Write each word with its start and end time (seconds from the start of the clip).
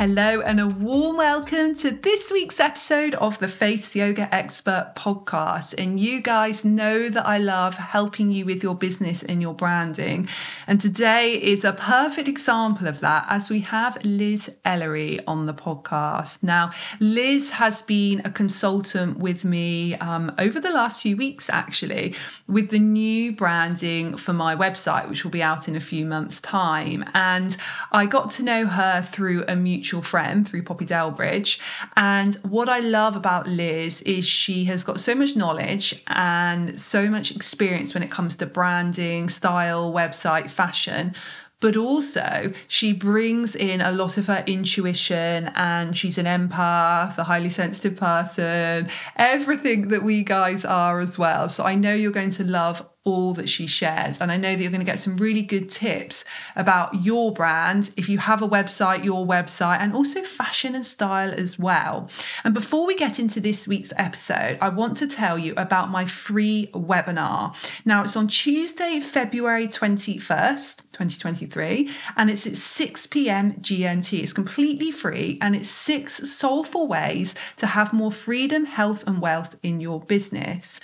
Hello, 0.00 0.40
and 0.40 0.58
a 0.58 0.66
warm 0.66 1.18
welcome 1.18 1.74
to 1.74 1.90
this 1.90 2.30
week's 2.32 2.58
episode 2.58 3.14
of 3.16 3.38
the 3.38 3.48
Face 3.48 3.94
Yoga 3.94 4.34
Expert 4.34 4.94
podcast. 4.96 5.74
And 5.76 6.00
you 6.00 6.22
guys 6.22 6.64
know 6.64 7.10
that 7.10 7.26
I 7.26 7.36
love 7.36 7.74
helping 7.74 8.30
you 8.30 8.46
with 8.46 8.62
your 8.62 8.74
business 8.74 9.22
and 9.22 9.42
your 9.42 9.52
branding. 9.52 10.26
And 10.66 10.80
today 10.80 11.34
is 11.34 11.64
a 11.66 11.74
perfect 11.74 12.28
example 12.28 12.86
of 12.86 13.00
that 13.00 13.26
as 13.28 13.50
we 13.50 13.60
have 13.60 14.02
Liz 14.02 14.56
Ellery 14.64 15.20
on 15.26 15.44
the 15.44 15.52
podcast. 15.52 16.42
Now, 16.42 16.70
Liz 16.98 17.50
has 17.50 17.82
been 17.82 18.22
a 18.24 18.30
consultant 18.30 19.18
with 19.18 19.44
me 19.44 19.96
um, 19.96 20.34
over 20.38 20.60
the 20.60 20.72
last 20.72 21.02
few 21.02 21.18
weeks, 21.18 21.50
actually, 21.50 22.14
with 22.48 22.70
the 22.70 22.78
new 22.78 23.32
branding 23.32 24.16
for 24.16 24.32
my 24.32 24.56
website, 24.56 25.10
which 25.10 25.24
will 25.24 25.30
be 25.30 25.42
out 25.42 25.68
in 25.68 25.76
a 25.76 25.80
few 25.80 26.06
months' 26.06 26.40
time. 26.40 27.04
And 27.12 27.54
I 27.92 28.06
got 28.06 28.30
to 28.30 28.42
know 28.42 28.64
her 28.64 29.02
through 29.02 29.44
a 29.46 29.54
mutual 29.54 29.89
mutual 29.90 30.02
friend 30.02 30.48
through 30.48 30.62
Poppy 30.62 30.86
Delbridge. 30.86 31.58
And 31.96 32.34
what 32.36 32.68
I 32.68 32.78
love 32.78 33.16
about 33.16 33.48
Liz 33.48 34.02
is 34.02 34.24
she 34.24 34.64
has 34.66 34.84
got 34.84 35.00
so 35.00 35.14
much 35.16 35.34
knowledge 35.34 36.02
and 36.06 36.78
so 36.78 37.10
much 37.10 37.34
experience 37.34 37.92
when 37.92 38.04
it 38.04 38.10
comes 38.10 38.36
to 38.36 38.46
branding, 38.46 39.28
style, 39.28 39.92
website, 39.92 40.50
fashion 40.50 41.14
but 41.62 41.76
also 41.76 42.54
she 42.68 42.90
brings 42.90 43.54
in 43.54 43.82
a 43.82 43.92
lot 43.92 44.16
of 44.16 44.26
her 44.28 44.42
intuition 44.46 45.50
and 45.54 45.94
she's 45.94 46.16
an 46.16 46.24
empath, 46.24 47.18
a 47.18 47.24
highly 47.24 47.50
sensitive 47.50 47.98
person, 47.98 48.88
everything 49.16 49.88
that 49.88 50.02
we 50.02 50.22
guys 50.22 50.64
are 50.64 51.00
as 51.00 51.18
well. 51.18 51.50
So 51.50 51.64
I 51.64 51.74
know 51.74 51.92
you're 51.92 52.12
going 52.12 52.30
to 52.30 52.44
love 52.44 52.82
all 53.04 53.32
that 53.32 53.48
she 53.48 53.66
shares. 53.66 54.20
And 54.20 54.30
I 54.30 54.36
know 54.36 54.54
that 54.54 54.60
you're 54.60 54.70
going 54.70 54.80
to 54.80 54.86
get 54.86 55.00
some 55.00 55.16
really 55.16 55.42
good 55.42 55.70
tips 55.70 56.24
about 56.54 57.02
your 57.02 57.32
brand, 57.32 57.92
if 57.96 58.10
you 58.10 58.18
have 58.18 58.42
a 58.42 58.48
website, 58.48 59.04
your 59.04 59.26
website, 59.26 59.78
and 59.80 59.94
also 59.94 60.22
fashion 60.22 60.74
and 60.74 60.84
style 60.84 61.30
as 61.30 61.58
well. 61.58 62.10
And 62.44 62.52
before 62.52 62.86
we 62.86 62.94
get 62.94 63.18
into 63.18 63.40
this 63.40 63.66
week's 63.66 63.92
episode, 63.96 64.58
I 64.60 64.68
want 64.68 64.98
to 64.98 65.08
tell 65.08 65.38
you 65.38 65.54
about 65.56 65.90
my 65.90 66.04
free 66.04 66.68
webinar. 66.74 67.56
Now, 67.86 68.02
it's 68.02 68.16
on 68.16 68.28
Tuesday, 68.28 69.00
February 69.00 69.66
21st, 69.66 70.82
2023, 70.92 71.88
and 72.16 72.30
it's 72.30 72.46
at 72.46 72.56
6 72.56 73.06
p.m. 73.06 73.54
GMT. 73.54 74.22
It's 74.22 74.34
completely 74.34 74.90
free 74.90 75.38
and 75.40 75.56
it's 75.56 75.70
six 75.70 76.30
soulful 76.30 76.86
ways 76.86 77.34
to 77.56 77.68
have 77.68 77.94
more 77.94 78.12
freedom, 78.12 78.66
health, 78.66 79.04
and 79.06 79.22
wealth 79.22 79.56
in 79.62 79.80
your 79.80 80.00
business. 80.00 80.80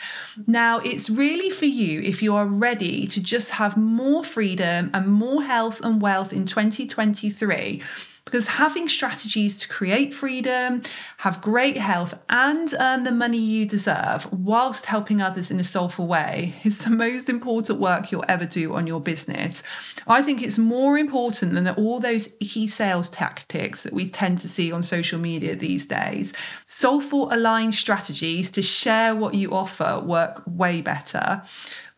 Now, 0.47 0.78
it's 0.78 1.11
really 1.11 1.51
for 1.51 1.67
you 1.67 2.06
if 2.07 2.23
you 2.23 2.35
are 2.37 2.47
ready 2.47 3.07
to 3.09 3.23
just 3.23 3.51
have 3.51 3.77
more 3.77 4.23
freedom 4.23 4.91
and 4.95 5.09
more 5.09 5.43
health 5.43 5.81
and 5.83 6.01
wealth 6.01 6.33
in 6.33 6.47
2023 6.47 7.83
because 8.27 8.48
having 8.48 8.89
strategies 8.89 9.57
to 9.61 9.69
create 9.69 10.13
freedom, 10.13 10.83
have 11.19 11.41
great 11.41 11.77
health, 11.77 12.13
and 12.29 12.75
earn 12.81 13.05
the 13.05 13.13
money 13.13 13.39
you 13.39 13.65
deserve 13.65 14.31
whilst 14.33 14.87
helping 14.87 15.23
others 15.23 15.53
in 15.53 15.61
a 15.61 15.65
soulful 15.65 16.09
way 16.09 16.57
is 16.65 16.79
the 16.79 16.91
most 16.91 17.29
important 17.29 17.79
work 17.79 18.11
you'll 18.11 18.25
ever 18.29 18.45
do 18.45 18.75
on 18.75 18.85
your 18.85 19.01
business. 19.01 19.63
I 20.09 20.23
think 20.23 20.43
it's 20.43 20.59
more 20.59 20.98
important 20.98 21.55
than 21.55 21.69
all 21.69 22.01
those 22.01 22.35
icky 22.41 22.67
sales 22.67 23.11
tactics 23.11 23.85
that 23.85 23.93
we 23.93 24.09
tend 24.09 24.39
to 24.39 24.48
see 24.48 24.73
on 24.73 24.83
social 24.83 25.20
media 25.20 25.55
these 25.55 25.87
days. 25.87 26.35
Soulful 26.67 27.33
aligned 27.33 27.77
strategies 27.77 28.51
to 28.51 28.61
share 28.61 29.15
what 29.15 29.35
you 29.35 29.53
offer 29.53 30.03
work 30.05 30.43
way 30.48 30.81
better 30.81 31.45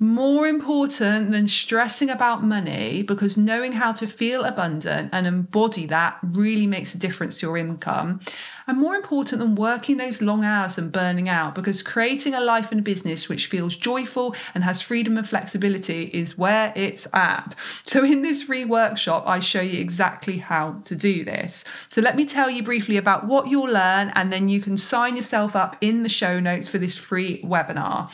more 0.00 0.46
important 0.46 1.32
than 1.32 1.48
stressing 1.48 2.08
about 2.08 2.44
money 2.44 3.02
because 3.02 3.36
knowing 3.36 3.72
how 3.72 3.92
to 3.92 4.06
feel 4.06 4.44
abundant 4.44 5.10
and 5.12 5.27
embody 5.27 5.86
that 5.86 6.16
really 6.22 6.68
makes 6.68 6.94
a 6.94 6.98
difference 6.98 7.41
to 7.41 7.46
your 7.46 7.56
income. 7.56 8.20
And 8.69 8.78
more 8.78 8.94
important 8.94 9.41
than 9.41 9.56
working 9.56 9.96
those 9.96 10.22
long 10.22 10.44
hours 10.44 10.78
and 10.78 10.92
burning 10.92 11.28
out 11.28 11.56
because 11.56 11.82
creating 11.82 12.34
a 12.34 12.41
life 12.41 12.70
and 12.70 12.78
a 12.78 12.82
business 12.82 13.28
which 13.28 13.47
feels 13.47 13.75
joyful 13.75 14.37
and 14.54 14.62
has 14.62 14.81
freedom 14.81 15.19
and 15.19 15.28
flexibility 15.28 16.04
is 16.12 16.38
where 16.38 16.72
it's 16.76 17.08
at. 17.12 17.56
So, 17.82 18.04
in 18.04 18.22
this 18.22 18.44
free 18.44 18.64
workshop, 18.64 19.25
I 19.26 19.41
show 19.41 19.62
you 19.62 19.81
exactly 19.81 20.37
how 20.37 20.82
to 20.84 20.94
do 20.94 21.25
this. 21.25 21.64
So, 21.88 22.00
let 22.03 22.14
me 22.14 22.25
tell 22.25 22.50
you 22.50 22.62
briefly 22.62 22.98
about 22.98 23.26
what 23.26 23.48
you'll 23.48 23.72
learn, 23.72 24.12
and 24.14 24.32
then 24.32 24.48
you 24.48 24.60
can 24.60 24.76
sign 24.76 25.16
yourself 25.16 25.56
up 25.56 25.76
in 25.81 26.03
the 26.03 26.08
show 26.08 26.38
notes 26.38 26.69
for 26.69 26.78
this 26.78 26.97
free 26.97 27.42
webinar. 27.42 28.10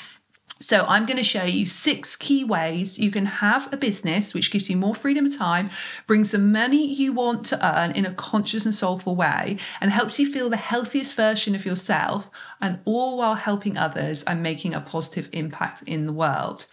So, 0.61 0.85
I'm 0.87 1.05
going 1.05 1.17
to 1.17 1.25
show 1.25 1.43
you 1.43 1.67
six 1.67 2.15
key 2.15 2.45
ways 2.45 2.97
you 2.97 3.11
can 3.11 3.27
have 3.27 3.71
a 3.73 3.77
business 3.77 4.33
which 4.33 4.53
gives 4.53 4.71
you 4.71 4.77
more 4.77 4.95
freedom 4.95 5.27
of 5.27 5.37
time, 5.37 5.69
brings 6.07 6.31
the 6.31 6.39
money 6.39 6.87
you 6.87 7.13
want 7.13 7.45
to 7.47 7.67
earn 7.67 7.91
in 7.91 8.07
a 8.07 8.15
conscious 8.15 8.65
and 8.65 8.75
soulful 8.75 9.17
way, 9.17 9.59
and 9.81 9.91
helps 9.91 10.19
you 10.21 10.31
feel 10.31 10.49
the 10.49 10.57
healthiest 10.57 11.17
version 11.17 11.57
of 11.57 11.67
yourself, 11.67 12.31
and 12.61 12.79
all 12.85 13.19
while 13.19 13.35
helping 13.35 13.77
others 13.77 14.23
and 14.23 14.45
making 14.45 14.75
a 14.75 14.81
positive 14.81 15.29
impact 15.33 15.83
in 15.83 16.07
the 16.07 16.13
world. 16.13 16.67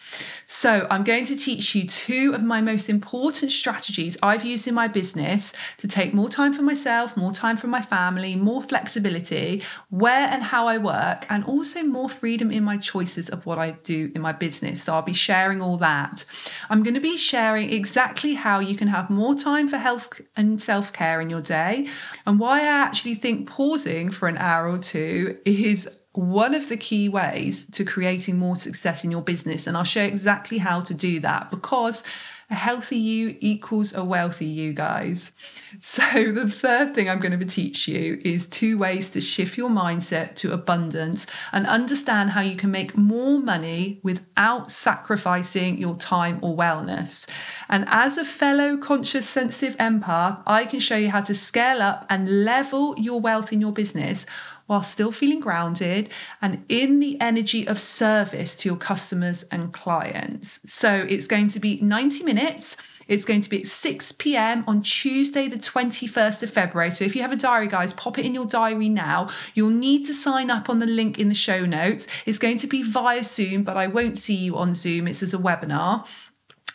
So, 0.46 0.86
I'm 0.92 1.04
going 1.04 1.26
to 1.26 1.36
teach 1.36 1.74
you 1.74 1.88
two 1.88 2.34
of 2.36 2.44
my 2.44 2.62
most 2.62 2.88
important 2.88 3.52
strategies 3.52 4.16
I've 4.22 4.46
used 4.46 4.68
in 4.68 4.76
my 4.76 4.88
business 4.88 5.54
to 5.78 5.88
take 5.88 6.14
more 6.14 6.30
time 6.30 6.54
for 6.54 6.62
myself, 6.62 7.18
more 7.18 7.32
time 7.32 7.58
for 7.58 7.68
my 7.68 7.82
family, 7.82 8.36
more 8.36 8.62
flexibility, 8.62 9.64
where 9.90 10.28
and 10.28 10.44
how 10.44 10.68
I 10.68 10.78
work, 10.78 11.26
and 11.30 11.44
also 11.46 11.82
more 11.82 12.10
freedom 12.10 12.52
in 12.52 12.64
my 12.64 12.78
choices 12.78 13.28
of 13.28 13.48
what 13.48 13.58
I 13.58 13.71
do 13.84 14.12
in 14.14 14.22
my 14.22 14.32
business. 14.32 14.84
So 14.84 14.94
I'll 14.94 15.02
be 15.02 15.14
sharing 15.14 15.62
all 15.62 15.78
that. 15.78 16.26
I'm 16.70 16.84
going 16.84 16.94
to 16.94 17.00
be 17.02 17.18
sharing 17.18 17.72
exactly 17.72 18.36
how 18.36 18.60
you 18.60 18.76
can 18.76 18.88
have 18.88 19.10
more 19.10 19.36
time 19.36 19.68
for 19.68 19.78
health 19.78 20.22
and 20.36 20.60
self 20.60 20.94
care 20.94 21.22
in 21.22 21.30
your 21.30 21.42
day 21.42 21.88
and 22.26 22.40
why 22.40 22.62
I 22.62 22.66
actually 22.66 23.16
think 23.16 23.50
pausing 23.50 24.12
for 24.12 24.28
an 24.28 24.38
hour 24.38 24.70
or 24.70 24.78
two 24.78 25.38
is 25.46 25.90
one 26.14 26.54
of 26.54 26.68
the 26.68 26.78
key 26.78 27.08
ways 27.08 27.66
to 27.72 27.86
creating 27.86 28.38
more 28.38 28.56
success 28.56 29.04
in 29.04 29.12
your 29.12 29.22
business. 29.22 29.66
And 29.66 29.78
I'll 29.78 29.84
show 29.84 30.04
exactly 30.04 30.58
how 30.58 30.82
to 30.82 30.94
do 30.94 31.20
that 31.22 31.50
because 31.50 32.04
a 32.52 32.56
healthy 32.56 32.98
you 32.98 33.38
equals 33.40 33.94
a 33.94 34.04
wealthy 34.04 34.46
you, 34.46 34.74
guys. 34.74 35.34
So, 35.80 36.04
the 36.32 36.50
third 36.50 36.94
thing 36.94 37.10
I'm 37.10 37.20
going 37.20 37.38
to 37.38 37.46
teach 37.46 37.88
you 37.88 38.20
is 38.24 38.48
two 38.48 38.78
ways 38.78 39.10
to 39.10 39.22
shift 39.22 39.58
your 39.58 39.70
mindset 39.70 40.36
to 40.36 40.52
abundance 40.52 41.26
and 41.52 41.66
understand 41.66 42.32
how 42.32 42.42
you 42.42 42.56
can 42.58 42.70
make 42.70 42.98
more 42.98 43.40
money 43.40 44.00
without 44.04 44.70
sacrificing 44.70 45.78
your 45.78 45.96
time 45.96 46.40
or 46.42 46.56
wellness. 46.56 47.28
And 47.70 47.86
as 47.88 48.18
a 48.18 48.26
fellow 48.26 48.78
conscious, 48.78 49.28
sensitive 49.28 49.78
empath, 49.78 50.44
I 50.46 50.66
can 50.66 50.80
show 50.80 50.98
you 50.98 51.10
how 51.10 51.22
to 51.22 51.34
scale 51.34 51.82
up 51.82 52.06
and 52.10 52.44
level 52.44 52.96
your 52.98 53.22
wealth 53.22 53.54
in 53.54 53.62
your 53.62 53.72
business 53.72 54.26
while 54.72 54.84
still 54.84 55.12
feeling 55.12 55.42
grounded 55.42 56.10
and 56.42 56.64
in 56.70 57.02
the 57.02 57.20
energy 57.20 57.68
of 57.68 57.78
service 57.78 58.56
to 58.56 58.70
your 58.70 58.78
customers 58.78 59.44
and 59.52 59.74
clients. 59.74 60.62
So 60.64 61.06
it's 61.10 61.28
going 61.28 61.50
to 61.50 61.60
be 61.60 61.82
90 61.82 62.24
minutes. 62.24 62.78
It's 63.10 63.26
going 63.26 63.42
to 63.42 63.50
be 63.50 63.60
at 63.60 63.66
6 63.66 64.14
p.m. 64.14 64.64
on 64.68 64.82
Tuesday, 64.82 65.50
the 65.50 65.58
21st 65.58 66.44
of 66.44 66.52
February. 66.52 66.90
So 66.92 67.04
if 67.04 67.18
you 67.18 67.22
have 67.22 67.34
a 67.34 67.36
diary, 67.36 67.68
guys, 67.68 67.92
pop 67.92 68.18
it 68.18 68.26
in 68.26 68.34
your 68.34 68.46
diary 68.46 68.88
now. 68.88 69.28
You'll 69.56 69.72
need 69.72 70.06
to 70.06 70.14
sign 70.14 70.50
up 70.50 70.70
on 70.70 70.80
the 70.80 70.86
link 70.86 71.20
in 71.20 71.28
the 71.28 71.36
show 71.36 71.66
notes. 71.66 72.08
It's 72.26 72.40
going 72.40 72.56
to 72.60 72.68
be 72.68 72.82
via 72.82 73.26
Zoom, 73.26 73.64
but 73.64 73.76
I 73.76 73.88
won't 73.88 74.18
see 74.18 74.36
you 74.36 74.56
on 74.56 74.74
Zoom. 74.74 75.06
It's 75.06 75.22
as 75.22 75.34
a 75.34 75.38
webinar. 75.38 76.08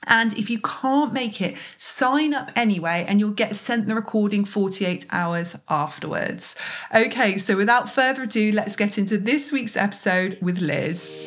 And 0.04 0.32
if 0.34 0.50
you 0.50 0.58
can't 0.60 1.12
make 1.12 1.40
it, 1.40 1.56
sign 1.76 2.34
up 2.34 2.50
anyway 2.54 3.04
and 3.08 3.20
you'll 3.20 3.30
get 3.30 3.56
sent 3.56 3.86
the 3.86 3.94
recording 3.94 4.44
48 4.44 5.06
hours 5.10 5.56
afterwards. 5.68 6.56
Okay, 6.94 7.38
so 7.38 7.56
without 7.56 7.88
further 7.88 8.24
ado, 8.24 8.52
let's 8.52 8.76
get 8.76 8.98
into 8.98 9.18
this 9.18 9.52
week's 9.52 9.76
episode 9.76 10.38
with 10.40 10.60
Liz. 10.60 11.18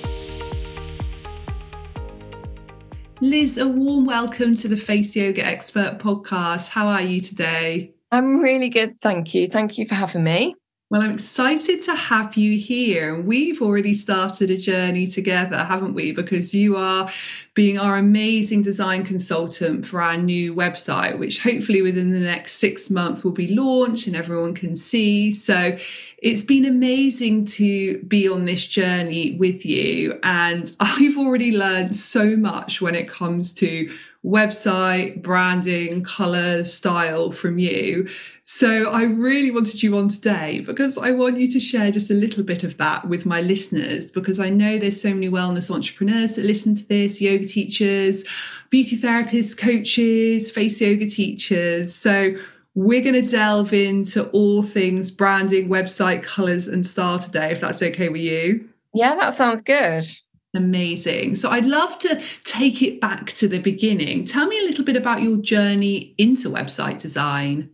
Liz, 3.22 3.58
a 3.58 3.68
warm 3.68 4.06
welcome 4.06 4.56
to 4.56 4.70
the 4.70 4.78
Face 4.78 5.14
Yoga 5.16 5.46
Expert 5.46 6.00
podcast. 6.00 6.70
How 6.70 6.88
are 6.88 7.02
you 7.02 7.20
today? 7.20 7.92
I'm 8.12 8.40
really 8.40 8.70
good, 8.70 8.94
thank 9.02 9.34
you. 9.34 9.48
Thank 9.48 9.78
you 9.78 9.86
for 9.86 9.96
having 9.96 10.24
me. 10.24 10.56
Well, 10.92 11.04
I'm 11.04 11.12
excited 11.12 11.84
to 11.84 11.96
have 11.96 12.36
you 12.36 12.58
here. 12.58 13.16
We've 13.22 13.62
already 13.62 13.94
started 13.94 14.50
a 14.50 14.58
journey 14.58 15.06
together, 15.06 15.64
haven't 15.64 15.94
we? 15.94 16.14
Because 16.14 16.52
you 16.52 16.78
are 16.78 17.08
being 17.54 17.78
our 17.78 17.96
amazing 17.96 18.64
design 18.64 19.04
consultant 19.04 19.86
for 19.86 20.02
our 20.02 20.18
new 20.18 20.56
website, 20.56 21.20
which 21.20 21.44
hopefully 21.44 21.84
within 21.84 22.12
the 22.12 22.20
next 22.20 22.54
six 22.54 22.90
months 22.90 23.24
will 23.24 23.34
be 23.34 23.54
launched 23.54 24.08
and 24.08 24.16
everyone 24.16 24.56
can 24.56 24.74
see. 24.74 25.32
So 25.32 25.78
it's 26.24 26.42
been 26.42 26.66
amazing 26.66 27.46
to 27.46 28.02
be 28.04 28.28
on 28.28 28.46
this 28.46 28.66
journey 28.66 29.36
with 29.36 29.68
you. 29.68 30.20
And 30.24 30.76
I've 30.80 31.20
already 31.20 31.56
learned 31.56 31.96
so 31.96 32.36
much 32.36 32.82
when 32.82 32.96
it 32.96 33.08
comes 33.08 33.54
to 33.56 33.94
website, 34.26 35.22
branding, 35.22 36.04
colors, 36.04 36.74
style 36.74 37.32
from 37.32 37.58
you. 37.58 38.08
So 38.44 38.92
I 38.92 39.04
really 39.04 39.52
wanted 39.52 39.82
you 39.82 39.98
on 39.98 40.10
today 40.10 40.60
because 40.60 40.98
I 40.98 41.12
want 41.12 41.38
you 41.38 41.50
to 41.52 41.60
share 41.60 41.92
just 41.92 42.12
a 42.12 42.16
little 42.16 42.44
bit 42.44 42.64
of 42.64 42.76
that 42.78 43.08
with 43.08 43.26
my 43.26 43.42
listeners 43.42 44.12
because 44.12 44.40
I 44.40 44.50
know 44.50 44.78
there's 44.78 45.02
so 45.02 45.14
many 45.14 45.30
wellness 45.30 45.74
entrepreneurs 45.74 46.36
that 46.36 46.44
listen 46.44 46.74
to 46.76 46.88
this, 46.88 47.22
yoga 47.22 47.46
teachers, 47.46 48.26
beauty 48.70 48.98
therapists, 48.98 49.58
coaches, 49.58 50.52
face 50.52 50.82
yoga 50.82 51.10
teachers. 51.10 51.96
So 51.96 52.36
we're 52.76 53.02
going 53.02 53.26
to 53.26 53.30
delve 53.30 53.74
into 53.74 54.30
all 54.30 54.64
things 54.64 55.12
branding, 55.12 55.70
website, 55.70 56.24
colors, 56.24 56.68
and 56.68 56.86
style 56.86 57.20
today, 57.20 57.52
if 57.52 57.62
that's 57.62 57.82
okay 57.82 58.10
with 58.10 58.22
you. 58.22 58.70
Yeah, 58.94 59.16
that 59.16 59.34
sounds 59.34 59.62
good. 59.62 60.06
Amazing. 60.54 61.36
So 61.36 61.50
I'd 61.52 61.66
love 61.66 62.00
to 62.00 62.22
take 62.44 62.82
it 62.82 63.00
back 63.00 63.28
to 63.34 63.48
the 63.48 63.60
beginning. 63.60 64.26
Tell 64.26 64.48
me 64.48 64.58
a 64.58 64.64
little 64.64 64.84
bit 64.84 64.96
about 64.96 65.22
your 65.22 65.38
journey 65.38 66.16
into 66.18 66.50
website 66.50 67.00
design. 67.00 67.70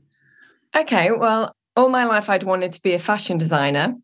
Okay, 0.75 1.11
well, 1.11 1.55
all 1.77 1.89
my 1.89 2.03
life 2.03 2.29
I'd 2.29 2.43
wanted 2.43 2.73
to 2.73 2.81
be 2.81 2.93
a 2.93 2.99
fashion 2.99 3.37
designer. 3.37 3.95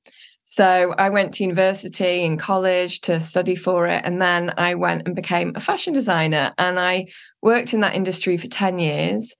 So 0.43 0.93
I 0.97 1.09
went 1.09 1.33
to 1.35 1.43
university 1.43 2.25
and 2.25 2.39
college 2.39 3.01
to 3.01 3.19
study 3.19 3.55
for 3.55 3.87
it. 3.87 4.03
And 4.05 4.21
then 4.21 4.53
I 4.57 4.75
went 4.75 5.03
and 5.05 5.15
became 5.15 5.53
a 5.55 5.59
fashion 5.59 5.93
designer. 5.93 6.53
And 6.57 6.79
I 6.79 7.07
worked 7.41 7.73
in 7.73 7.81
that 7.81 7.95
industry 7.95 8.37
for 8.37 8.47
10 8.47 8.79
years 8.79 9.35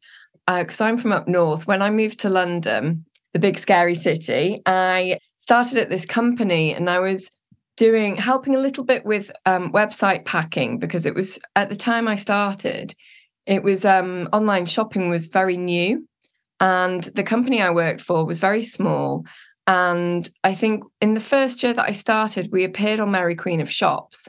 because 0.47 0.81
uh, 0.81 0.85
I'm 0.85 0.97
from 0.97 1.13
up 1.13 1.27
north. 1.27 1.67
When 1.67 1.81
I 1.81 1.89
moved 1.89 2.19
to 2.21 2.29
London, 2.29 3.05
the 3.33 3.39
big 3.39 3.57
scary 3.57 3.95
city, 3.95 4.61
I 4.65 5.19
started 5.37 5.77
at 5.77 5.89
this 5.89 6.05
company 6.05 6.73
and 6.73 6.89
I 6.89 6.99
was 6.99 7.31
doing 7.81 8.15
helping 8.15 8.53
a 8.53 8.59
little 8.59 8.83
bit 8.83 9.03
with 9.07 9.31
um, 9.47 9.71
website 9.71 10.23
packing 10.23 10.77
because 10.77 11.07
it 11.07 11.15
was 11.15 11.39
at 11.55 11.67
the 11.67 11.75
time 11.75 12.07
I 12.07 12.13
started, 12.13 12.93
it 13.47 13.63
was 13.63 13.85
um, 13.85 14.29
online 14.31 14.67
shopping 14.67 15.09
was 15.09 15.29
very 15.29 15.57
new, 15.57 16.07
and 16.59 17.03
the 17.03 17.23
company 17.23 17.59
I 17.59 17.71
worked 17.71 18.01
for 18.01 18.23
was 18.23 18.37
very 18.37 18.61
small. 18.61 19.25
And 19.65 20.29
I 20.43 20.53
think 20.53 20.83
in 21.01 21.15
the 21.15 21.19
first 21.19 21.63
year 21.63 21.73
that 21.73 21.89
I 21.89 21.93
started, 21.93 22.51
we 22.51 22.65
appeared 22.65 22.99
on 22.99 23.09
Mary 23.09 23.35
Queen 23.35 23.61
of 23.61 23.71
Shops 23.71 24.27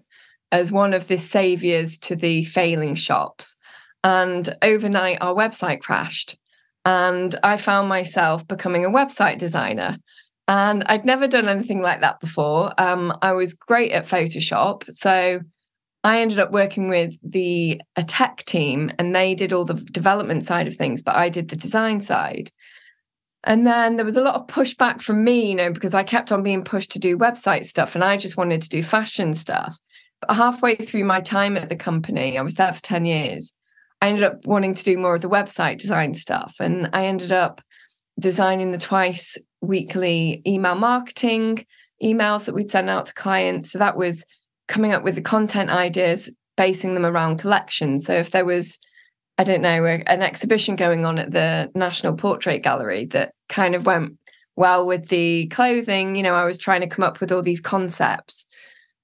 as 0.50 0.72
one 0.72 0.94
of 0.94 1.08
the 1.08 1.18
saviors 1.18 1.98
to 1.98 2.16
the 2.16 2.44
failing 2.44 2.94
shops. 2.94 3.56
And 4.02 4.48
overnight, 4.62 5.18
our 5.20 5.34
website 5.34 5.82
crashed. 5.82 6.38
And 6.86 7.38
I 7.42 7.58
found 7.58 7.86
myself 7.90 8.48
becoming 8.48 8.86
a 8.86 8.90
website 8.90 9.36
designer. 9.36 9.98
And 10.48 10.82
I'd 10.84 11.04
never 11.04 11.28
done 11.28 11.48
anything 11.48 11.82
like 11.82 12.00
that 12.00 12.20
before. 12.20 12.72
Um, 12.78 13.16
I 13.22 13.32
was 13.32 13.54
great 13.54 13.92
at 13.92 14.06
Photoshop. 14.06 14.92
So 14.92 15.40
I 16.04 16.20
ended 16.20 16.40
up 16.40 16.50
working 16.50 16.88
with 16.88 17.16
the 17.22 17.80
a 17.96 18.02
tech 18.02 18.44
team 18.44 18.90
and 18.98 19.14
they 19.14 19.34
did 19.34 19.52
all 19.52 19.64
the 19.64 19.74
development 19.74 20.44
side 20.44 20.66
of 20.66 20.74
things, 20.74 21.02
but 21.02 21.14
I 21.14 21.28
did 21.28 21.48
the 21.48 21.56
design 21.56 22.00
side. 22.00 22.50
And 23.44 23.66
then 23.66 23.96
there 23.96 24.04
was 24.04 24.16
a 24.16 24.22
lot 24.22 24.34
of 24.34 24.46
pushback 24.46 25.00
from 25.00 25.24
me, 25.24 25.50
you 25.50 25.54
know, 25.54 25.72
because 25.72 25.94
I 25.94 26.04
kept 26.04 26.32
on 26.32 26.42
being 26.42 26.64
pushed 26.64 26.92
to 26.92 26.98
do 26.98 27.18
website 27.18 27.64
stuff 27.64 27.94
and 27.94 28.04
I 28.04 28.16
just 28.16 28.36
wanted 28.36 28.62
to 28.62 28.68
do 28.68 28.82
fashion 28.82 29.34
stuff. 29.34 29.76
But 30.20 30.36
halfway 30.36 30.76
through 30.76 31.04
my 31.04 31.20
time 31.20 31.56
at 31.56 31.68
the 31.68 31.76
company, 31.76 32.38
I 32.38 32.42
was 32.42 32.54
there 32.54 32.72
for 32.72 32.82
10 32.82 33.04
years. 33.04 33.52
I 34.00 34.08
ended 34.08 34.24
up 34.24 34.44
wanting 34.44 34.74
to 34.74 34.84
do 34.84 34.98
more 34.98 35.16
of 35.16 35.20
the 35.20 35.28
website 35.28 35.78
design 35.78 36.14
stuff. 36.14 36.56
And 36.60 36.90
I 36.92 37.06
ended 37.06 37.32
up 37.32 37.60
designing 38.18 38.70
the 38.70 38.78
twice 38.78 39.36
weekly 39.62 40.42
email 40.46 40.74
marketing 40.74 41.64
emails 42.02 42.44
that 42.46 42.54
we'd 42.54 42.70
send 42.70 42.90
out 42.90 43.06
to 43.06 43.14
clients. 43.14 43.70
So 43.70 43.78
that 43.78 43.96
was 43.96 44.26
coming 44.68 44.92
up 44.92 45.04
with 45.04 45.14
the 45.14 45.22
content 45.22 45.70
ideas, 45.70 46.30
basing 46.56 46.94
them 46.94 47.06
around 47.06 47.38
collections. 47.38 48.04
So 48.04 48.14
if 48.14 48.32
there 48.32 48.44
was, 48.44 48.78
I 49.38 49.44
don't 49.44 49.62
know, 49.62 49.84
an 49.84 50.22
exhibition 50.22 50.76
going 50.76 51.04
on 51.04 51.18
at 51.18 51.30
the 51.30 51.70
National 51.74 52.14
Portrait 52.14 52.62
Gallery 52.62 53.06
that 53.06 53.32
kind 53.48 53.74
of 53.74 53.86
went 53.86 54.18
well 54.56 54.86
with 54.86 55.08
the 55.08 55.46
clothing, 55.46 56.16
you 56.16 56.22
know, 56.22 56.34
I 56.34 56.44
was 56.44 56.58
trying 56.58 56.82
to 56.82 56.86
come 56.86 57.04
up 57.04 57.20
with 57.20 57.32
all 57.32 57.42
these 57.42 57.60
concepts. 57.60 58.46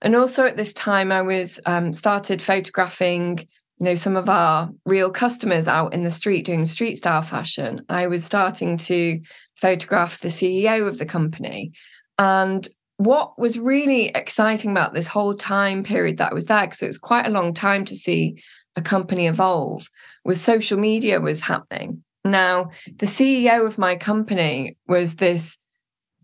And 0.03 0.15
also 0.15 0.45
at 0.45 0.57
this 0.57 0.73
time, 0.73 1.11
I 1.11 1.23
was 1.23 1.59
um, 1.67 1.93
started 1.93 2.43
photographing 2.43 3.47
you 3.79 3.85
know 3.85 3.95
some 3.95 4.17
of 4.17 4.29
our 4.29 4.71
real 4.87 5.11
customers 5.11 5.69
out 5.69 5.95
in 5.95 6.03
the 6.03 6.11
street 6.11 6.45
doing 6.45 6.65
street 6.65 6.97
style 6.97 7.23
fashion 7.23 7.85
i 7.89 8.07
was 8.07 8.25
starting 8.25 8.77
to 8.77 9.21
photograph 9.61 10.21
the 10.21 10.29
ceo 10.29 10.87
of 10.87 10.99
the 10.99 11.07
company. 11.07 11.73
And 12.19 12.67
what 12.97 13.39
was 13.39 13.59
really 13.59 14.07
exciting 14.09 14.71
about 14.71 14.95
this 14.95 15.07
whole 15.07 15.35
time 15.35 15.85
period 15.85 16.19
that 16.19 16.33
I 16.33 16.35
was 16.35 16.47
there 16.47 16.67
because 16.67 16.83
it 16.83 16.89
was 16.89 16.99
quite 16.99 17.27
a 17.27 17.31
long 17.31 17.55
time 17.55 17.85
to 17.87 17.95
see 17.95 18.43
a 18.77 18.83
company 18.83 19.27
evolve 19.27 19.89
was 20.25 20.41
social 20.41 20.79
media 20.79 21.21
was 21.21 21.41
happening. 21.41 22.03
Now 22.25 22.71
the 22.97 23.07
ceo 23.07 23.67
of 23.67 23.79
my 23.79 23.97
company 23.97 24.77
was 24.87 25.17
this 25.17 25.59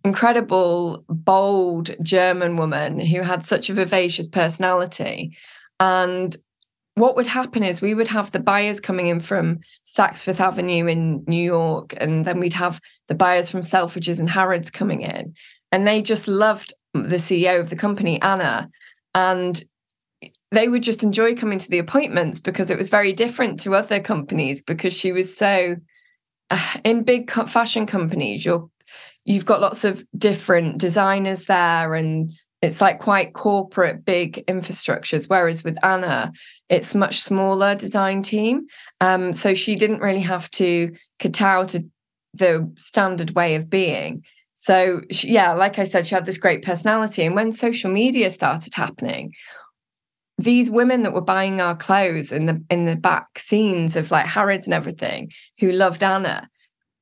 incredible 0.04 1.04
bold 1.08 1.94
german 2.02 2.56
woman 2.56 3.00
who 3.00 3.22
had 3.22 3.44
such 3.44 3.70
a 3.70 3.74
vivacious 3.74 4.28
personality. 4.28 5.36
And 5.80 6.36
what 6.94 7.16
would 7.16 7.26
happen 7.26 7.64
is 7.64 7.82
we 7.82 7.94
would 7.94 8.08
have 8.08 8.30
the 8.30 8.40
buyers 8.40 8.80
coming 8.80 9.08
in 9.08 9.20
from 9.20 9.60
Saks 9.84 10.20
Fifth 10.20 10.40
Avenue 10.40 10.86
in 10.86 11.24
New 11.26 11.42
York, 11.42 11.94
and 11.96 12.24
then 12.24 12.38
we'd 12.38 12.52
have 12.52 12.80
the 13.08 13.14
buyers 13.14 13.50
from 13.50 13.60
Selfridges 13.60 14.20
and 14.20 14.30
Harrods 14.30 14.70
coming 14.70 15.00
in. 15.00 15.34
And 15.72 15.86
they 15.86 16.02
just 16.02 16.28
loved 16.28 16.72
the 16.92 17.16
CEO 17.16 17.58
of 17.58 17.70
the 17.70 17.76
company, 17.76 18.22
Anna. 18.22 18.70
And 19.12 19.62
they 20.52 20.68
would 20.68 20.82
just 20.82 21.02
enjoy 21.02 21.34
coming 21.34 21.58
to 21.58 21.68
the 21.68 21.78
appointments 21.78 22.40
because 22.40 22.70
it 22.70 22.78
was 22.78 22.88
very 22.88 23.12
different 23.12 23.60
to 23.60 23.74
other 23.74 24.00
companies 24.00 24.62
because 24.62 24.96
she 24.96 25.10
was 25.10 25.36
so 25.36 25.76
uh, 26.50 26.76
in 26.84 27.02
big 27.02 27.30
fashion 27.30 27.86
companies 27.86 28.44
you're 28.44 28.68
you've 29.24 29.46
got 29.46 29.60
lots 29.60 29.84
of 29.84 30.04
different 30.16 30.78
designers 30.78 31.46
there 31.46 31.94
and 31.94 32.32
it's 32.64 32.80
like 32.80 32.98
quite 32.98 33.34
corporate 33.34 34.04
big 34.04 34.44
infrastructures 34.46 35.28
whereas 35.28 35.62
with 35.62 35.82
anna 35.84 36.32
it's 36.68 36.94
much 36.94 37.20
smaller 37.20 37.74
design 37.74 38.22
team. 38.22 38.66
Um, 39.00 39.32
so 39.34 39.54
she 39.54 39.76
didn't 39.76 40.00
really 40.00 40.22
have 40.22 40.50
to 40.52 40.94
kowtow 41.18 41.64
to 41.66 41.84
the 42.32 42.72
standard 42.78 43.30
way 43.32 43.54
of 43.54 43.68
being. 43.68 44.24
So 44.54 45.02
she, 45.10 45.32
yeah 45.32 45.52
like 45.52 45.78
i 45.78 45.84
said 45.84 46.06
she 46.06 46.14
had 46.14 46.26
this 46.26 46.38
great 46.38 46.62
personality. 46.62 47.24
And 47.24 47.34
when 47.34 47.52
social 47.52 47.90
media 47.90 48.30
started 48.30 48.74
happening 48.74 49.34
these 50.38 50.70
women 50.70 51.04
that 51.04 51.12
were 51.12 51.20
buying 51.20 51.60
our 51.60 51.76
clothes 51.76 52.32
in 52.32 52.46
the 52.46 52.64
in 52.68 52.86
the 52.86 52.96
back 52.96 53.38
scenes 53.38 53.94
of 53.94 54.10
like 54.10 54.26
harrods 54.26 54.66
and 54.66 54.74
everything 54.74 55.30
who 55.60 55.70
loved 55.70 56.02
anna 56.02 56.48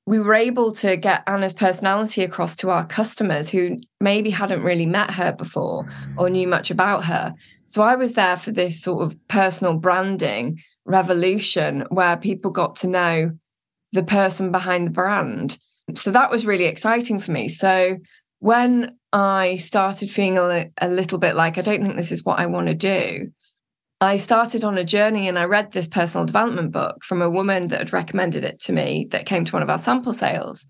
we 0.06 0.18
were 0.18 0.34
able 0.34 0.72
to 0.72 0.96
get 0.96 1.22
Anna's 1.26 1.52
personality 1.52 2.22
across 2.22 2.56
to 2.56 2.70
our 2.70 2.84
customers 2.86 3.50
who 3.50 3.78
maybe 4.00 4.30
hadn't 4.30 4.62
really 4.62 4.86
met 4.86 5.12
her 5.12 5.32
before 5.32 5.86
or 6.16 6.28
knew 6.28 6.48
much 6.48 6.70
about 6.70 7.04
her. 7.04 7.34
So 7.66 7.82
I 7.82 7.94
was 7.94 8.14
there 8.14 8.36
for 8.36 8.50
this 8.50 8.82
sort 8.82 9.02
of 9.02 9.16
personal 9.28 9.74
branding 9.74 10.58
revolution 10.84 11.84
where 11.90 12.16
people 12.16 12.50
got 12.50 12.76
to 12.76 12.88
know 12.88 13.32
the 13.92 14.02
person 14.02 14.50
behind 14.50 14.88
the 14.88 14.90
brand. 14.90 15.58
So 15.94 16.10
that 16.10 16.30
was 16.30 16.46
really 16.46 16.64
exciting 16.64 17.20
for 17.20 17.30
me. 17.30 17.48
So 17.48 17.98
when 18.40 18.96
I 19.12 19.56
started 19.58 20.10
feeling 20.10 20.72
a, 20.78 20.88
little 20.88 21.18
bit 21.18 21.36
like, 21.36 21.58
I 21.58 21.60
don't 21.60 21.84
think 21.84 21.96
this 21.96 22.10
is 22.10 22.24
what 22.24 22.40
I 22.40 22.46
want 22.46 22.66
to 22.66 22.74
do, 22.74 23.30
I 24.02 24.16
started 24.16 24.64
on 24.64 24.76
a 24.76 24.84
journey 24.84 25.28
and 25.28 25.38
I 25.38 25.44
read 25.44 25.70
this 25.70 25.86
personal 25.86 26.26
development 26.26 26.72
book 26.72 27.04
from 27.04 27.22
a 27.22 27.30
woman 27.30 27.68
that 27.68 27.78
had 27.78 27.92
recommended 27.92 28.42
it 28.42 28.58
to 28.62 28.72
me 28.72 29.06
that 29.12 29.26
came 29.26 29.44
to 29.44 29.52
one 29.52 29.62
of 29.62 29.70
our 29.70 29.78
sample 29.78 30.12
sales. 30.12 30.66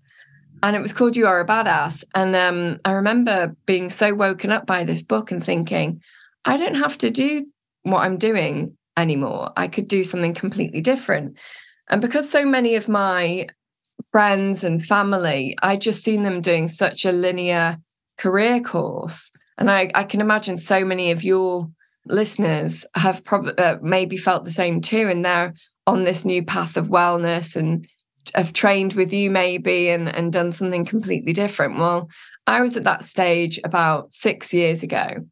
And 0.61 0.75
it 0.75 0.83
was 0.83 0.93
called 0.93 1.15
You 1.15 1.25
Are 1.25 1.39
a 1.39 1.45
Badass. 1.45 2.03
And 2.13 2.35
um, 2.35 2.79
I 2.85 2.91
remember 2.91 3.55
being 3.65 3.89
so 3.89 4.13
woken 4.13 4.51
up 4.51 4.67
by 4.67 4.83
this 4.83 5.01
book 5.01 5.31
and 5.31 5.43
thinking, 5.43 5.99
I 6.45 6.57
don't 6.57 6.75
have 6.75 6.95
to 6.99 7.09
do 7.09 7.47
what 7.81 8.01
I'm 8.01 8.19
doing 8.19 8.77
anymore. 8.95 9.51
I 9.57 9.67
could 9.67 9.87
do 9.87 10.03
something 10.03 10.35
completely 10.35 10.81
different. 10.81 11.39
And 11.89 12.01
because 12.01 12.29
so 12.29 12.45
many 12.45 12.75
of 12.75 12.87
my 12.87 13.47
friends 14.11 14.63
and 14.63 14.85
family, 14.85 15.57
I 15.59 15.77
just 15.77 16.03
seen 16.03 16.21
them 16.21 16.39
doing 16.39 16.67
such 16.67 17.03
a 17.03 17.11
linear 17.11 17.79
career 18.15 18.61
course. 18.61 19.31
And 19.57 19.71
I, 19.71 19.89
I 19.95 20.03
can 20.03 20.21
imagine 20.21 20.57
so 20.57 20.85
many 20.85 21.09
of 21.09 21.23
your 21.23 21.67
listeners 22.05 22.85
have 22.95 23.23
probably 23.23 23.57
uh, 23.57 23.77
maybe 23.81 24.17
felt 24.17 24.45
the 24.45 24.51
same 24.51 24.81
too, 24.81 25.07
and 25.09 25.23
they're 25.23 25.53
on 25.85 26.03
this 26.03 26.25
new 26.25 26.43
path 26.43 26.77
of 26.77 26.87
wellness 26.87 27.55
and 27.55 27.87
have 28.35 28.53
trained 28.53 28.93
with 28.93 29.11
you 29.11 29.29
maybe 29.29 29.89
and 29.89 30.07
and 30.07 30.31
done 30.31 30.51
something 30.51 30.85
completely 30.85 31.33
different. 31.33 31.77
Well, 31.77 32.09
I 32.47 32.61
was 32.61 32.77
at 32.77 32.83
that 32.85 33.03
stage 33.03 33.59
about 33.63 34.13
six 34.13 34.53
years 34.53 34.83
ago, 34.83 35.25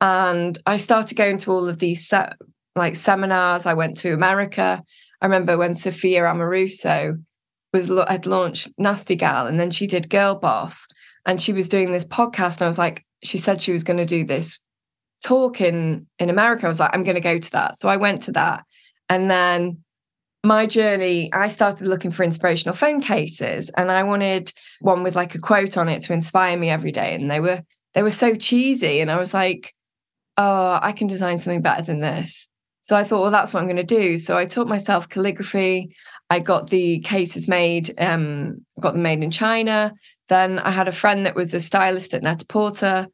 and 0.00 0.58
I 0.66 0.76
started 0.76 1.16
going 1.16 1.38
to 1.38 1.52
all 1.52 1.68
of 1.68 1.78
these 1.78 2.08
se- 2.08 2.32
like 2.76 2.96
seminars. 2.96 3.66
I 3.66 3.74
went 3.74 3.96
to 3.98 4.12
America. 4.12 4.82
I 5.20 5.26
remember 5.26 5.58
when 5.58 5.74
Sophia 5.74 6.22
Amoruso 6.22 7.22
was 7.72 7.88
had 8.08 8.26
launched 8.26 8.68
Nasty 8.78 9.16
Gal, 9.16 9.46
and 9.46 9.58
then 9.60 9.70
she 9.70 9.86
did 9.86 10.10
Girl 10.10 10.34
Boss, 10.36 10.86
and 11.26 11.40
she 11.40 11.52
was 11.52 11.68
doing 11.68 11.92
this 11.92 12.06
podcast. 12.06 12.56
And 12.56 12.62
I 12.62 12.68
was 12.68 12.78
like, 12.78 13.04
she 13.22 13.38
said 13.38 13.60
she 13.60 13.72
was 13.72 13.84
going 13.84 13.98
to 13.98 14.06
do 14.06 14.24
this 14.24 14.58
talk 15.24 15.60
in 15.60 16.06
in 16.18 16.30
America, 16.30 16.66
I 16.66 16.68
was 16.68 16.80
like, 16.80 16.90
I'm 16.92 17.04
going 17.04 17.14
to 17.14 17.20
go 17.20 17.38
to 17.38 17.50
that. 17.52 17.76
So 17.76 17.88
I 17.88 17.96
went 17.96 18.22
to 18.22 18.32
that, 18.32 18.64
and 19.08 19.30
then 19.30 19.82
my 20.42 20.64
journey, 20.64 21.30
I 21.34 21.48
started 21.48 21.86
looking 21.86 22.10
for 22.10 22.24
inspirational 22.24 22.74
phone 22.74 23.02
cases, 23.02 23.70
and 23.76 23.90
I 23.90 24.02
wanted 24.04 24.52
one 24.80 25.02
with 25.02 25.16
like 25.16 25.34
a 25.34 25.38
quote 25.38 25.76
on 25.76 25.88
it 25.88 26.02
to 26.02 26.12
inspire 26.12 26.56
me 26.56 26.70
every 26.70 26.92
day. 26.92 27.14
And 27.14 27.30
they 27.30 27.40
were 27.40 27.62
they 27.94 28.02
were 28.02 28.10
so 28.10 28.34
cheesy, 28.34 29.00
and 29.00 29.10
I 29.10 29.18
was 29.18 29.34
like, 29.34 29.74
oh, 30.36 30.78
I 30.80 30.92
can 30.92 31.06
design 31.06 31.38
something 31.38 31.62
better 31.62 31.82
than 31.82 31.98
this. 31.98 32.48
So 32.82 32.96
I 32.96 33.04
thought, 33.04 33.22
well, 33.22 33.30
that's 33.30 33.52
what 33.52 33.60
I'm 33.60 33.66
going 33.66 33.76
to 33.76 33.84
do. 33.84 34.16
So 34.16 34.36
I 34.36 34.46
taught 34.46 34.66
myself 34.66 35.08
calligraphy. 35.08 35.94
I 36.30 36.40
got 36.40 36.70
the 36.70 37.00
cases 37.00 37.46
made, 37.46 37.94
um, 37.98 38.64
got 38.80 38.94
them 38.94 39.02
made 39.02 39.22
in 39.22 39.30
China. 39.30 39.92
Then 40.28 40.58
I 40.60 40.70
had 40.70 40.88
a 40.88 40.92
friend 40.92 41.26
that 41.26 41.34
was 41.34 41.52
a 41.52 41.60
stylist 41.60 42.14
at 42.14 42.22
Net-a-Porter, 42.22 43.08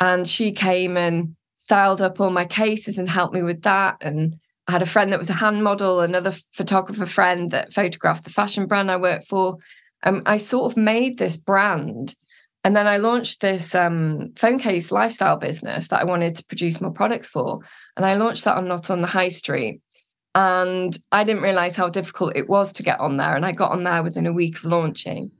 and 0.00 0.28
she 0.28 0.52
came 0.52 0.96
and 0.96 1.36
styled 1.62 2.02
up 2.02 2.18
all 2.18 2.30
my 2.30 2.44
cases 2.44 2.98
and 2.98 3.08
helped 3.08 3.32
me 3.32 3.40
with 3.40 3.62
that. 3.62 3.96
And 4.00 4.36
I 4.66 4.72
had 4.72 4.82
a 4.82 4.86
friend 4.86 5.12
that 5.12 5.20
was 5.20 5.30
a 5.30 5.34
hand 5.34 5.62
model, 5.62 6.00
another 6.00 6.32
photographer 6.52 7.06
friend 7.06 7.52
that 7.52 7.72
photographed 7.72 8.24
the 8.24 8.30
fashion 8.30 8.66
brand 8.66 8.90
I 8.90 8.96
worked 8.96 9.28
for. 9.28 9.58
Um, 10.02 10.22
I 10.26 10.38
sort 10.38 10.72
of 10.72 10.76
made 10.76 11.18
this 11.18 11.36
brand. 11.36 12.16
And 12.64 12.74
then 12.74 12.88
I 12.88 12.96
launched 12.96 13.40
this 13.40 13.76
um, 13.76 14.32
phone 14.34 14.58
case 14.58 14.90
lifestyle 14.90 15.36
business 15.36 15.86
that 15.88 16.00
I 16.00 16.04
wanted 16.04 16.34
to 16.34 16.44
produce 16.46 16.80
more 16.80 16.90
products 16.90 17.28
for. 17.28 17.60
And 17.96 18.04
I 18.04 18.14
launched 18.14 18.42
that 18.42 18.56
on 18.56 18.66
Not 18.66 18.90
on 18.90 19.00
the 19.00 19.06
High 19.06 19.28
Street. 19.28 19.80
And 20.34 20.98
I 21.12 21.22
didn't 21.22 21.42
realize 21.42 21.76
how 21.76 21.88
difficult 21.88 22.34
it 22.34 22.48
was 22.48 22.72
to 22.72 22.82
get 22.82 22.98
on 22.98 23.18
there. 23.18 23.36
And 23.36 23.46
I 23.46 23.52
got 23.52 23.70
on 23.70 23.84
there 23.84 24.02
within 24.02 24.26
a 24.26 24.32
week 24.32 24.56
of 24.56 24.64
launching. 24.64 25.30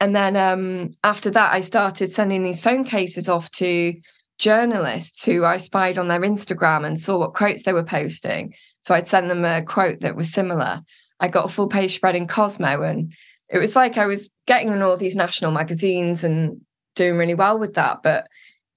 And 0.00 0.16
then 0.16 0.34
um, 0.34 0.92
after 1.02 1.30
that, 1.30 1.52
I 1.52 1.60
started 1.60 2.10
sending 2.10 2.42
these 2.42 2.60
phone 2.60 2.84
cases 2.84 3.28
off 3.28 3.50
to 3.52 3.94
journalists 4.38 5.24
who 5.24 5.44
I 5.44 5.56
spied 5.58 5.98
on 5.98 6.08
their 6.08 6.20
Instagram 6.20 6.86
and 6.86 6.98
saw 6.98 7.18
what 7.18 7.34
quotes 7.34 7.62
they 7.62 7.72
were 7.72 7.84
posting. 7.84 8.54
So 8.80 8.94
I'd 8.94 9.08
send 9.08 9.30
them 9.30 9.44
a 9.44 9.62
quote 9.62 10.00
that 10.00 10.16
was 10.16 10.32
similar. 10.32 10.82
I 11.20 11.28
got 11.28 11.46
a 11.46 11.52
full 11.52 11.68
page 11.68 11.94
spread 11.94 12.16
in 12.16 12.26
Cosmo, 12.26 12.82
and 12.82 13.12
it 13.48 13.58
was 13.58 13.76
like 13.76 13.96
I 13.96 14.06
was 14.06 14.28
getting 14.46 14.72
in 14.72 14.82
all 14.82 14.96
these 14.96 15.16
national 15.16 15.52
magazines 15.52 16.24
and 16.24 16.60
doing 16.94 17.16
really 17.16 17.34
well 17.34 17.58
with 17.58 17.74
that. 17.74 18.02
But 18.02 18.26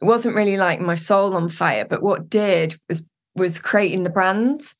it 0.02 0.06
wasn't 0.06 0.36
really 0.36 0.58
like 0.58 0.80
my 0.80 0.96
soul 0.96 1.36
on 1.36 1.50
fire. 1.50 1.86
But 1.86 2.04
what 2.04 2.30
did 2.30 2.80
was 2.88 3.04
was 3.36 3.60
creating 3.60 4.04
the 4.04 4.10
brands 4.10 4.76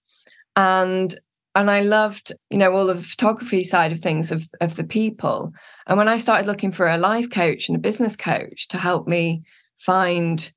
and 0.56 1.18
and 1.56 1.72
I 1.72 1.82
loved, 1.82 2.34
you 2.52 2.58
know, 2.60 2.72
all 2.72 2.86
the 2.86 2.96
photography 2.96 3.64
side 3.64 3.92
of 3.92 4.00
things 4.00 4.32
of 4.32 4.44
of 4.62 4.76
the 4.76 4.84
people. 4.84 5.54
And 5.88 5.98
when 5.98 6.08
I 6.08 6.18
started 6.18 6.46
looking 6.46 6.72
for 6.72 6.88
a 6.88 6.98
life 6.98 7.30
coach 7.32 7.68
and 7.68 7.76
a 7.76 7.82
business 7.82 8.16
coach 8.16 8.68
to 8.70 8.78
help 8.78 9.08
me 9.08 9.44
find 9.78 10.52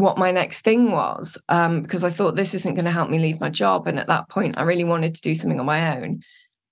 what 0.00 0.18
my 0.18 0.30
next 0.30 0.60
thing 0.60 0.90
was, 0.90 1.36
um, 1.48 1.82
because 1.82 2.04
I 2.04 2.10
thought 2.10 2.34
this 2.34 2.54
isn't 2.54 2.74
going 2.74 2.86
to 2.86 2.90
help 2.90 3.10
me 3.10 3.18
leave 3.18 3.40
my 3.40 3.50
job. 3.50 3.86
And 3.86 3.98
at 3.98 4.06
that 4.08 4.28
point, 4.28 4.58
I 4.58 4.62
really 4.62 4.84
wanted 4.84 5.14
to 5.14 5.20
do 5.20 5.34
something 5.34 5.60
on 5.60 5.66
my 5.66 5.96
own. 5.96 6.22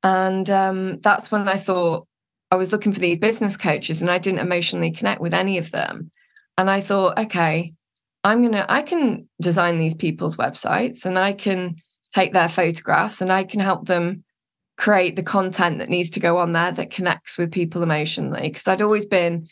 And 0.02 0.48
um, 0.48 1.00
that's 1.00 1.30
when 1.30 1.46
I 1.48 1.56
thought 1.56 2.06
I 2.50 2.56
was 2.56 2.72
looking 2.72 2.92
for 2.92 3.00
these 3.00 3.18
business 3.18 3.56
coaches, 3.56 4.00
and 4.00 4.10
I 4.10 4.18
didn't 4.18 4.40
emotionally 4.40 4.90
connect 4.90 5.20
with 5.20 5.34
any 5.34 5.58
of 5.58 5.70
them. 5.70 6.10
And 6.56 6.70
I 6.70 6.80
thought, 6.80 7.18
okay, 7.18 7.74
I'm 8.24 8.42
gonna, 8.42 8.64
I 8.68 8.82
can 8.82 9.28
design 9.40 9.78
these 9.78 9.94
people's 9.94 10.36
websites, 10.36 11.04
and 11.04 11.18
I 11.18 11.32
can 11.34 11.76
take 12.14 12.32
their 12.32 12.48
photographs 12.48 13.20
and 13.20 13.30
I 13.30 13.44
can 13.44 13.60
help 13.60 13.86
them 13.86 14.24
create 14.78 15.14
the 15.14 15.22
content 15.22 15.78
that 15.78 15.90
needs 15.90 16.10
to 16.10 16.20
go 16.20 16.38
on 16.38 16.52
there 16.52 16.72
that 16.72 16.90
connects 16.90 17.36
with 17.36 17.52
people 17.52 17.82
emotionally. 17.82 18.48
Because 18.48 18.66
I'd 18.66 18.80
always 18.80 19.04
been 19.04 19.46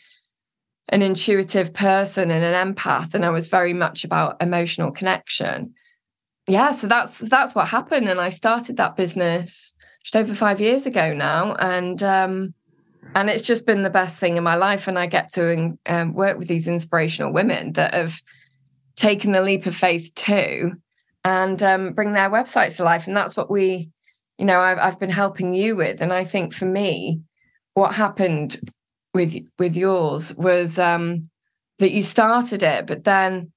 an 0.89 1.01
intuitive 1.01 1.73
person 1.73 2.31
and 2.31 2.43
an 2.43 2.73
empath, 2.73 3.13
and 3.13 3.25
I 3.25 3.29
was 3.29 3.49
very 3.49 3.73
much 3.73 4.03
about 4.03 4.41
emotional 4.41 4.91
connection. 4.91 5.73
Yeah, 6.47 6.71
so 6.71 6.87
that's 6.87 7.19
that's 7.29 7.55
what 7.55 7.67
happened, 7.67 8.07
and 8.07 8.21
I 8.21 8.29
started 8.29 8.77
that 8.77 8.95
business 8.95 9.73
just 10.03 10.15
over 10.15 10.33
five 10.33 10.61
years 10.61 10.85
ago 10.85 11.13
now, 11.13 11.55
and 11.55 12.01
um, 12.01 12.53
and 13.15 13.29
it's 13.29 13.43
just 13.43 13.65
been 13.65 13.83
the 13.83 13.89
best 13.89 14.17
thing 14.19 14.37
in 14.37 14.43
my 14.43 14.55
life. 14.55 14.87
And 14.87 14.97
I 14.97 15.07
get 15.07 15.31
to 15.33 15.77
um, 15.85 16.13
work 16.13 16.37
with 16.37 16.47
these 16.47 16.67
inspirational 16.67 17.33
women 17.33 17.73
that 17.73 17.93
have 17.93 18.21
taken 18.95 19.31
the 19.31 19.41
leap 19.41 19.65
of 19.65 19.75
faith 19.75 20.13
too 20.15 20.73
and 21.23 21.61
um, 21.61 21.93
bring 21.93 22.13
their 22.13 22.29
websites 22.29 22.77
to 22.77 22.83
life. 22.83 23.07
And 23.07 23.15
that's 23.15 23.37
what 23.37 23.49
we, 23.49 23.89
you 24.37 24.45
know, 24.45 24.59
I've, 24.59 24.77
I've 24.77 24.99
been 24.99 25.09
helping 25.09 25.53
you 25.53 25.75
with. 25.75 26.01
And 26.01 26.13
I 26.13 26.23
think 26.23 26.53
for 26.53 26.65
me, 26.65 27.21
what 27.73 27.95
happened 27.95 28.59
with 29.17 29.35
with 29.57 29.75
yours 29.75 30.33
was 30.35 30.77
um, 30.77 31.29
that 31.79 31.91
you 31.91 32.03
started 32.03 32.61
it, 32.63 32.85
but 32.85 33.03
then 33.03 33.51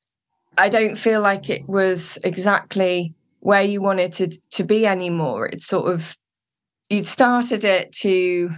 I 0.56 0.68
don't 0.70 0.96
feel 0.96 1.20
like 1.20 1.50
it 1.50 1.68
was 1.68 2.18
exactly 2.24 3.14
where 3.40 3.62
you 3.62 3.82
wanted 3.82 4.12
to 4.14 4.26
to 4.52 4.64
be 4.64 4.86
anymore. 4.86 5.46
It's 5.46 5.66
sort 5.66 5.92
of 5.92 6.16
you'd 6.88 7.06
started 7.06 7.64
it 7.64 7.92
to, 8.04 8.50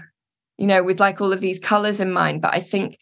you 0.58 0.66
know, 0.66 0.82
with 0.82 1.00
like 1.00 1.20
all 1.20 1.32
of 1.32 1.40
these 1.40 1.58
colors 1.58 1.98
in 2.00 2.12
mind, 2.12 2.40
but 2.40 2.54
I 2.54 2.60
think 2.60 2.98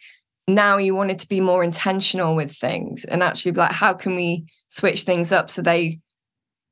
now 0.49 0.79
you 0.79 0.95
wanted 0.95 1.21
to 1.21 1.29
be 1.29 1.41
more 1.41 1.63
intentional 1.63 2.35
with 2.35 2.51
things 2.51 3.05
and 3.05 3.23
actually 3.23 3.53
like 3.53 3.71
how 3.71 3.93
can 3.93 4.17
we 4.17 4.45
switch 4.67 5.03
things 5.03 5.31
up 5.31 5.49
so 5.49 5.63
they 5.63 6.01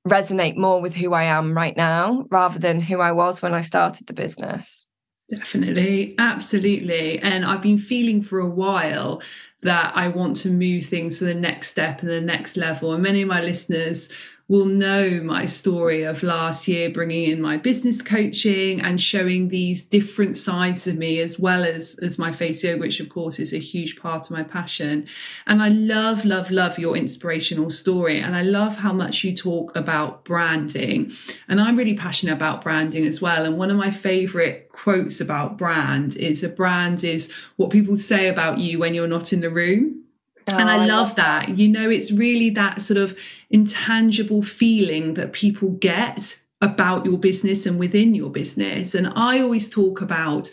resonate 0.08 0.56
more 0.56 0.80
with 0.80 0.94
who 0.94 1.12
I 1.12 1.25
am 1.25 1.54
right 1.54 1.76
now 1.76 2.26
rather 2.30 2.58
than 2.58 2.80
who 2.80 2.99
I 3.00 3.12
was 3.12 3.42
when 3.42 3.54
I 3.54 3.61
started 3.61 4.06
the 4.06 4.14
business. 4.14 4.88
Definitely, 5.28 6.14
absolutely. 6.18 7.18
And 7.18 7.44
I've 7.44 7.61
been 7.61 7.76
feeling 7.76 8.23
for 8.23 8.38
a 8.40 8.49
while 8.49 9.20
that 9.62 9.92
I 9.94 10.08
want 10.08 10.37
to 10.37 10.50
move 10.50 10.87
things 10.87 11.18
to 11.18 11.25
the 11.25 11.35
next 11.35 11.68
step 11.68 12.00
and 12.00 12.08
the 12.11 12.20
next 12.20 12.56
level. 12.56 12.94
And 12.94 13.02
many 13.02 13.23
of 13.23 13.28
my 13.28 13.42
listeners 13.42 14.08
will 14.49 14.64
know 14.64 15.21
my 15.23 15.45
story 15.45 16.02
of 16.02 16.23
last 16.23 16.67
year 16.67 16.88
bringing 16.88 17.31
in 17.31 17.40
my 17.40 17.59
business 17.59 18.00
coaching 18.00 18.81
and 18.81 18.99
showing 18.99 19.49
these 19.49 19.83
different 19.83 20.38
sides 20.38 20.87
of 20.87 20.97
me 20.97 21.21
as 21.21 21.38
well 21.38 21.64
as 21.64 21.99
as 22.00 22.19
my 22.19 22.33
face 22.33 22.64
yoga 22.64 22.81
which 22.81 22.99
of 22.99 23.11
course 23.11 23.38
is 23.38 23.52
a 23.52 23.59
huge 23.59 24.00
part 24.00 24.25
of 24.25 24.31
my 24.31 24.43
passion. 24.43 25.07
And 25.47 25.62
i 25.62 25.69
love 25.69 26.25
love 26.25 26.50
love 26.50 26.78
your 26.78 26.97
inspirational 26.97 27.71
story. 27.71 28.19
And 28.21 28.35
i 28.35 28.43
love 28.43 28.76
how 28.76 28.93
much 28.93 29.23
you 29.23 29.37
talk 29.37 29.76
about 29.76 30.25
branding. 30.25 31.12
And 31.47 31.61
i'm 31.61 31.76
really 31.76 31.95
passionate 31.95 32.33
about 32.33 32.62
branding 32.62 33.07
as 33.07 33.21
well. 33.21 33.45
And 33.45 33.59
one 33.59 33.71
of 33.71 33.76
my 33.76 33.90
favorite 33.90 34.71
quotes 34.73 35.21
about 35.21 35.59
brand 35.59 36.17
is 36.17 36.43
a 36.43 36.49
brand 36.49 37.05
is 37.05 37.31
what 37.57 37.71
people 37.71 37.97
say 37.97 38.28
about 38.28 38.59
you 38.59 38.78
when 38.78 38.95
you're 38.95 39.07
not 39.07 39.33
in 39.33 39.40
the 39.40 39.50
room 39.50 40.05
Oh, 40.50 40.59
and 40.59 40.71
I, 40.71 40.75
I 40.75 40.76
love, 40.78 40.88
love 40.88 41.17
that. 41.17 41.47
that. 41.47 41.59
You 41.59 41.69
know, 41.69 41.88
it's 41.90 42.11
really 42.11 42.50
that 42.50 42.81
sort 42.81 42.99
of 42.99 43.19
intangible 43.50 44.43
feeling 44.43 45.14
that 45.14 45.33
people 45.33 45.71
get 45.71 46.38
about 46.61 47.05
your 47.05 47.19
business 47.19 47.67
and 47.67 47.78
within 47.78 48.14
your 48.14 48.31
business. 48.31 48.95
And 48.95 49.12
I 49.14 49.40
always 49.40 49.69
talk 49.69 50.00
about 50.00 50.50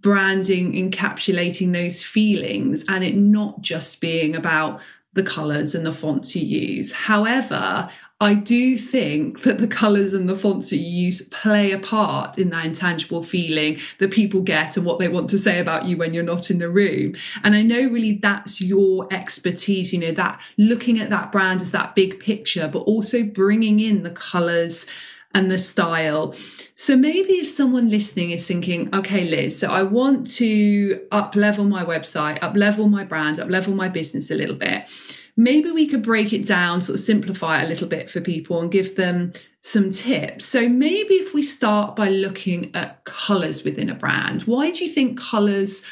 branding 0.00 0.72
encapsulating 0.72 1.72
those 1.72 2.02
feelings 2.02 2.84
and 2.88 3.04
it 3.04 3.16
not 3.16 3.60
just 3.60 4.00
being 4.00 4.34
about 4.34 4.80
the 5.12 5.22
colors 5.22 5.74
and 5.74 5.84
the 5.84 5.92
fonts 5.92 6.36
you 6.36 6.46
use. 6.46 6.92
However, 6.92 7.90
I 8.22 8.34
do 8.34 8.76
think 8.76 9.42
that 9.44 9.58
the 9.58 9.66
colours 9.66 10.12
and 10.12 10.28
the 10.28 10.36
fonts 10.36 10.68
that 10.70 10.76
you 10.76 11.06
use 11.06 11.22
play 11.22 11.72
a 11.72 11.78
part 11.78 12.36
in 12.38 12.50
that 12.50 12.66
intangible 12.66 13.22
feeling 13.22 13.78
that 13.98 14.10
people 14.10 14.42
get 14.42 14.76
and 14.76 14.84
what 14.84 14.98
they 14.98 15.08
want 15.08 15.30
to 15.30 15.38
say 15.38 15.58
about 15.58 15.86
you 15.86 15.96
when 15.96 16.12
you're 16.12 16.22
not 16.22 16.50
in 16.50 16.58
the 16.58 16.68
room. 16.68 17.14
And 17.42 17.54
I 17.54 17.62
know 17.62 17.80
really 17.88 18.12
that's 18.12 18.60
your 18.60 19.08
expertise, 19.10 19.94
you 19.94 19.98
know, 19.98 20.12
that 20.12 20.38
looking 20.58 21.00
at 21.00 21.08
that 21.08 21.32
brand 21.32 21.62
as 21.62 21.70
that 21.70 21.94
big 21.94 22.20
picture, 22.20 22.68
but 22.68 22.80
also 22.80 23.22
bringing 23.22 23.80
in 23.80 24.02
the 24.02 24.10
colours 24.10 24.84
and 25.32 25.50
the 25.50 25.58
style. 25.58 26.34
So 26.74 26.96
maybe 26.96 27.34
if 27.34 27.48
someone 27.48 27.88
listening 27.88 28.32
is 28.32 28.46
thinking, 28.46 28.94
okay, 28.94 29.24
Liz, 29.24 29.58
so 29.58 29.70
I 29.70 29.82
want 29.84 30.28
to 30.36 31.06
up 31.10 31.36
level 31.36 31.64
my 31.64 31.84
website, 31.84 32.42
up 32.42 32.54
level 32.54 32.88
my 32.88 33.04
brand, 33.04 33.40
up 33.40 33.48
level 33.48 33.74
my 33.74 33.88
business 33.88 34.30
a 34.30 34.34
little 34.34 34.56
bit 34.56 34.90
maybe 35.36 35.70
we 35.70 35.86
could 35.86 36.02
break 36.02 36.32
it 36.32 36.46
down, 36.46 36.80
sort 36.80 36.98
of 36.98 37.04
simplify 37.04 37.60
it 37.60 37.64
a 37.64 37.68
little 37.68 37.88
bit 37.88 38.10
for 38.10 38.20
people 38.20 38.60
and 38.60 38.70
give 38.70 38.96
them 38.96 39.32
some 39.60 39.90
tips. 39.90 40.44
So 40.44 40.68
maybe 40.68 41.14
if 41.14 41.34
we 41.34 41.42
start 41.42 41.96
by 41.96 42.08
looking 42.08 42.74
at 42.74 43.04
colours 43.04 43.64
within 43.64 43.90
a 43.90 43.94
brand, 43.94 44.42
why 44.42 44.70
do 44.70 44.84
you 44.84 44.90
think 44.90 45.18
colours 45.18 45.84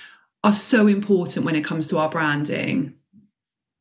are 0.45 0.53
so 0.53 0.87
important 0.87 1.45
when 1.45 1.57
it 1.57 1.65
comes 1.65 1.89
to 1.89 1.99
our 1.99 2.09
branding? 2.09 2.95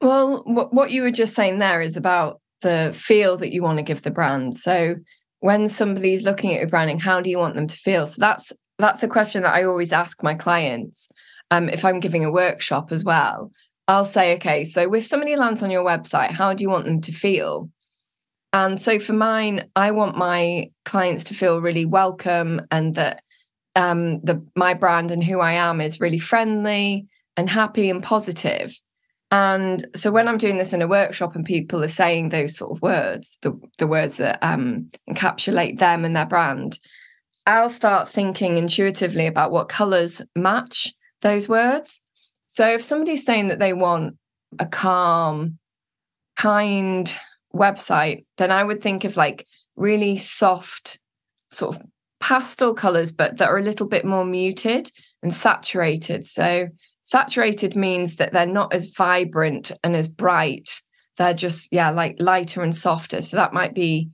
Well, 0.02 0.44
what 0.46 0.92
you 0.92 1.02
were 1.02 1.12
just 1.12 1.36
saying 1.36 1.60
there 1.60 1.82
is 1.82 1.98
about 1.98 2.42
the 2.62 2.92
feel 2.96 3.38
that 3.38 3.54
you 3.54 3.64
want 3.64 3.80
to 3.80 3.84
give 3.84 4.04
the 4.04 4.12
brand. 4.12 4.56
So 4.56 4.96
when 5.40 5.70
somebody's 5.70 6.24
looking 6.24 6.54
at 6.54 6.60
your 6.60 6.70
branding, 6.70 7.00
how 7.00 7.22
do 7.22 7.30
you 7.30 7.38
want 7.38 7.56
them 7.56 7.68
to 7.68 7.78
feel? 7.78 8.06
So 8.06 8.18
that's 8.20 8.52
that's 8.80 9.04
a 9.04 9.08
question 9.08 9.44
that 9.44 9.56
I 9.56 9.64
always 9.64 9.92
ask 9.92 10.22
my 10.22 10.36
clients 10.36 11.10
um, 11.50 11.70
if 11.70 11.84
I'm 11.84 12.00
giving 12.00 12.26
a 12.26 12.32
workshop 12.32 12.92
as 12.92 13.04
well. 13.04 13.52
I'll 13.88 14.06
say, 14.06 14.36
okay, 14.36 14.66
so 14.66 14.94
if 14.94 15.06
somebody 15.06 15.36
lands 15.36 15.64
on 15.64 15.72
your 15.72 15.86
website, 15.86 16.32
how 16.32 16.54
do 16.54 16.62
you 16.62 16.70
want 16.70 16.86
them 16.86 17.02
to 17.02 17.12
feel? 17.12 17.70
And 18.54 18.80
so 18.80 19.00
for 19.00 19.14
mine, 19.14 19.70
I 19.76 19.92
want 19.92 20.18
my 20.18 20.72
clients 20.86 21.26
to 21.26 21.34
feel 21.34 21.62
really 21.62 21.86
welcome 21.86 22.62
and 22.72 22.96
that 22.96 23.24
um, 23.76 24.20
the 24.22 24.44
my 24.56 24.74
brand 24.74 25.12
and 25.12 25.24
who 25.24 25.40
I 25.40 25.54
am 25.54 25.82
is 25.82 26.02
really 26.02 26.18
friendly 26.18 27.06
and 27.36 27.50
happy 27.50 27.90
and 27.90 28.02
positive. 28.02 28.76
And 29.30 29.86
so 29.94 30.10
when 30.10 30.28
I'm 30.28 30.38
doing 30.38 30.58
this 30.58 30.74
in 30.74 30.82
a 30.82 30.88
workshop 30.88 31.36
and 31.36 31.46
people 31.46 31.84
are 31.84 31.90
saying 31.90 32.30
those 32.30 32.58
sort 32.58 32.72
of 32.72 32.82
words, 32.82 33.38
the, 33.42 33.60
the 33.78 33.88
words 33.88 34.18
that 34.18 34.40
um, 34.42 34.90
encapsulate 35.10 35.80
them 35.80 36.06
and 36.06 36.16
their 36.16 36.26
brand, 36.26 36.80
I'll 37.46 37.70
start 37.70 38.08
thinking 38.08 38.58
intuitively 38.58 39.28
about 39.28 39.52
what 39.52 39.70
colors 39.70 40.22
match 40.36 40.94
those 41.22 41.50
words. 41.50 42.02
So 42.48 42.68
if 42.74 42.82
somebody's 42.82 43.26
saying 43.26 43.50
that 43.50 43.60
they 43.60 43.74
want 43.74 44.16
a 44.58 44.66
calm, 44.66 45.60
kind 46.38 47.14
website, 47.54 48.26
then 48.38 48.52
I 48.52 48.64
would 48.64 48.82
think 48.82 49.04
of 49.04 49.18
like 49.18 49.46
really 49.76 50.18
soft, 50.18 51.00
sort 51.52 51.76
of 51.76 51.82
pastel 52.20 52.74
colors, 52.74 53.12
but 53.12 53.38
that 53.38 53.50
are 53.50 53.58
a 53.58 53.64
little 53.64 53.88
bit 53.88 54.06
more 54.06 54.26
muted 54.26 54.92
and 55.22 55.34
saturated. 55.34 56.26
So, 56.26 56.70
saturated 57.02 57.76
means 57.76 58.18
that 58.18 58.34
they're 58.34 58.46
not 58.46 58.74
as 58.74 58.92
vibrant 58.92 59.72
and 59.84 59.96
as 59.96 60.08
bright. 60.08 60.82
They're 61.18 61.34
just, 61.34 61.70
yeah, 61.72 61.90
like 61.90 62.16
lighter 62.20 62.62
and 62.62 62.76
softer. 62.76 63.22
So, 63.22 63.38
that 63.38 63.54
might 63.54 63.74
be 63.74 64.10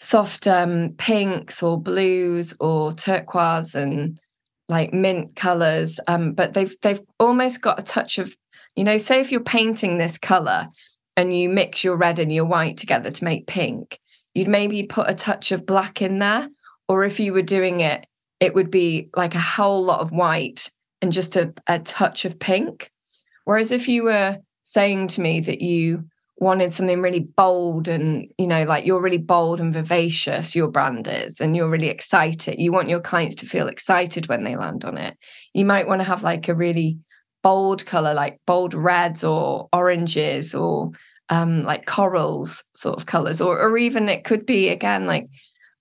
soft 0.00 0.46
um, 0.46 0.94
pinks 0.96 1.62
or 1.62 1.80
blues 1.80 2.54
or 2.60 2.92
turquoise 2.92 3.74
and 3.74 4.20
like 4.68 4.92
mint 4.92 5.34
colors. 5.36 5.98
Um, 6.06 6.32
but 6.32 6.54
they've 6.54 6.74
they've 6.82 7.00
almost 7.18 7.62
got 7.62 7.78
a 7.78 7.82
touch 7.82 8.18
of, 8.18 8.34
you 8.76 8.84
know, 8.84 8.98
say 8.98 9.20
if 9.20 9.32
you're 9.32 9.40
painting 9.40 9.98
this 9.98 10.18
color 10.18 10.68
and 11.16 11.36
you 11.36 11.48
mix 11.48 11.82
your 11.82 11.96
red 11.96 12.18
and 12.18 12.32
your 12.32 12.44
white 12.44 12.76
together 12.76 13.10
to 13.10 13.24
make 13.24 13.46
pink, 13.46 13.98
you'd 14.34 14.48
maybe 14.48 14.82
put 14.84 15.10
a 15.10 15.14
touch 15.14 15.52
of 15.52 15.66
black 15.66 16.02
in 16.02 16.18
there. 16.18 16.48
Or 16.88 17.04
if 17.04 17.20
you 17.20 17.32
were 17.32 17.42
doing 17.42 17.80
it, 17.80 18.06
it 18.40 18.54
would 18.54 18.70
be 18.70 19.10
like 19.16 19.34
a 19.34 19.40
whole 19.40 19.84
lot 19.84 20.00
of 20.00 20.12
white 20.12 20.70
and 21.02 21.12
just 21.12 21.36
a, 21.36 21.52
a 21.66 21.78
touch 21.78 22.24
of 22.24 22.38
pink. 22.38 22.90
Whereas 23.44 23.72
if 23.72 23.88
you 23.88 24.04
were 24.04 24.38
saying 24.64 25.08
to 25.08 25.20
me 25.20 25.40
that 25.40 25.60
you 25.60 26.04
wanted 26.40 26.72
something 26.72 27.02
really 27.02 27.20
bold 27.20 27.88
and 27.88 28.28
you 28.38 28.46
know 28.46 28.62
like 28.64 28.86
you're 28.86 29.00
really 29.00 29.18
bold 29.18 29.60
and 29.60 29.74
vivacious 29.74 30.54
your 30.54 30.68
brand 30.68 31.08
is 31.08 31.40
and 31.40 31.56
you're 31.56 31.68
really 31.68 31.88
excited. 31.88 32.58
You 32.58 32.72
want 32.72 32.88
your 32.88 33.00
clients 33.00 33.36
to 33.36 33.46
feel 33.46 33.68
excited 33.68 34.28
when 34.28 34.44
they 34.44 34.56
land 34.56 34.84
on 34.84 34.98
it. 34.98 35.16
You 35.52 35.64
might 35.64 35.88
want 35.88 36.00
to 36.00 36.04
have 36.04 36.22
like 36.22 36.48
a 36.48 36.54
really 36.54 36.98
bold 37.42 37.86
color 37.86 38.14
like 38.14 38.40
bold 38.46 38.74
reds 38.74 39.22
or 39.24 39.68
oranges 39.72 40.54
or 40.54 40.90
um, 41.30 41.62
like 41.62 41.86
corals 41.86 42.64
sort 42.74 42.96
of 42.96 43.06
colors 43.06 43.40
or, 43.40 43.60
or 43.60 43.76
even 43.76 44.08
it 44.08 44.24
could 44.24 44.46
be 44.46 44.68
again 44.68 45.06
like 45.06 45.28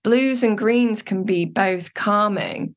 blues 0.03 0.43
and 0.43 0.57
greens 0.57 1.01
can 1.01 1.23
be 1.23 1.45
both 1.45 1.93
calming 1.93 2.75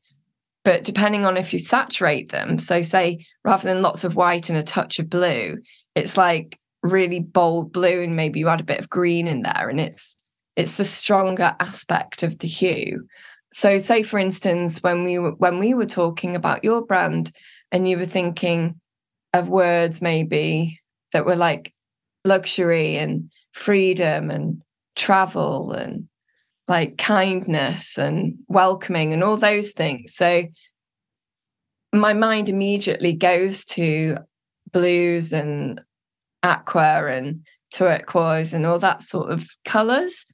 but 0.65 0.85
depending 0.85 1.25
on 1.25 1.37
if 1.37 1.53
you 1.53 1.59
saturate 1.59 2.31
them 2.31 2.59
so 2.59 2.81
say 2.81 3.25
rather 3.45 3.69
than 3.69 3.83
lots 3.83 4.05
of 4.05 4.17
white 4.17 4.49
and 4.49 4.59
a 4.59 4.63
touch 4.63 4.99
of 4.99 5.11
blue 5.11 5.59
it's 5.95 6.17
like 6.17 6.59
really 6.83 7.21
bold 7.21 7.73
blue 7.73 8.03
and 8.03 8.17
maybe 8.17 8.41
you 8.41 8.49
add 8.49 8.61
a 8.61 8.65
bit 8.65 8.81
of 8.81 8.89
green 8.89 9.27
in 9.27 9.43
there 9.43 9.69
and 9.69 9.81
it's 9.81 10.17
it's 10.57 10.77
the 10.77 10.85
stronger 10.85 11.57
aspect 11.61 12.23
of 12.23 12.39
the 12.39 12.49
hue. 12.49 13.07
So 13.53 13.79
say 13.79 14.03
for 14.03 14.19
instance 14.19 14.83
when 14.83 15.05
we 15.05 15.19
were 15.19 15.33
when 15.33 15.59
we 15.59 15.75
were 15.75 15.87
talking 15.87 16.37
about 16.37 16.65
your 16.65 16.83
brand 16.83 17.33
and 17.73 17.89
you 17.89 17.99
were 17.99 18.07
thinking 18.07 18.81
of 19.33 19.49
words 19.49 20.03
maybe 20.03 20.81
that 21.13 21.27
were 21.27 21.37
like 21.37 21.73
luxury 22.25 22.97
and 22.97 23.31
freedom 23.53 24.31
and 24.31 24.63
travel 24.97 25.73
and 25.73 26.09
like 26.69 26.99
kindness 26.99 27.99
and 27.99 28.37
welcoming 28.49 29.13
and 29.13 29.25
all 29.25 29.37
those 29.37 29.73
things. 29.73 30.15
So 30.15 30.45
my 31.93 32.13
mind 32.13 32.49
immediately 32.49 33.13
goes 33.13 33.65
to 33.67 34.19
blues 34.73 35.33
and 35.33 35.81
aqua 36.43 37.07
and 37.07 37.47
turquoise 37.73 38.55
and 38.55 38.67
all 38.67 38.79
that 38.79 39.03
sort 39.03 39.31
of 39.31 39.49
colors. 39.65 40.27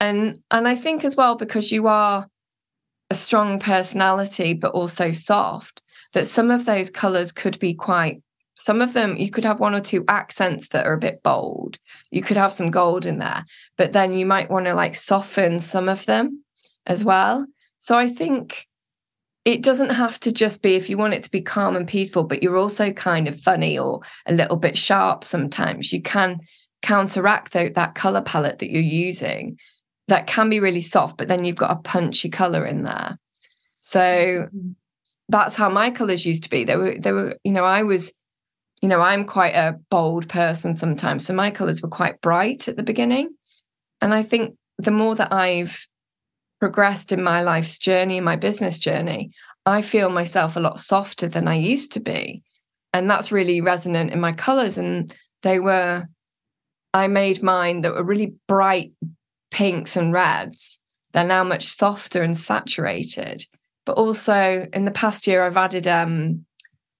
And 0.00 0.40
and 0.50 0.66
i 0.66 0.74
think 0.74 1.04
as 1.04 1.16
well 1.16 1.36
because 1.36 1.70
you 1.70 1.86
are 1.86 2.26
a 3.10 3.14
strong 3.14 3.60
personality 3.60 4.52
but 4.54 4.72
also 4.72 5.12
soft 5.12 5.80
that 6.14 6.26
some 6.26 6.50
of 6.50 6.64
those 6.64 6.90
colors 6.90 7.32
could 7.32 7.58
be 7.58 7.74
quite 7.74 8.22
some 8.56 8.80
of 8.80 8.92
them 8.92 9.16
you 9.16 9.30
could 9.30 9.44
have 9.44 9.60
one 9.60 9.74
or 9.74 9.80
two 9.80 10.04
accents 10.08 10.68
that 10.68 10.86
are 10.86 10.92
a 10.92 10.98
bit 10.98 11.22
bold. 11.22 11.78
You 12.10 12.22
could 12.22 12.36
have 12.36 12.52
some 12.52 12.70
gold 12.70 13.06
in 13.06 13.18
there 13.18 13.44
but 13.76 13.92
then 13.92 14.12
you 14.12 14.26
might 14.26 14.50
want 14.50 14.66
to 14.66 14.74
like 14.74 14.94
soften 14.94 15.58
some 15.58 15.88
of 15.88 16.06
them 16.06 16.44
as 16.86 17.04
well. 17.04 17.46
So 17.78 17.96
i 17.96 18.08
think 18.08 18.66
it 19.44 19.62
doesn't 19.62 19.90
have 19.90 20.18
to 20.20 20.32
just 20.32 20.62
be 20.62 20.74
if 20.74 20.88
you 20.88 20.96
want 20.96 21.14
it 21.14 21.22
to 21.22 21.30
be 21.30 21.42
calm 21.42 21.76
and 21.76 21.86
peaceful, 21.86 22.24
but 22.24 22.42
you're 22.42 22.56
also 22.56 22.90
kind 22.92 23.28
of 23.28 23.38
funny 23.38 23.78
or 23.78 24.00
a 24.26 24.32
little 24.32 24.56
bit 24.56 24.78
sharp 24.78 25.24
sometimes. 25.24 25.92
You 25.92 26.00
can 26.00 26.40
counteract 26.82 27.52
the, 27.52 27.70
that 27.74 27.94
color 27.94 28.22
palette 28.22 28.58
that 28.60 28.70
you're 28.70 28.82
using 28.82 29.58
that 30.08 30.26
can 30.26 30.48
be 30.48 30.60
really 30.60 30.80
soft, 30.80 31.18
but 31.18 31.28
then 31.28 31.44
you've 31.44 31.56
got 31.56 31.72
a 31.72 31.80
punchy 31.80 32.30
color 32.30 32.64
in 32.64 32.82
there. 32.82 33.18
So 33.80 34.48
that's 35.28 35.54
how 35.54 35.68
my 35.68 35.90
colors 35.90 36.24
used 36.24 36.44
to 36.44 36.50
be. 36.50 36.64
They 36.64 36.76
were, 36.76 36.96
they 36.98 37.12
were, 37.12 37.36
you 37.44 37.52
know, 37.52 37.64
I 37.64 37.82
was, 37.82 38.12
you 38.80 38.88
know, 38.88 39.00
I'm 39.00 39.24
quite 39.24 39.54
a 39.54 39.78
bold 39.90 40.28
person 40.28 40.74
sometimes. 40.74 41.26
So 41.26 41.34
my 41.34 41.50
colors 41.50 41.82
were 41.82 41.88
quite 41.88 42.20
bright 42.20 42.68
at 42.68 42.76
the 42.76 42.82
beginning. 42.82 43.30
And 44.00 44.14
I 44.14 44.22
think 44.22 44.56
the 44.78 44.90
more 44.90 45.14
that 45.14 45.32
I've 45.32 45.86
progressed 46.64 47.12
in 47.12 47.22
my 47.22 47.42
life's 47.42 47.76
journey, 47.76 48.20
my 48.20 48.36
business 48.36 48.78
journey, 48.78 49.30
I 49.66 49.82
feel 49.82 50.08
myself 50.08 50.56
a 50.56 50.60
lot 50.60 50.80
softer 50.80 51.28
than 51.28 51.46
I 51.46 51.56
used 51.56 51.92
to 51.92 52.00
be. 52.00 52.42
And 52.94 53.10
that's 53.10 53.30
really 53.30 53.60
resonant 53.60 54.12
in 54.12 54.18
my 54.18 54.32
colors. 54.32 54.78
And 54.78 55.14
they 55.42 55.60
were, 55.60 56.06
I 56.94 57.06
made 57.08 57.42
mine 57.42 57.82
that 57.82 57.92
were 57.92 58.02
really 58.02 58.32
bright 58.48 58.92
pinks 59.50 59.94
and 59.94 60.10
reds. 60.10 60.80
They're 61.12 61.22
now 61.22 61.44
much 61.44 61.66
softer 61.66 62.22
and 62.22 62.34
saturated. 62.34 63.44
But 63.84 63.98
also 63.98 64.66
in 64.72 64.86
the 64.86 64.90
past 64.90 65.26
year, 65.26 65.44
I've 65.44 65.58
added 65.58 65.86
um, 65.86 66.46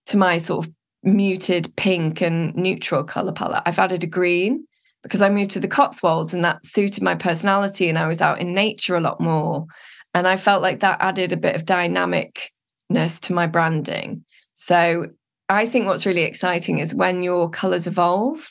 to 0.09 0.19
my 0.19 0.37
sort 0.37 0.67
of 0.67 0.75
muted 1.03 1.75
pink 1.77 2.21
and 2.21 2.55
neutral 2.55 3.03
color 3.03 3.33
palette, 3.33 3.63
I've 3.65 3.79
added 3.79 4.05
a 4.05 4.09
green 4.09 4.67
because 5.05 5.21
I 5.23 5.29
moved 5.29 5.51
to 5.53 5.61
the 5.61 5.69
Cotswolds 5.69 6.33
and 6.33 6.43
that 6.45 6.65
suited 6.65 7.03
my 7.03 7.15
personality 7.15 7.89
and 7.89 7.99
I 7.99 8.09
was 8.09 8.23
out 8.23 8.41
in 8.41 8.55
nature 8.55 8.97
a 8.97 9.01
lot 9.01 9.21
more. 9.21 9.67
And 10.15 10.27
I 10.27 10.39
felt 10.39 10.63
like 10.63 10.81
that 10.81 11.01
added 11.01 11.31
a 11.31 11.37
bit 11.37 11.55
of 11.55 11.67
dynamicness 11.67 13.21
to 13.21 13.35
my 13.35 13.47
branding. 13.47 14.25
So 14.55 15.09
I 15.51 15.67
think 15.67 15.87
what's 15.87 16.07
really 16.07 16.23
exciting 16.23 16.79
is 16.79 16.95
when 16.95 17.23
your 17.23 17.51
colors 17.51 17.87
evolve 17.87 18.51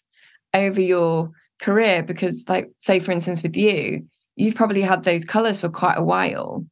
over 0.53 0.79
your 0.79 1.31
career, 1.59 2.03
because, 2.03 2.45
like, 2.47 2.69
say, 2.77 2.99
for 2.99 3.11
instance, 3.11 3.41
with 3.41 3.57
you, 3.57 4.05
you've 4.35 4.55
probably 4.55 4.81
had 4.81 5.03
those 5.03 5.25
colors 5.25 5.61
for 5.61 5.69
quite 5.69 5.97
a 5.97 6.03
while. 6.03 6.63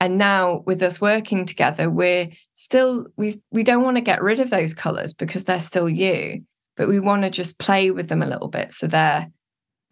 And 0.00 0.18
now 0.18 0.64
with 0.66 0.82
us 0.82 1.00
working 1.00 1.46
together, 1.46 1.88
we're 1.88 2.30
still, 2.54 3.06
we, 3.16 3.34
we 3.52 3.62
don't 3.62 3.84
want 3.84 3.96
to 3.96 4.00
get 4.00 4.22
rid 4.22 4.40
of 4.40 4.50
those 4.50 4.74
colors 4.74 5.14
because 5.14 5.44
they're 5.44 5.60
still 5.60 5.88
you 5.88 6.44
but 6.76 6.88
we 6.88 7.00
want 7.00 7.22
to 7.22 7.30
just 7.30 7.58
play 7.58 7.90
with 7.90 8.08
them 8.08 8.22
a 8.22 8.26
little 8.26 8.48
bit 8.48 8.72
so 8.72 8.86
they're 8.86 9.30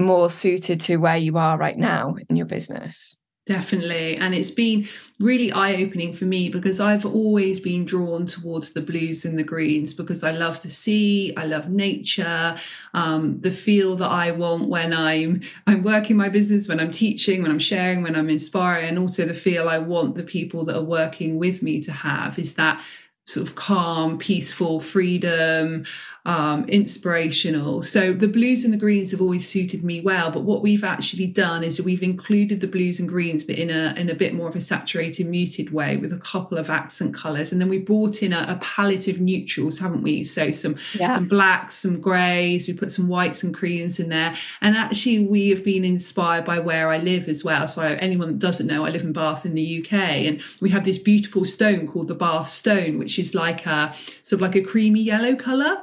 more 0.00 0.30
suited 0.30 0.80
to 0.80 0.96
where 0.96 1.16
you 1.16 1.38
are 1.38 1.56
right 1.56 1.78
now 1.78 2.16
in 2.28 2.36
your 2.36 2.46
business. 2.46 3.18
Definitely. 3.44 4.18
And 4.18 4.36
it's 4.36 4.52
been 4.52 4.86
really 5.18 5.50
eye 5.50 5.74
opening 5.74 6.12
for 6.12 6.26
me 6.26 6.48
because 6.48 6.78
I've 6.78 7.04
always 7.04 7.58
been 7.58 7.84
drawn 7.84 8.24
towards 8.24 8.70
the 8.70 8.80
blues 8.80 9.24
and 9.24 9.36
the 9.36 9.42
greens 9.42 9.92
because 9.92 10.22
I 10.22 10.30
love 10.30 10.62
the 10.62 10.70
sea, 10.70 11.34
I 11.36 11.46
love 11.46 11.68
nature, 11.68 12.56
um, 12.94 13.40
the 13.40 13.50
feel 13.50 13.96
that 13.96 14.08
I 14.08 14.30
want 14.30 14.68
when 14.68 14.92
I'm 14.92 15.40
I'm 15.66 15.82
working 15.82 16.16
my 16.16 16.28
business, 16.28 16.68
when 16.68 16.78
I'm 16.78 16.92
teaching, 16.92 17.42
when 17.42 17.50
I'm 17.50 17.58
sharing, 17.58 18.02
when 18.02 18.14
I'm 18.14 18.30
inspiring, 18.30 18.88
and 18.88 18.98
also 18.98 19.24
the 19.24 19.34
feel 19.34 19.68
I 19.68 19.78
want 19.78 20.14
the 20.14 20.22
people 20.22 20.64
that 20.66 20.76
are 20.76 20.84
working 20.84 21.36
with 21.36 21.64
me 21.64 21.80
to 21.80 21.90
have 21.90 22.38
is 22.38 22.54
that 22.54 22.80
sort 23.26 23.46
of 23.46 23.56
calm, 23.56 24.18
peaceful, 24.18 24.78
freedom, 24.78 25.84
um, 26.24 26.64
inspirational. 26.68 27.82
So 27.82 28.12
the 28.12 28.28
blues 28.28 28.64
and 28.64 28.72
the 28.72 28.78
greens 28.78 29.10
have 29.10 29.20
always 29.20 29.48
suited 29.48 29.82
me 29.82 30.00
well. 30.00 30.30
But 30.30 30.42
what 30.42 30.62
we've 30.62 30.84
actually 30.84 31.26
done 31.26 31.64
is 31.64 31.80
we've 31.80 32.02
included 32.02 32.60
the 32.60 32.68
blues 32.68 33.00
and 33.00 33.08
greens, 33.08 33.42
but 33.42 33.56
in 33.56 33.70
a 33.70 33.92
in 33.96 34.08
a 34.08 34.14
bit 34.14 34.34
more 34.34 34.48
of 34.48 34.54
a 34.54 34.60
saturated, 34.60 35.26
muted 35.26 35.72
way 35.72 35.96
with 35.96 36.12
a 36.12 36.18
couple 36.18 36.58
of 36.58 36.70
accent 36.70 37.14
colours. 37.14 37.50
And 37.50 37.60
then 37.60 37.68
we 37.68 37.78
brought 37.78 38.22
in 38.22 38.32
a, 38.32 38.46
a 38.48 38.58
palette 38.60 39.08
of 39.08 39.20
neutrals, 39.20 39.80
haven't 39.80 40.02
we? 40.02 40.22
So 40.22 40.52
some 40.52 40.76
yeah. 40.94 41.08
some 41.08 41.26
blacks, 41.26 41.74
some 41.74 42.00
greys. 42.00 42.68
We 42.68 42.74
put 42.74 42.92
some 42.92 43.08
whites 43.08 43.42
and 43.42 43.52
creams 43.52 43.98
in 43.98 44.08
there. 44.08 44.36
And 44.60 44.76
actually, 44.76 45.26
we 45.26 45.50
have 45.50 45.64
been 45.64 45.84
inspired 45.84 46.44
by 46.44 46.60
where 46.60 46.88
I 46.88 46.98
live 46.98 47.28
as 47.28 47.42
well. 47.42 47.66
So 47.66 47.82
anyone 47.82 48.28
that 48.28 48.38
doesn't 48.38 48.66
know, 48.68 48.84
I 48.84 48.90
live 48.90 49.02
in 49.02 49.12
Bath 49.12 49.44
in 49.44 49.54
the 49.54 49.84
UK, 49.84 49.92
and 49.92 50.40
we 50.60 50.70
have 50.70 50.84
this 50.84 50.98
beautiful 50.98 51.44
stone 51.44 51.88
called 51.88 52.08
the 52.08 52.14
Bath 52.14 52.48
Stone, 52.48 52.98
which 52.98 53.18
is 53.18 53.34
like 53.34 53.66
a 53.66 53.92
sort 54.22 54.34
of 54.34 54.40
like 54.40 54.54
a 54.54 54.60
creamy 54.60 55.02
yellow 55.02 55.34
colour 55.34 55.82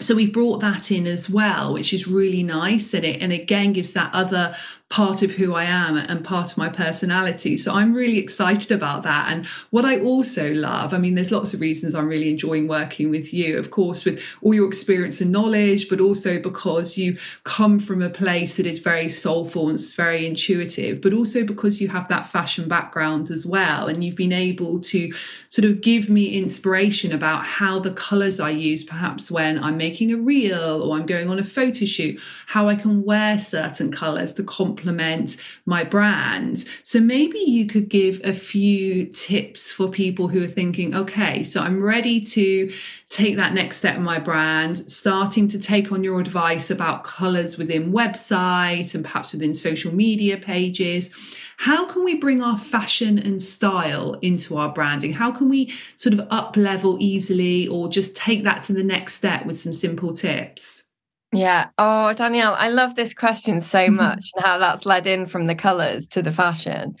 so 0.00 0.14
we've 0.14 0.32
brought 0.32 0.60
that 0.60 0.90
in 0.90 1.06
as 1.06 1.28
well 1.28 1.72
which 1.72 1.92
is 1.92 2.08
really 2.08 2.42
nice 2.42 2.94
and 2.94 3.04
it 3.04 3.20
and 3.20 3.32
again 3.32 3.72
gives 3.72 3.92
that 3.92 4.10
other 4.12 4.54
part 4.90 5.22
of 5.22 5.30
who 5.30 5.54
I 5.54 5.64
am 5.64 5.96
and 5.96 6.24
part 6.24 6.50
of 6.50 6.58
my 6.58 6.68
personality. 6.68 7.56
So 7.56 7.72
I'm 7.72 7.94
really 7.94 8.18
excited 8.18 8.72
about 8.72 9.04
that. 9.04 9.28
And 9.30 9.46
what 9.70 9.84
I 9.84 10.00
also 10.00 10.52
love, 10.52 10.92
I 10.92 10.98
mean, 10.98 11.14
there's 11.14 11.30
lots 11.30 11.54
of 11.54 11.60
reasons 11.60 11.94
I'm 11.94 12.08
really 12.08 12.28
enjoying 12.28 12.66
working 12.66 13.08
with 13.08 13.32
you, 13.32 13.56
of 13.56 13.70
course, 13.70 14.04
with 14.04 14.20
all 14.42 14.52
your 14.52 14.66
experience 14.66 15.20
and 15.20 15.30
knowledge, 15.30 15.88
but 15.88 16.00
also 16.00 16.40
because 16.40 16.98
you 16.98 17.16
come 17.44 17.78
from 17.78 18.02
a 18.02 18.10
place 18.10 18.56
that 18.56 18.66
is 18.66 18.80
very 18.80 19.08
soulful 19.08 19.68
and 19.68 19.78
it's 19.78 19.92
very 19.92 20.26
intuitive, 20.26 21.00
but 21.00 21.12
also 21.12 21.44
because 21.44 21.80
you 21.80 21.86
have 21.86 22.08
that 22.08 22.26
fashion 22.26 22.66
background 22.66 23.30
as 23.30 23.46
well. 23.46 23.86
And 23.86 24.02
you've 24.02 24.16
been 24.16 24.32
able 24.32 24.80
to 24.80 25.12
sort 25.46 25.66
of 25.66 25.82
give 25.82 26.10
me 26.10 26.36
inspiration 26.36 27.12
about 27.12 27.44
how 27.44 27.78
the 27.78 27.92
colors 27.92 28.40
I 28.40 28.50
use, 28.50 28.82
perhaps 28.82 29.30
when 29.30 29.62
I'm 29.62 29.76
making 29.76 30.12
a 30.12 30.16
reel 30.16 30.82
or 30.82 30.96
I'm 30.96 31.06
going 31.06 31.30
on 31.30 31.38
a 31.38 31.44
photo 31.44 31.84
shoot, 31.84 32.20
how 32.46 32.68
I 32.68 32.74
can 32.74 33.04
wear 33.04 33.38
certain 33.38 33.92
colors 33.92 34.32
to 34.34 34.42
complement 34.42 34.79
complement 34.80 35.36
my 35.66 35.84
brand. 35.84 36.64
So 36.82 37.00
maybe 37.00 37.38
you 37.38 37.66
could 37.66 37.88
give 37.88 38.20
a 38.24 38.32
few 38.32 39.06
tips 39.06 39.72
for 39.72 39.88
people 39.88 40.28
who 40.28 40.42
are 40.42 40.48
thinking, 40.48 40.94
okay, 40.94 41.44
so 41.44 41.60
I'm 41.60 41.82
ready 41.82 42.20
to 42.20 42.72
take 43.08 43.36
that 43.36 43.52
next 43.52 43.76
step 43.76 43.96
in 43.96 44.02
my 44.02 44.18
brand, 44.18 44.90
starting 44.90 45.46
to 45.48 45.58
take 45.58 45.92
on 45.92 46.02
your 46.02 46.20
advice 46.20 46.70
about 46.70 47.04
colors 47.04 47.58
within 47.58 47.92
websites 47.92 48.94
and 48.94 49.04
perhaps 49.04 49.32
within 49.32 49.54
social 49.54 49.94
media 49.94 50.36
pages. 50.36 51.10
How 51.58 51.84
can 51.84 52.04
we 52.04 52.14
bring 52.14 52.42
our 52.42 52.56
fashion 52.56 53.18
and 53.18 53.42
style 53.42 54.14
into 54.22 54.56
our 54.56 54.72
branding? 54.72 55.12
How 55.12 55.30
can 55.30 55.50
we 55.50 55.74
sort 55.96 56.14
of 56.14 56.26
up 56.30 56.56
level 56.56 56.96
easily 57.00 57.68
or 57.68 57.88
just 57.88 58.16
take 58.16 58.44
that 58.44 58.62
to 58.64 58.72
the 58.72 58.82
next 58.82 59.14
step 59.14 59.44
with 59.44 59.58
some 59.58 59.74
simple 59.74 60.14
tips? 60.14 60.89
Yeah. 61.32 61.68
Oh, 61.78 62.12
Danielle, 62.12 62.54
I 62.54 62.68
love 62.68 62.94
this 62.94 63.14
question 63.14 63.60
so 63.60 63.88
much 63.90 64.30
and 64.34 64.44
how 64.44 64.58
that's 64.58 64.86
led 64.86 65.06
in 65.06 65.26
from 65.26 65.46
the 65.46 65.54
colors 65.54 66.08
to 66.08 66.22
the 66.22 66.32
fashion. 66.32 66.96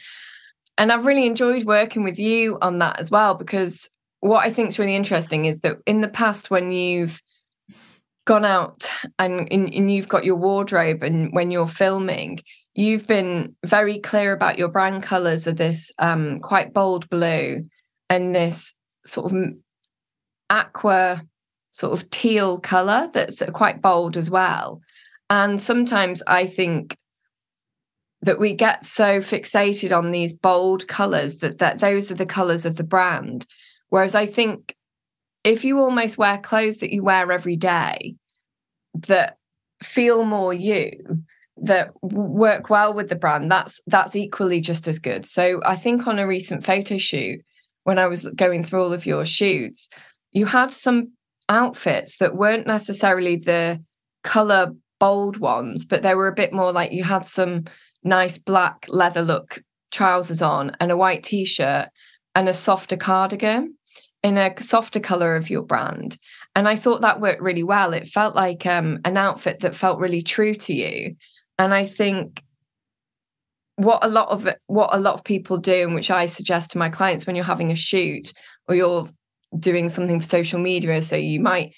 And 0.78 0.90
I've 0.92 1.04
really 1.04 1.26
enjoyed 1.26 1.64
working 1.64 2.04
with 2.04 2.18
you 2.18 2.58
on 2.62 2.78
that 2.78 2.98
as 3.00 3.10
well, 3.10 3.34
because 3.34 3.90
what 4.20 4.46
I 4.46 4.50
think 4.50 4.68
is 4.70 4.78
really 4.78 4.96
interesting 4.96 5.44
is 5.44 5.60
that 5.60 5.78
in 5.86 6.00
the 6.00 6.08
past, 6.08 6.50
when 6.50 6.72
you've 6.72 7.20
gone 8.24 8.44
out 8.44 8.88
and, 9.18 9.50
and 9.52 9.90
you've 9.90 10.08
got 10.08 10.24
your 10.24 10.36
wardrobe 10.36 11.02
and 11.02 11.32
when 11.32 11.50
you're 11.50 11.66
filming, 11.66 12.40
you've 12.74 13.06
been 13.06 13.56
very 13.64 13.98
clear 13.98 14.32
about 14.32 14.58
your 14.58 14.68
brand 14.68 15.02
colors 15.02 15.46
of 15.46 15.56
this 15.56 15.90
um, 15.98 16.40
quite 16.40 16.72
bold 16.72 17.08
blue 17.10 17.64
and 18.08 18.34
this 18.34 18.74
sort 19.04 19.32
of 19.32 19.52
aqua 20.48 21.22
sort 21.70 21.92
of 21.92 22.10
teal 22.10 22.58
color 22.58 23.08
that's 23.12 23.42
quite 23.52 23.80
bold 23.80 24.16
as 24.16 24.30
well. 24.30 24.80
And 25.28 25.60
sometimes 25.60 26.22
I 26.26 26.46
think 26.46 26.96
that 28.22 28.38
we 28.38 28.54
get 28.54 28.84
so 28.84 29.20
fixated 29.20 29.96
on 29.96 30.10
these 30.10 30.34
bold 30.34 30.86
colors 30.88 31.38
that, 31.38 31.58
that 31.58 31.78
those 31.78 32.10
are 32.10 32.16
the 32.16 32.26
colors 32.26 32.66
of 32.66 32.76
the 32.76 32.84
brand. 32.84 33.46
Whereas 33.88 34.14
I 34.14 34.26
think 34.26 34.74
if 35.44 35.64
you 35.64 35.78
almost 35.78 36.18
wear 36.18 36.38
clothes 36.38 36.78
that 36.78 36.92
you 36.92 37.02
wear 37.02 37.32
every 37.32 37.56
day 37.56 38.16
that 39.06 39.38
feel 39.82 40.24
more 40.24 40.52
you, 40.52 41.24
that 41.62 41.92
work 42.02 42.68
well 42.68 42.92
with 42.92 43.08
the 43.08 43.16
brand, 43.16 43.50
that's 43.50 43.80
that's 43.86 44.16
equally 44.16 44.60
just 44.60 44.86
as 44.88 44.98
good. 44.98 45.24
So 45.24 45.60
I 45.64 45.76
think 45.76 46.06
on 46.06 46.18
a 46.18 46.26
recent 46.26 46.64
photo 46.64 46.98
shoot, 46.98 47.40
when 47.84 47.98
I 47.98 48.06
was 48.06 48.26
going 48.34 48.62
through 48.64 48.82
all 48.82 48.92
of 48.92 49.06
your 49.06 49.24
shoots, 49.24 49.88
you 50.32 50.46
had 50.46 50.72
some 50.72 51.12
outfits 51.50 52.16
that 52.18 52.36
weren't 52.36 52.66
necessarily 52.66 53.36
the 53.36 53.82
color 54.22 54.72
bold 54.98 55.36
ones, 55.36 55.84
but 55.84 56.02
they 56.02 56.14
were 56.14 56.28
a 56.28 56.34
bit 56.34 56.52
more 56.52 56.72
like 56.72 56.92
you 56.92 57.02
had 57.02 57.26
some 57.26 57.64
nice 58.04 58.38
black 58.38 58.86
leather 58.88 59.22
look 59.22 59.62
trousers 59.90 60.40
on 60.40 60.72
and 60.80 60.90
a 60.90 60.96
white 60.96 61.24
t 61.24 61.44
shirt 61.44 61.88
and 62.34 62.48
a 62.48 62.54
softer 62.54 62.96
cardigan 62.96 63.74
in 64.22 64.38
a 64.38 64.58
softer 64.60 65.00
color 65.00 65.34
of 65.34 65.50
your 65.50 65.62
brand. 65.62 66.16
And 66.54 66.68
I 66.68 66.76
thought 66.76 67.00
that 67.00 67.20
worked 67.20 67.42
really 67.42 67.62
well. 67.62 67.92
It 67.92 68.06
felt 68.06 68.36
like 68.36 68.66
um, 68.66 69.00
an 69.04 69.16
outfit 69.16 69.60
that 69.60 69.74
felt 69.74 69.98
really 69.98 70.22
true 70.22 70.54
to 70.54 70.74
you. 70.74 71.16
And 71.58 71.74
I 71.74 71.84
think 71.84 72.42
what 73.76 74.04
a 74.04 74.08
lot 74.08 74.28
of 74.28 74.48
what 74.66 74.90
a 74.92 75.00
lot 75.00 75.14
of 75.14 75.24
people 75.24 75.56
do, 75.58 75.84
and 75.86 75.94
which 75.94 76.10
I 76.10 76.26
suggest 76.26 76.72
to 76.72 76.78
my 76.78 76.90
clients 76.90 77.26
when 77.26 77.34
you're 77.34 77.44
having 77.44 77.70
a 77.70 77.76
shoot 77.76 78.32
or 78.68 78.74
you're 78.74 79.08
doing 79.58 79.88
something 79.88 80.20
for 80.20 80.26
social 80.26 80.58
media. 80.58 81.02
So 81.02 81.16
you 81.16 81.40
might 81.40 81.74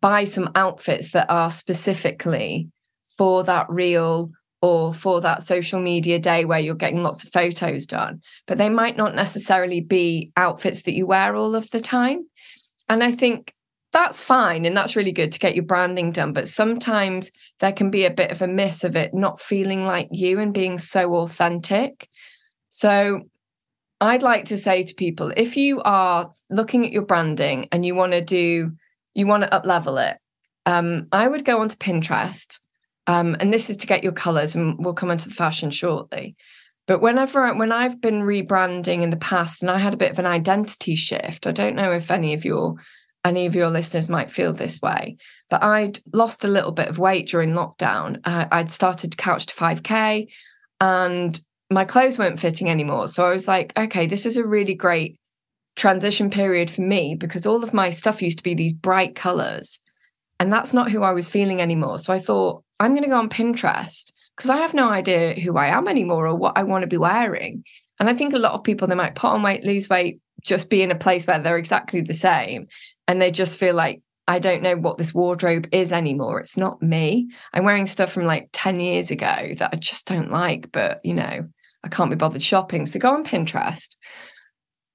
buy 0.00 0.24
some 0.24 0.50
outfits 0.54 1.12
that 1.12 1.30
are 1.30 1.50
specifically 1.50 2.68
for 3.16 3.44
that 3.44 3.66
reel 3.68 4.30
or 4.62 4.94
for 4.94 5.20
that 5.20 5.42
social 5.42 5.80
media 5.80 6.18
day 6.18 6.44
where 6.44 6.58
you're 6.58 6.74
getting 6.74 7.02
lots 7.02 7.22
of 7.22 7.30
photos 7.30 7.86
done, 7.86 8.20
but 8.46 8.56
they 8.56 8.70
might 8.70 8.96
not 8.96 9.14
necessarily 9.14 9.80
be 9.80 10.32
outfits 10.36 10.82
that 10.82 10.94
you 10.94 11.06
wear 11.06 11.36
all 11.36 11.54
of 11.54 11.70
the 11.70 11.80
time. 11.80 12.26
And 12.88 13.04
I 13.04 13.12
think 13.12 13.52
that's 13.92 14.22
fine 14.22 14.64
and 14.64 14.76
that's 14.76 14.96
really 14.96 15.12
good 15.12 15.32
to 15.32 15.38
get 15.38 15.54
your 15.54 15.64
branding 15.64 16.12
done. 16.12 16.32
But 16.32 16.48
sometimes 16.48 17.30
there 17.60 17.72
can 17.72 17.90
be 17.90 18.04
a 18.04 18.10
bit 18.10 18.30
of 18.30 18.42
a 18.42 18.48
miss 18.48 18.84
of 18.84 18.96
it 18.96 19.14
not 19.14 19.40
feeling 19.40 19.84
like 19.84 20.08
you 20.10 20.40
and 20.40 20.52
being 20.52 20.78
so 20.78 21.14
authentic. 21.14 22.08
So 22.70 23.20
I'd 24.00 24.22
like 24.22 24.46
to 24.46 24.58
say 24.58 24.84
to 24.84 24.94
people 24.94 25.32
if 25.36 25.56
you 25.56 25.80
are 25.82 26.30
looking 26.50 26.84
at 26.84 26.92
your 26.92 27.04
branding 27.04 27.68
and 27.72 27.86
you 27.86 27.94
want 27.94 28.12
to 28.12 28.20
do, 28.20 28.72
you 29.14 29.26
want 29.26 29.44
to 29.44 29.54
up 29.54 29.64
level 29.64 29.98
it, 29.98 30.16
um, 30.66 31.08
I 31.12 31.28
would 31.28 31.44
go 31.44 31.60
onto 31.60 31.76
Pinterest. 31.76 32.58
Um, 33.06 33.36
and 33.38 33.52
this 33.52 33.68
is 33.68 33.76
to 33.78 33.86
get 33.86 34.02
your 34.02 34.12
colors, 34.12 34.56
and 34.56 34.82
we'll 34.82 34.94
come 34.94 35.10
into 35.10 35.28
the 35.28 35.34
fashion 35.34 35.70
shortly. 35.70 36.36
But 36.86 37.00
whenever 37.00 37.52
when 37.54 37.72
I've 37.72 38.00
been 38.00 38.22
rebranding 38.22 39.02
in 39.02 39.10
the 39.10 39.16
past, 39.16 39.62
and 39.62 39.70
I 39.70 39.78
had 39.78 39.94
a 39.94 39.98
bit 39.98 40.10
of 40.10 40.18
an 40.18 40.26
identity 40.26 40.96
shift, 40.96 41.46
I 41.46 41.52
don't 41.52 41.76
know 41.76 41.92
if 41.92 42.10
any 42.10 42.34
of 42.34 42.44
your 42.44 42.76
any 43.24 43.46
of 43.46 43.54
your 43.54 43.70
listeners 43.70 44.10
might 44.10 44.30
feel 44.30 44.52
this 44.52 44.82
way, 44.82 45.16
but 45.48 45.62
I'd 45.62 45.98
lost 46.12 46.44
a 46.44 46.48
little 46.48 46.72
bit 46.72 46.88
of 46.88 46.98
weight 46.98 47.28
during 47.28 47.52
lockdown. 47.52 48.20
Uh, 48.22 48.46
I'd 48.50 48.70
started 48.70 49.16
couch 49.16 49.46
to 49.46 49.54
5K, 49.54 50.28
and 50.80 51.40
my 51.70 51.84
clothes 51.84 52.18
weren't 52.18 52.40
fitting 52.40 52.68
anymore. 52.68 53.08
So 53.08 53.26
I 53.26 53.30
was 53.30 53.48
like, 53.48 53.72
okay, 53.76 54.06
this 54.06 54.26
is 54.26 54.36
a 54.36 54.46
really 54.46 54.74
great 54.74 55.18
transition 55.76 56.30
period 56.30 56.70
for 56.70 56.82
me 56.82 57.14
because 57.14 57.46
all 57.46 57.64
of 57.64 57.74
my 57.74 57.90
stuff 57.90 58.22
used 58.22 58.38
to 58.38 58.44
be 58.44 58.54
these 58.54 58.72
bright 58.72 59.14
colors. 59.14 59.80
And 60.38 60.52
that's 60.52 60.72
not 60.72 60.90
who 60.90 61.02
I 61.02 61.12
was 61.12 61.30
feeling 61.30 61.60
anymore. 61.60 61.98
So 61.98 62.12
I 62.12 62.18
thought, 62.18 62.62
I'm 62.80 62.92
going 62.92 63.04
to 63.04 63.08
go 63.08 63.18
on 63.18 63.28
Pinterest 63.28 64.12
because 64.36 64.50
I 64.50 64.58
have 64.58 64.74
no 64.74 64.90
idea 64.90 65.34
who 65.34 65.56
I 65.56 65.68
am 65.68 65.88
anymore 65.88 66.26
or 66.26 66.34
what 66.34 66.56
I 66.56 66.64
want 66.64 66.82
to 66.82 66.88
be 66.88 66.96
wearing. 66.96 67.64
And 68.00 68.08
I 68.08 68.14
think 68.14 68.34
a 68.34 68.38
lot 68.38 68.52
of 68.52 68.64
people, 68.64 68.88
they 68.88 68.94
might 68.94 69.14
put 69.14 69.30
on 69.30 69.42
weight, 69.42 69.64
lose 69.64 69.88
weight, 69.88 70.20
just 70.42 70.70
be 70.70 70.82
in 70.82 70.90
a 70.90 70.96
place 70.96 71.26
where 71.26 71.40
they're 71.40 71.56
exactly 71.56 72.00
the 72.00 72.14
same. 72.14 72.66
And 73.06 73.22
they 73.22 73.30
just 73.30 73.58
feel 73.58 73.74
like, 73.74 74.02
I 74.26 74.38
don't 74.38 74.62
know 74.62 74.76
what 74.76 74.98
this 74.98 75.12
wardrobe 75.12 75.68
is 75.70 75.92
anymore. 75.92 76.40
It's 76.40 76.56
not 76.56 76.82
me. 76.82 77.28
I'm 77.52 77.64
wearing 77.64 77.86
stuff 77.86 78.10
from 78.10 78.24
like 78.24 78.48
10 78.52 78.80
years 78.80 79.10
ago 79.10 79.54
that 79.58 79.70
I 79.72 79.76
just 79.76 80.06
don't 80.06 80.30
like, 80.30 80.72
but 80.72 81.00
you 81.04 81.14
know, 81.14 81.48
I 81.84 81.88
can't 81.88 82.10
be 82.10 82.16
bothered 82.16 82.42
shopping. 82.42 82.86
So 82.86 82.98
go 82.98 83.12
on 83.12 83.24
Pinterest 83.24 83.94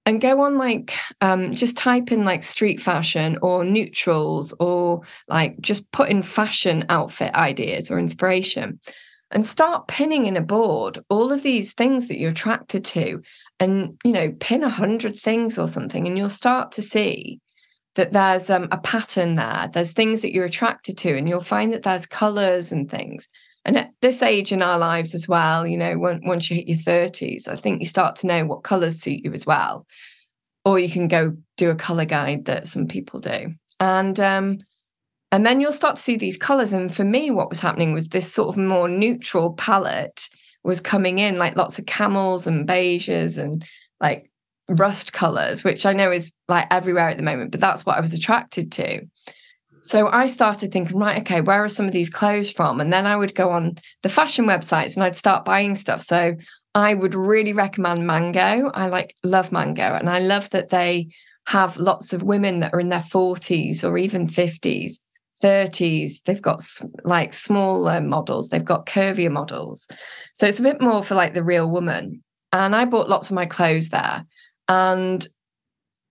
and 0.05 0.19
go 0.19 0.41
on 0.41 0.57
like 0.57 0.93
um, 1.21 1.53
just 1.53 1.77
type 1.77 2.11
in 2.11 2.25
like 2.25 2.43
street 2.43 2.81
fashion 2.81 3.37
or 3.41 3.63
neutrals 3.63 4.53
or 4.59 5.01
like 5.27 5.59
just 5.59 5.89
put 5.91 6.09
in 6.09 6.23
fashion 6.23 6.83
outfit 6.89 7.33
ideas 7.35 7.91
or 7.91 7.99
inspiration 7.99 8.79
and 9.31 9.45
start 9.45 9.87
pinning 9.87 10.25
in 10.25 10.35
a 10.35 10.41
board 10.41 10.97
all 11.09 11.31
of 11.31 11.43
these 11.43 11.73
things 11.73 12.07
that 12.07 12.17
you're 12.17 12.31
attracted 12.31 12.83
to 12.83 13.21
and 13.59 13.99
you 14.03 14.11
know 14.11 14.31
pin 14.39 14.63
a 14.63 14.69
hundred 14.69 15.15
things 15.15 15.59
or 15.59 15.67
something 15.67 16.07
and 16.07 16.17
you'll 16.17 16.29
start 16.29 16.71
to 16.71 16.81
see 16.81 17.39
that 17.93 18.11
there's 18.11 18.49
um, 18.49 18.67
a 18.71 18.79
pattern 18.79 19.35
there 19.35 19.69
there's 19.73 19.91
things 19.91 20.21
that 20.21 20.33
you're 20.33 20.45
attracted 20.45 20.97
to 20.97 21.15
and 21.15 21.29
you'll 21.29 21.41
find 21.41 21.71
that 21.71 21.83
there's 21.83 22.07
colors 22.07 22.71
and 22.71 22.89
things 22.89 23.27
and 23.65 23.77
at 23.77 23.91
this 24.01 24.21
age 24.21 24.51
in 24.51 24.61
our 24.61 24.79
lives 24.79 25.13
as 25.13 25.27
well, 25.27 25.67
you 25.67 25.77
know, 25.77 25.97
once 25.97 26.49
you 26.49 26.55
hit 26.55 26.67
your 26.67 26.77
30s, 26.77 27.47
I 27.47 27.55
think 27.55 27.79
you 27.79 27.85
start 27.85 28.15
to 28.17 28.27
know 28.27 28.45
what 28.45 28.63
colours 28.63 28.99
suit 28.99 29.23
you 29.23 29.33
as 29.33 29.45
well. 29.45 29.85
Or 30.65 30.79
you 30.79 30.89
can 30.89 31.07
go 31.07 31.35
do 31.57 31.69
a 31.69 31.75
colour 31.75 32.05
guide 32.05 32.45
that 32.45 32.67
some 32.67 32.87
people 32.87 33.19
do. 33.19 33.53
And 33.79 34.19
um, 34.19 34.59
and 35.31 35.45
then 35.45 35.61
you'll 35.61 35.71
start 35.71 35.97
to 35.97 36.01
see 36.01 36.17
these 36.17 36.37
colours. 36.37 36.73
And 36.73 36.93
for 36.93 37.03
me, 37.03 37.31
what 37.31 37.49
was 37.49 37.59
happening 37.59 37.93
was 37.93 38.09
this 38.09 38.31
sort 38.31 38.49
of 38.49 38.57
more 38.57 38.87
neutral 38.87 39.53
palette 39.53 40.27
was 40.63 40.81
coming 40.81 41.19
in, 41.19 41.37
like 41.37 41.55
lots 41.55 41.79
of 41.79 41.85
camels 41.85 42.47
and 42.47 42.67
beiges 42.67 43.37
and 43.37 43.63
like 44.01 44.29
rust 44.67 45.13
colours, 45.13 45.63
which 45.63 45.85
I 45.85 45.93
know 45.93 46.11
is 46.11 46.33
like 46.47 46.67
everywhere 46.71 47.09
at 47.09 47.17
the 47.17 47.23
moment, 47.23 47.51
but 47.51 47.61
that's 47.61 47.85
what 47.85 47.97
I 47.97 48.01
was 48.01 48.13
attracted 48.13 48.71
to. 48.73 49.01
So 49.89 50.07
I 50.07 50.27
started 50.27 50.71
thinking, 50.71 50.99
right, 50.99 51.19
okay, 51.21 51.41
where 51.41 51.63
are 51.63 51.67
some 51.67 51.87
of 51.87 51.93
these 51.93 52.11
clothes 52.11 52.51
from? 52.51 52.79
And 52.79 52.93
then 52.93 53.07
I 53.07 53.15
would 53.15 53.33
go 53.33 53.49
on 53.49 53.73
the 54.03 54.09
fashion 54.09 54.45
websites 54.45 54.93
and 54.93 55.03
I'd 55.03 55.15
start 55.15 55.45
buying 55.45 55.73
stuff. 55.73 56.03
So 56.03 56.35
I 56.75 56.93
would 56.93 57.15
really 57.15 57.53
recommend 57.53 58.05
Mango. 58.05 58.69
I 58.75 58.85
like 58.85 59.15
love 59.23 59.51
Mango 59.51 59.95
and 59.95 60.07
I 60.07 60.19
love 60.19 60.51
that 60.51 60.69
they 60.69 61.07
have 61.47 61.77
lots 61.77 62.13
of 62.13 62.21
women 62.21 62.59
that 62.59 62.71
are 62.71 62.79
in 62.79 62.89
their 62.89 62.99
40s 62.99 63.83
or 63.83 63.97
even 63.97 64.27
50s, 64.27 64.99
30s. 65.43 66.21
They've 66.23 66.39
got 66.39 66.61
like 67.03 67.33
smaller 67.33 67.99
models, 67.99 68.49
they've 68.49 68.63
got 68.63 68.85
curvier 68.85 69.31
models. 69.31 69.87
So 70.35 70.45
it's 70.45 70.59
a 70.59 70.69
bit 70.69 70.81
more 70.81 71.01
for 71.01 71.15
like 71.15 71.33
the 71.33 71.41
real 71.41 71.67
woman. 71.67 72.23
And 72.53 72.75
I 72.75 72.85
bought 72.85 73.09
lots 73.09 73.31
of 73.31 73.35
my 73.35 73.47
clothes 73.47 73.89
there. 73.89 74.23
And 74.67 75.27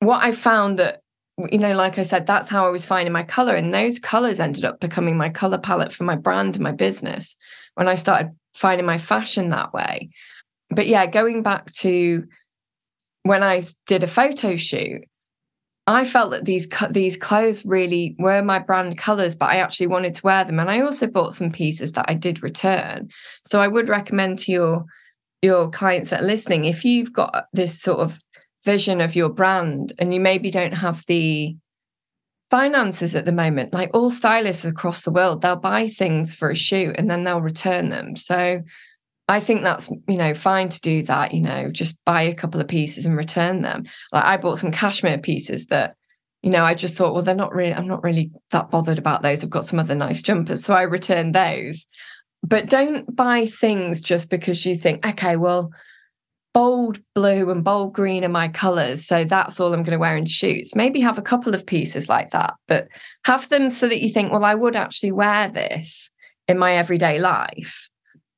what 0.00 0.24
I 0.24 0.32
found 0.32 0.80
that 0.80 1.02
you 1.50 1.58
know, 1.58 1.74
like 1.74 1.98
I 1.98 2.02
said, 2.02 2.26
that's 2.26 2.48
how 2.48 2.66
I 2.66 2.70
was 2.70 2.86
finding 2.86 3.12
my 3.12 3.22
color. 3.22 3.54
And 3.54 3.72
those 3.72 3.98
colors 3.98 4.40
ended 4.40 4.64
up 4.64 4.80
becoming 4.80 5.16
my 5.16 5.28
color 5.28 5.58
palette 5.58 5.92
for 5.92 6.04
my 6.04 6.16
brand 6.16 6.56
and 6.56 6.64
my 6.64 6.72
business 6.72 7.36
when 7.74 7.88
I 7.88 7.94
started 7.94 8.32
finding 8.54 8.86
my 8.86 8.98
fashion 8.98 9.50
that 9.50 9.72
way. 9.72 10.10
But 10.70 10.88
yeah, 10.88 11.06
going 11.06 11.42
back 11.42 11.72
to 11.74 12.24
when 13.22 13.42
I 13.42 13.62
did 13.86 14.02
a 14.02 14.08
photo 14.08 14.56
shoot, 14.56 15.02
I 15.86 16.04
felt 16.04 16.32
that 16.32 16.44
these 16.44 16.68
these 16.90 17.16
clothes 17.16 17.64
really 17.64 18.14
were 18.18 18.42
my 18.42 18.58
brand 18.58 18.98
colors, 18.98 19.34
but 19.34 19.46
I 19.46 19.56
actually 19.56 19.86
wanted 19.86 20.14
to 20.16 20.22
wear 20.22 20.44
them. 20.44 20.58
And 20.58 20.70
I 20.70 20.80
also 20.80 21.06
bought 21.06 21.34
some 21.34 21.50
pieces 21.50 21.92
that 21.92 22.04
I 22.08 22.14
did 22.14 22.42
return. 22.42 23.08
So 23.46 23.62
I 23.62 23.68
would 23.68 23.88
recommend 23.88 24.40
to 24.40 24.52
your 24.52 24.84
your 25.40 25.70
clients 25.70 26.10
that 26.10 26.22
are 26.22 26.26
listening, 26.26 26.64
if 26.64 26.84
you've 26.84 27.12
got 27.12 27.46
this 27.52 27.80
sort 27.80 28.00
of 28.00 28.18
vision 28.68 29.00
of 29.00 29.16
your 29.16 29.30
brand 29.30 29.94
and 29.98 30.12
you 30.12 30.20
maybe 30.20 30.50
don't 30.50 30.74
have 30.74 31.02
the 31.06 31.56
finances 32.50 33.14
at 33.14 33.24
the 33.24 33.32
moment, 33.32 33.72
like 33.72 33.90
all 33.94 34.10
stylists 34.10 34.66
across 34.66 35.02
the 35.02 35.10
world, 35.10 35.40
they'll 35.40 35.56
buy 35.56 35.88
things 35.88 36.34
for 36.34 36.50
a 36.50 36.54
shoot 36.54 36.94
and 36.98 37.10
then 37.10 37.24
they'll 37.24 37.40
return 37.40 37.88
them. 37.88 38.14
So 38.14 38.60
I 39.26 39.40
think 39.40 39.62
that's, 39.62 39.90
you 40.06 40.18
know, 40.18 40.34
fine 40.34 40.68
to 40.68 40.80
do 40.82 41.02
that, 41.04 41.32
you 41.32 41.40
know, 41.40 41.70
just 41.70 41.98
buy 42.04 42.22
a 42.22 42.34
couple 42.34 42.60
of 42.60 42.68
pieces 42.68 43.06
and 43.06 43.16
return 43.16 43.62
them. 43.62 43.84
Like 44.12 44.24
I 44.24 44.36
bought 44.36 44.58
some 44.58 44.70
cashmere 44.70 45.18
pieces 45.18 45.66
that, 45.66 45.96
you 46.42 46.50
know, 46.50 46.64
I 46.64 46.74
just 46.74 46.94
thought, 46.94 47.14
well, 47.14 47.22
they're 47.22 47.34
not 47.34 47.54
really, 47.54 47.72
I'm 47.72 47.88
not 47.88 48.04
really 48.04 48.30
that 48.50 48.70
bothered 48.70 48.98
about 48.98 49.22
those. 49.22 49.42
I've 49.42 49.50
got 49.50 49.64
some 49.64 49.78
other 49.78 49.94
nice 49.94 50.20
jumpers. 50.20 50.62
So 50.62 50.74
I 50.74 50.82
returned 50.82 51.34
those. 51.34 51.86
But 52.42 52.68
don't 52.68 53.16
buy 53.16 53.46
things 53.46 54.02
just 54.02 54.28
because 54.28 54.66
you 54.66 54.76
think, 54.76 55.06
okay, 55.06 55.36
well, 55.36 55.70
bold 56.54 56.98
blue 57.14 57.50
and 57.50 57.62
bold 57.62 57.92
green 57.92 58.24
are 58.24 58.28
my 58.28 58.48
colors. 58.48 59.06
So 59.06 59.24
that's 59.24 59.60
all 59.60 59.72
I'm 59.72 59.82
going 59.82 59.92
to 59.92 59.98
wear 59.98 60.16
in 60.16 60.26
shoots. 60.26 60.74
Maybe 60.74 61.00
have 61.00 61.18
a 61.18 61.22
couple 61.22 61.54
of 61.54 61.66
pieces 61.66 62.08
like 62.08 62.30
that, 62.30 62.54
but 62.66 62.88
have 63.24 63.48
them 63.48 63.70
so 63.70 63.88
that 63.88 64.00
you 64.00 64.08
think, 64.08 64.32
well, 64.32 64.44
I 64.44 64.54
would 64.54 64.76
actually 64.76 65.12
wear 65.12 65.48
this 65.48 66.10
in 66.48 66.58
my 66.58 66.74
everyday 66.74 67.18
life. 67.18 67.88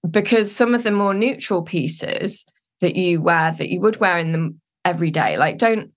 Because 0.09 0.55
some 0.55 0.75
of 0.75 0.83
the 0.83 0.91
more 0.91 1.15
neutral 1.15 1.63
pieces 1.63 2.47
that 2.81 2.97
you 2.97 3.21
wear 3.21 3.53
that 3.53 3.69
you 3.69 3.81
would 3.81 4.01
wear 4.01 4.19
in 4.19 4.33
them 4.33 4.61
every 4.85 5.11
day, 5.11 5.37
like 5.37 5.59
don't 5.59 5.93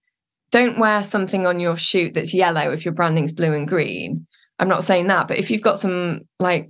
don't 0.52 0.78
wear 0.78 1.02
something 1.02 1.48
on 1.48 1.60
your 1.60 1.78
shoot 1.78 2.14
that's 2.14 2.34
yellow 2.34 2.72
if 2.72 2.86
your 2.86 2.94
branding's 2.94 3.32
blue 3.32 3.54
and 3.54 3.68
green. 3.68 4.28
I'm 4.60 4.68
not 4.68 4.84
saying 4.84 5.08
that, 5.08 5.28
but 5.28 5.40
if 5.40 5.50
you've 5.50 5.62
got 5.62 5.80
some 5.80 6.22
like 6.40 6.70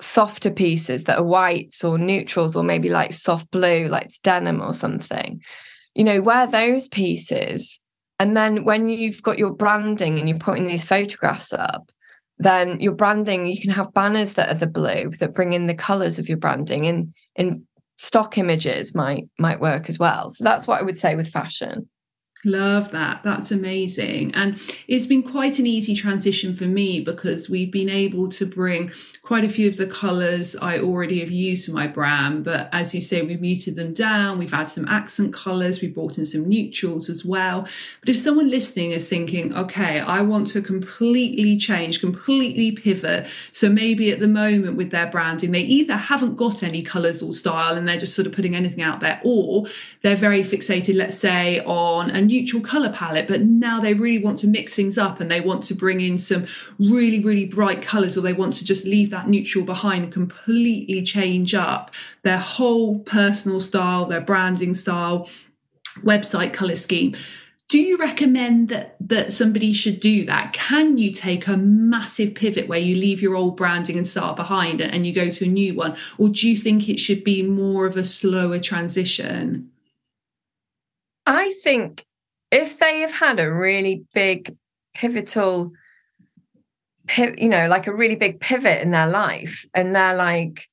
softer 0.00 0.50
pieces 0.50 1.04
that 1.04 1.18
are 1.18 1.24
whites 1.24 1.82
or 1.82 1.98
neutrals 1.98 2.56
or 2.56 2.62
maybe 2.62 2.88
like 2.88 3.12
soft 3.12 3.50
blue, 3.50 3.88
like 3.88 4.10
denim 4.22 4.62
or 4.62 4.72
something. 4.72 5.42
You 5.94 6.04
know, 6.04 6.22
wear 6.22 6.46
those 6.46 6.88
pieces. 6.88 7.80
And 8.20 8.36
then 8.36 8.64
when 8.64 8.88
you've 8.88 9.22
got 9.22 9.38
your 9.38 9.52
branding 9.52 10.18
and 10.18 10.28
you're 10.28 10.38
putting 10.38 10.66
these 10.66 10.84
photographs 10.84 11.52
up, 11.52 11.90
then 12.38 12.80
your 12.80 12.92
branding, 12.92 13.46
you 13.46 13.60
can 13.60 13.70
have 13.70 13.94
banners 13.94 14.34
that 14.34 14.48
are 14.48 14.58
the 14.58 14.66
blue 14.66 15.10
that 15.18 15.34
bring 15.34 15.52
in 15.52 15.66
the 15.66 15.74
colors 15.74 16.18
of 16.18 16.28
your 16.28 16.38
branding 16.38 16.86
and 16.86 17.14
in 17.34 17.66
stock 17.96 18.38
images 18.38 18.94
might 18.94 19.24
might 19.38 19.60
work 19.60 19.88
as 19.88 19.98
well. 19.98 20.30
So 20.30 20.44
that's 20.44 20.66
what 20.66 20.80
I 20.80 20.84
would 20.84 20.96
say 20.96 21.16
with 21.16 21.28
fashion. 21.28 21.88
Love 22.44 22.92
that. 22.92 23.20
That's 23.24 23.50
amazing. 23.50 24.32
And 24.34 24.62
it's 24.86 25.06
been 25.06 25.24
quite 25.24 25.58
an 25.58 25.66
easy 25.66 25.92
transition 25.92 26.54
for 26.54 26.66
me 26.66 27.00
because 27.00 27.50
we've 27.50 27.72
been 27.72 27.88
able 27.88 28.28
to 28.28 28.46
bring 28.46 28.92
quite 29.22 29.42
a 29.44 29.48
few 29.48 29.66
of 29.66 29.76
the 29.76 29.88
colours 29.88 30.54
I 30.54 30.78
already 30.78 31.18
have 31.18 31.32
used 31.32 31.66
for 31.66 31.72
my 31.72 31.88
brand. 31.88 32.44
But 32.44 32.68
as 32.72 32.94
you 32.94 33.00
say, 33.00 33.22
we've 33.22 33.40
muted 33.40 33.74
them 33.74 33.92
down. 33.92 34.38
We've 34.38 34.52
had 34.52 34.68
some 34.68 34.86
accent 34.86 35.34
colours. 35.34 35.80
We've 35.80 35.92
brought 35.92 36.16
in 36.16 36.24
some 36.24 36.48
neutrals 36.48 37.10
as 37.10 37.24
well. 37.24 37.66
But 38.00 38.08
if 38.08 38.16
someone 38.16 38.48
listening 38.48 38.92
is 38.92 39.08
thinking, 39.08 39.52
okay, 39.56 39.98
I 39.98 40.22
want 40.22 40.46
to 40.48 40.62
completely 40.62 41.56
change, 41.56 41.98
completely 41.98 42.70
pivot. 42.70 43.26
So 43.50 43.68
maybe 43.68 44.12
at 44.12 44.20
the 44.20 44.28
moment 44.28 44.76
with 44.76 44.92
their 44.92 45.08
branding, 45.08 45.50
they 45.50 45.62
either 45.62 45.96
haven't 45.96 46.36
got 46.36 46.62
any 46.62 46.82
colours 46.82 47.20
or 47.20 47.32
style 47.32 47.76
and 47.76 47.88
they're 47.88 47.98
just 47.98 48.14
sort 48.14 48.28
of 48.28 48.32
putting 48.32 48.54
anything 48.54 48.84
out 48.84 49.00
there, 49.00 49.20
or 49.24 49.66
they're 50.02 50.14
very 50.14 50.42
fixated, 50.42 50.94
let's 50.94 51.18
say, 51.18 51.60
on 51.64 52.10
a 52.10 52.27
neutral 52.28 52.62
color 52.62 52.92
palette, 52.92 53.26
but 53.26 53.42
now 53.42 53.80
they 53.80 53.94
really 53.94 54.22
want 54.22 54.38
to 54.38 54.46
mix 54.46 54.76
things 54.76 54.96
up 54.96 55.20
and 55.20 55.30
they 55.30 55.40
want 55.40 55.64
to 55.64 55.74
bring 55.74 56.00
in 56.00 56.16
some 56.16 56.46
really, 56.78 57.20
really 57.20 57.46
bright 57.46 57.82
colors, 57.82 58.16
or 58.16 58.20
they 58.20 58.32
want 58.32 58.54
to 58.54 58.64
just 58.64 58.84
leave 58.84 59.10
that 59.10 59.28
neutral 59.28 59.64
behind 59.64 60.04
and 60.04 60.12
completely 60.12 61.02
change 61.02 61.54
up 61.54 61.90
their 62.22 62.38
whole 62.38 63.00
personal 63.00 63.58
style, 63.58 64.06
their 64.06 64.20
branding 64.20 64.74
style, 64.74 65.28
website 66.04 66.52
color 66.52 66.76
scheme. 66.76 67.16
Do 67.68 67.78
you 67.78 67.98
recommend 67.98 68.70
that 68.70 68.96
that 69.00 69.30
somebody 69.30 69.74
should 69.74 70.00
do 70.00 70.24
that? 70.24 70.54
Can 70.54 70.96
you 70.96 71.12
take 71.12 71.46
a 71.46 71.56
massive 71.56 72.34
pivot 72.34 72.66
where 72.66 72.78
you 72.78 72.96
leave 72.96 73.20
your 73.20 73.36
old 73.36 73.58
branding 73.58 73.98
and 73.98 74.06
start 74.06 74.36
behind 74.36 74.80
and 74.80 75.06
you 75.06 75.12
go 75.12 75.28
to 75.28 75.44
a 75.44 75.48
new 75.48 75.74
one? 75.74 75.94
Or 76.16 76.30
do 76.30 76.48
you 76.48 76.56
think 76.56 76.88
it 76.88 76.98
should 76.98 77.24
be 77.24 77.42
more 77.42 77.84
of 77.84 77.96
a 77.96 78.04
slower 78.04 78.58
transition? 78.58 79.70
I 81.26 81.52
think 81.62 82.06
if 82.50 82.78
they 82.78 83.00
have 83.00 83.12
had 83.12 83.40
a 83.40 83.52
really 83.52 84.04
big 84.14 84.56
pivotal 84.94 85.72
you 87.16 87.48
know 87.48 87.68
like 87.68 87.86
a 87.86 87.94
really 87.94 88.16
big 88.16 88.40
pivot 88.40 88.82
in 88.82 88.90
their 88.90 89.06
life 89.06 89.66
and 89.74 89.94
they're 89.94 90.16
like 90.16 90.68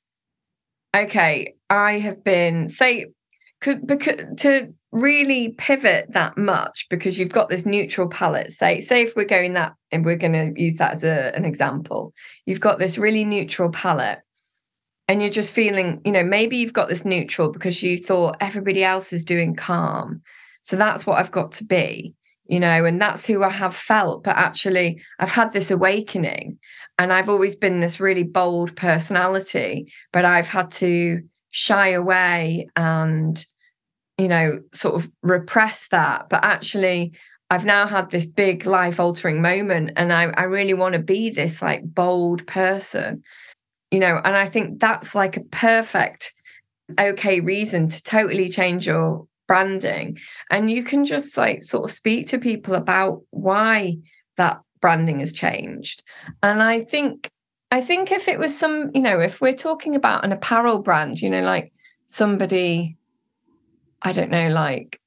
okay 0.95 1.53
i 1.69 1.93
have 1.93 2.23
been 2.23 2.67
say 2.67 3.05
could 3.61 3.85
because 3.87 4.39
to 4.39 4.73
really 4.91 5.49
pivot 5.49 6.05
that 6.11 6.37
much 6.37 6.87
because 6.89 7.17
you've 7.17 7.31
got 7.31 7.49
this 7.49 7.65
neutral 7.65 8.07
palette 8.07 8.51
say 8.51 8.79
say 8.79 9.03
if 9.03 9.15
we're 9.15 9.25
going 9.25 9.53
that 9.53 9.73
and 9.91 10.05
we're 10.05 10.15
going 10.15 10.31
to 10.31 10.61
use 10.61 10.77
that 10.77 10.93
as 10.93 11.03
a, 11.03 11.35
an 11.35 11.45
example 11.45 12.13
you've 12.45 12.61
got 12.61 12.79
this 12.79 12.97
really 12.97 13.25
neutral 13.25 13.69
palette 13.69 14.19
and 15.07 15.21
you're 15.21 15.29
just 15.29 15.53
feeling 15.53 16.01
you 16.05 16.11
know 16.11 16.23
maybe 16.23 16.57
you've 16.57 16.73
got 16.73 16.89
this 16.89 17.05
neutral 17.05 17.51
because 17.51 17.83
you 17.83 17.97
thought 17.97 18.37
everybody 18.39 18.83
else 18.83 19.11
is 19.11 19.25
doing 19.25 19.55
calm 19.55 20.21
so 20.65 20.77
that's 20.77 21.05
what 21.05 21.19
I've 21.19 21.29
got 21.29 21.51
to 21.53 21.63
be, 21.63 22.15
you 22.47 22.59
know, 22.59 22.85
and 22.85 22.99
that's 22.99 23.23
who 23.23 23.43
I 23.43 23.51
have 23.51 23.75
felt. 23.75 24.23
But 24.23 24.35
actually, 24.35 24.99
I've 25.19 25.29
had 25.31 25.51
this 25.51 25.69
awakening 25.69 26.57
and 26.97 27.13
I've 27.13 27.29
always 27.29 27.55
been 27.55 27.81
this 27.81 27.99
really 27.99 28.23
bold 28.23 28.75
personality, 28.75 29.93
but 30.11 30.25
I've 30.25 30.49
had 30.49 30.71
to 30.71 31.21
shy 31.51 31.89
away 31.89 32.67
and, 32.75 33.45
you 34.17 34.27
know, 34.27 34.61
sort 34.73 34.95
of 34.95 35.11
repress 35.21 35.87
that. 35.89 36.29
But 36.29 36.43
actually, 36.43 37.13
I've 37.51 37.65
now 37.65 37.85
had 37.85 38.09
this 38.09 38.25
big 38.25 38.65
life 38.65 38.99
altering 38.99 39.43
moment 39.43 39.91
and 39.95 40.11
I, 40.11 40.33
I 40.35 40.43
really 40.45 40.73
want 40.73 40.93
to 40.93 40.99
be 40.99 41.29
this 41.29 41.61
like 41.61 41.83
bold 41.83 42.47
person, 42.47 43.21
you 43.91 43.99
know, 43.99 44.19
and 44.25 44.35
I 44.35 44.47
think 44.47 44.79
that's 44.79 45.13
like 45.13 45.37
a 45.37 45.43
perfect, 45.43 46.33
okay 46.99 47.39
reason 47.39 47.87
to 47.87 48.01
totally 48.01 48.49
change 48.49 48.87
your 48.87 49.27
branding. 49.47 50.17
And 50.49 50.69
you 50.69 50.83
can 50.83 51.05
just 51.05 51.37
like 51.37 51.63
sort 51.63 51.85
of 51.85 51.91
speak 51.91 52.27
to 52.29 52.39
people 52.39 52.75
about 52.75 53.21
why 53.29 53.97
that 54.37 54.61
branding 54.81 55.19
has 55.19 55.33
changed. 55.33 56.03
And 56.43 56.61
i 56.61 56.81
think 56.81 57.31
i 57.71 57.81
think 57.81 58.11
if 58.11 58.27
it 58.27 58.37
was 58.37 58.57
some 58.57 58.91
you 58.93 59.01
know 59.01 59.19
if 59.19 59.41
we're 59.41 59.53
talking 59.53 59.95
about 59.95 60.23
an 60.23 60.31
apparel 60.31 60.83
brand 60.83 61.19
you 61.19 61.29
know 61.29 61.41
like 61.41 61.73
somebody 62.05 62.95
i 64.03 64.11
don't 64.11 64.29
know 64.29 64.49
like 64.49 65.01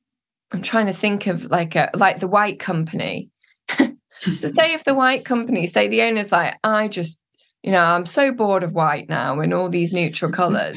i'm 0.50 0.62
trying 0.62 0.86
to 0.86 0.92
think 0.92 1.28
of 1.28 1.44
like 1.44 1.76
a 1.76 1.90
like 1.94 2.18
the 2.18 2.28
white 2.28 2.58
company. 2.58 3.30
So 4.20 4.48
say 4.58 4.74
if 4.74 4.82
the 4.82 4.96
white 4.96 5.24
company 5.24 5.68
say 5.68 5.86
the 5.86 6.02
owner's 6.02 6.32
like 6.32 6.54
i 6.64 6.88
just 6.88 7.20
you 7.62 7.70
know 7.70 7.84
i'm 7.84 8.04
so 8.04 8.32
bored 8.32 8.64
of 8.64 8.72
white 8.72 9.08
now 9.08 9.38
and 9.38 9.54
all 9.54 9.68
these 9.68 9.92
neutral 9.92 10.32
colors 10.40 10.76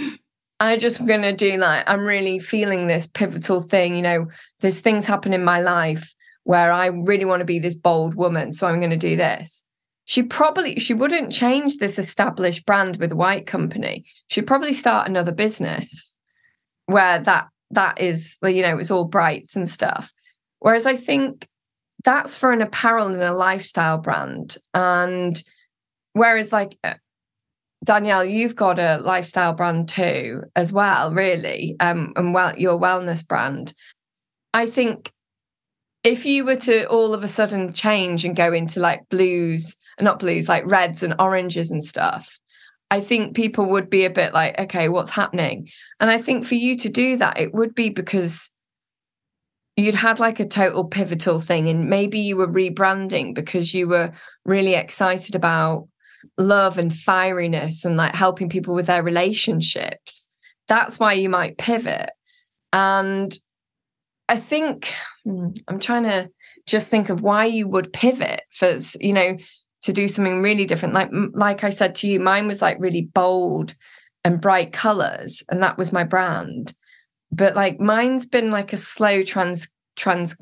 I 0.61 0.77
just 0.77 1.05
going 1.07 1.23
to 1.23 1.35
do 1.35 1.57
like, 1.57 1.89
I'm 1.89 2.05
really 2.05 2.37
feeling 2.37 2.85
this 2.85 3.07
pivotal 3.07 3.59
thing. 3.61 3.95
You 3.95 4.03
know, 4.03 4.27
there's 4.59 4.79
things 4.79 5.07
happen 5.07 5.33
in 5.33 5.43
my 5.43 5.59
life 5.59 6.13
where 6.43 6.71
I 6.71 6.87
really 6.87 7.25
want 7.25 7.39
to 7.39 7.45
be 7.45 7.57
this 7.57 7.73
bold 7.73 8.13
woman. 8.13 8.51
So 8.51 8.67
I'm 8.67 8.79
going 8.79 8.91
to 8.91 8.97
do 8.97 9.17
this. 9.17 9.65
She 10.05 10.21
probably, 10.21 10.77
she 10.77 10.93
wouldn't 10.93 11.31
change 11.31 11.77
this 11.77 11.97
established 11.97 12.67
brand 12.67 12.97
with 12.97 13.11
a 13.11 13.15
white 13.15 13.47
company. 13.47 14.05
She'd 14.27 14.45
probably 14.45 14.73
start 14.73 15.09
another 15.09 15.31
business 15.31 16.15
where 16.85 17.17
that, 17.19 17.47
that 17.71 17.99
is, 17.99 18.37
you 18.43 18.61
know, 18.61 18.77
it's 18.77 18.91
all 18.91 19.05
brights 19.05 19.55
and 19.55 19.67
stuff. 19.67 20.13
Whereas 20.59 20.85
I 20.85 20.95
think 20.95 21.47
that's 22.03 22.35
for 22.35 22.51
an 22.51 22.61
apparel 22.61 23.07
and 23.07 23.21
a 23.21 23.33
lifestyle 23.33 23.97
brand. 23.97 24.57
And 24.75 25.41
whereas 26.13 26.51
like 26.51 26.77
Danielle, 27.83 28.25
you've 28.25 28.55
got 28.55 28.77
a 28.77 28.97
lifestyle 28.97 29.53
brand 29.53 29.89
too, 29.89 30.43
as 30.55 30.71
well, 30.71 31.11
really, 31.13 31.75
um, 31.79 32.13
and 32.15 32.33
well, 32.33 32.57
your 32.57 32.79
wellness 32.79 33.27
brand. 33.27 33.73
I 34.53 34.67
think 34.67 35.11
if 36.03 36.25
you 36.25 36.45
were 36.45 36.55
to 36.55 36.87
all 36.89 37.13
of 37.13 37.23
a 37.23 37.27
sudden 37.27 37.73
change 37.73 38.23
and 38.23 38.35
go 38.35 38.53
into 38.53 38.79
like 38.79 39.09
blues, 39.09 39.77
not 39.99 40.19
blues, 40.19 40.47
like 40.47 40.65
reds 40.65 41.01
and 41.01 41.15
oranges 41.19 41.71
and 41.71 41.83
stuff, 41.83 42.37
I 42.91 42.99
think 42.99 43.35
people 43.35 43.67
would 43.69 43.89
be 43.89 44.05
a 44.05 44.09
bit 44.09 44.33
like, 44.33 44.59
okay, 44.59 44.89
what's 44.89 45.09
happening? 45.09 45.69
And 45.99 46.11
I 46.11 46.17
think 46.17 46.45
for 46.45 46.55
you 46.55 46.75
to 46.77 46.89
do 46.89 47.17
that, 47.17 47.39
it 47.39 47.53
would 47.53 47.73
be 47.73 47.89
because 47.89 48.51
you'd 49.77 49.95
had 49.95 50.19
like 50.19 50.39
a 50.39 50.47
total 50.47 50.85
pivotal 50.85 51.39
thing, 51.39 51.69
and 51.69 51.89
maybe 51.89 52.19
you 52.19 52.35
were 52.35 52.47
rebranding 52.47 53.33
because 53.33 53.73
you 53.73 53.87
were 53.87 54.11
really 54.45 54.75
excited 54.75 55.35
about 55.35 55.87
love 56.37 56.77
and 56.77 56.91
fieriness 56.91 57.85
and 57.85 57.97
like 57.97 58.15
helping 58.15 58.49
people 58.49 58.73
with 58.73 58.87
their 58.87 59.03
relationships, 59.03 60.27
that's 60.67 60.99
why 60.99 61.13
you 61.13 61.29
might 61.29 61.57
pivot. 61.57 62.11
And 62.73 63.35
I 64.29 64.37
think 64.37 64.93
hmm, 65.25 65.49
I'm 65.67 65.79
trying 65.79 66.03
to 66.03 66.29
just 66.67 66.89
think 66.89 67.09
of 67.09 67.21
why 67.21 67.45
you 67.45 67.67
would 67.67 67.93
pivot 67.93 68.43
for, 68.51 68.77
you 68.99 69.13
know, 69.13 69.37
to 69.83 69.93
do 69.93 70.07
something 70.07 70.41
really 70.41 70.65
different. 70.65 70.93
Like, 70.93 71.09
like 71.33 71.63
I 71.63 71.71
said 71.71 71.95
to 71.95 72.07
you, 72.07 72.19
mine 72.19 72.47
was 72.47 72.61
like 72.61 72.77
really 72.79 73.01
bold 73.01 73.73
and 74.23 74.39
bright 74.39 74.71
colors, 74.71 75.41
and 75.49 75.61
that 75.63 75.77
was 75.77 75.91
my 75.91 76.03
brand. 76.03 76.73
But 77.31 77.55
like 77.55 77.79
mine's 77.79 78.25
been 78.25 78.51
like 78.51 78.73
a 78.73 78.77
slow 78.77 79.23
trans 79.23 79.67
trans 79.95 80.37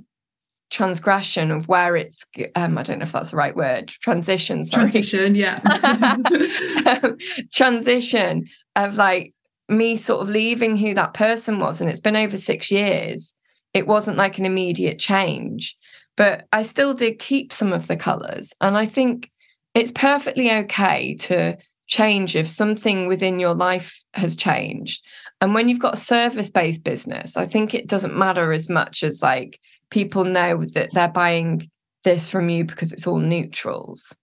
transgression 0.69 1.49
of 1.51 1.67
where 1.67 1.95
it's 1.95 2.25
um 2.55 2.77
i 2.77 2.83
don't 2.83 2.99
know 2.99 3.03
if 3.03 3.11
that's 3.11 3.31
the 3.31 3.37
right 3.37 3.55
word 3.55 3.87
transition 3.87 4.63
sorry. 4.63 4.83
transition 4.91 5.35
yeah. 5.35 5.57
Transition 7.53 8.47
of 8.75 8.95
like 8.95 9.33
me 9.67 9.95
sort 9.97 10.21
of 10.21 10.29
leaving 10.29 10.77
who 10.77 10.93
that 10.93 11.13
person 11.13 11.59
was 11.59 11.81
and 11.81 11.89
it's 11.89 11.99
been 11.99 12.15
over 12.15 12.37
6 12.37 12.71
years. 12.71 13.35
It 13.73 13.85
wasn't 13.85 14.17
like 14.17 14.39
an 14.39 14.45
immediate 14.45 14.99
change 14.99 15.77
but 16.17 16.47
i 16.51 16.61
still 16.61 16.93
did 16.93 17.17
keep 17.17 17.51
some 17.53 17.73
of 17.73 17.87
the 17.87 17.95
colors 17.95 18.53
and 18.61 18.77
i 18.77 18.85
think 18.85 19.31
it's 19.73 19.91
perfectly 19.91 20.51
okay 20.51 21.15
to 21.15 21.57
change 21.87 22.35
if 22.35 22.47
something 22.47 23.07
within 23.07 23.39
your 23.39 23.55
life 23.55 24.03
has 24.13 24.35
changed. 24.35 25.03
And 25.41 25.53
when 25.53 25.69
you've 25.69 25.79
got 25.79 25.95
a 25.95 25.97
service 25.97 26.51
based 26.51 26.83
business 26.83 27.37
i 27.37 27.45
think 27.45 27.73
it 27.73 27.87
doesn't 27.87 28.17
matter 28.17 28.51
as 28.51 28.69
much 28.69 29.03
as 29.03 29.21
like 29.21 29.59
people 29.89 30.23
know 30.23 30.63
that 30.65 30.93
they're 30.93 31.07
buying 31.07 31.69
this 32.03 32.29
from 32.29 32.49
you 32.49 32.63
because 32.63 32.93
it's 32.93 33.07
all 33.07 33.19
neutrals. 33.19 34.15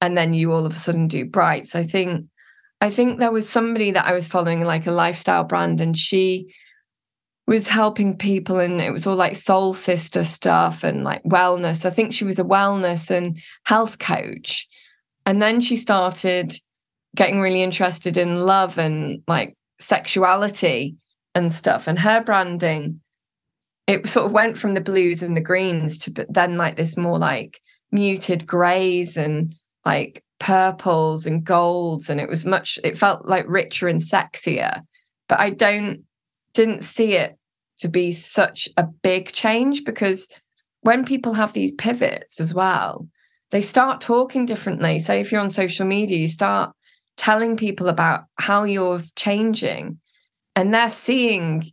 And 0.00 0.16
then 0.16 0.32
you 0.32 0.52
all 0.52 0.64
of 0.64 0.72
a 0.72 0.76
sudden 0.76 1.08
do 1.08 1.24
brights. 1.24 1.74
I 1.74 1.84
think 1.84 2.26
i 2.80 2.90
think 2.90 3.18
there 3.18 3.32
was 3.32 3.48
somebody 3.48 3.90
that 3.90 4.06
i 4.06 4.12
was 4.12 4.28
following 4.28 4.60
like 4.60 4.86
a 4.86 4.92
lifestyle 4.92 5.42
brand 5.42 5.80
and 5.80 5.98
she 5.98 6.54
was 7.48 7.66
helping 7.66 8.14
people 8.14 8.58
and 8.58 8.78
it 8.78 8.92
was 8.92 9.06
all 9.06 9.16
like 9.16 9.34
soul 9.34 9.72
sister 9.72 10.22
stuff 10.22 10.84
and 10.84 11.02
like 11.02 11.22
wellness. 11.22 11.86
I 11.86 11.90
think 11.90 12.12
she 12.12 12.24
was 12.24 12.38
a 12.38 12.44
wellness 12.44 13.10
and 13.10 13.40
health 13.64 13.98
coach. 13.98 14.68
And 15.24 15.40
then 15.40 15.62
she 15.62 15.78
started 15.78 16.52
getting 17.16 17.40
really 17.40 17.62
interested 17.62 18.18
in 18.18 18.40
love 18.40 18.76
and 18.76 19.22
like 19.26 19.56
sexuality 19.80 20.96
and 21.34 21.50
stuff 21.50 21.88
and 21.88 21.98
her 21.98 22.22
branding 22.22 23.00
it 23.88 24.06
sort 24.06 24.26
of 24.26 24.32
went 24.32 24.58
from 24.58 24.74
the 24.74 24.80
blues 24.82 25.22
and 25.22 25.36
the 25.36 25.40
greens 25.40 25.98
to 25.98 26.26
then 26.28 26.56
like 26.56 26.76
this 26.76 26.96
more 26.96 27.18
like 27.18 27.58
muted 27.90 28.46
grays 28.46 29.16
and 29.16 29.56
like 29.84 30.22
purples 30.38 31.26
and 31.26 31.42
golds 31.42 32.10
and 32.10 32.20
it 32.20 32.28
was 32.28 32.44
much 32.44 32.78
it 32.84 32.98
felt 32.98 33.26
like 33.26 33.46
richer 33.48 33.88
and 33.88 34.00
sexier. 34.00 34.82
But 35.28 35.40
i 35.40 35.50
don't 35.50 36.04
didn't 36.54 36.82
see 36.82 37.14
it 37.14 37.36
to 37.78 37.88
be 37.88 38.12
such 38.12 38.68
a 38.76 38.84
big 38.84 39.32
change 39.32 39.84
because 39.84 40.28
when 40.82 41.04
people 41.04 41.32
have 41.32 41.52
these 41.52 41.72
pivots 41.72 42.40
as 42.40 42.54
well 42.54 43.08
they 43.50 43.62
start 43.62 44.02
talking 44.02 44.44
differently. 44.44 44.98
Say 44.98 45.20
if 45.20 45.32
you're 45.32 45.40
on 45.40 45.50
social 45.50 45.86
media 45.86 46.18
you 46.18 46.28
start 46.28 46.72
telling 47.16 47.56
people 47.56 47.88
about 47.88 48.24
how 48.36 48.64
you're 48.64 49.02
changing 49.16 49.98
and 50.54 50.74
they're 50.74 50.90
seeing 50.90 51.64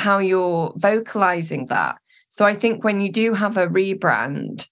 how 0.00 0.18
you're 0.18 0.72
vocalizing 0.76 1.66
that. 1.66 1.98
So 2.28 2.46
I 2.46 2.54
think 2.54 2.84
when 2.84 3.00
you 3.00 3.10
do 3.10 3.34
have 3.34 3.56
a 3.56 3.66
rebrand, 3.66 4.68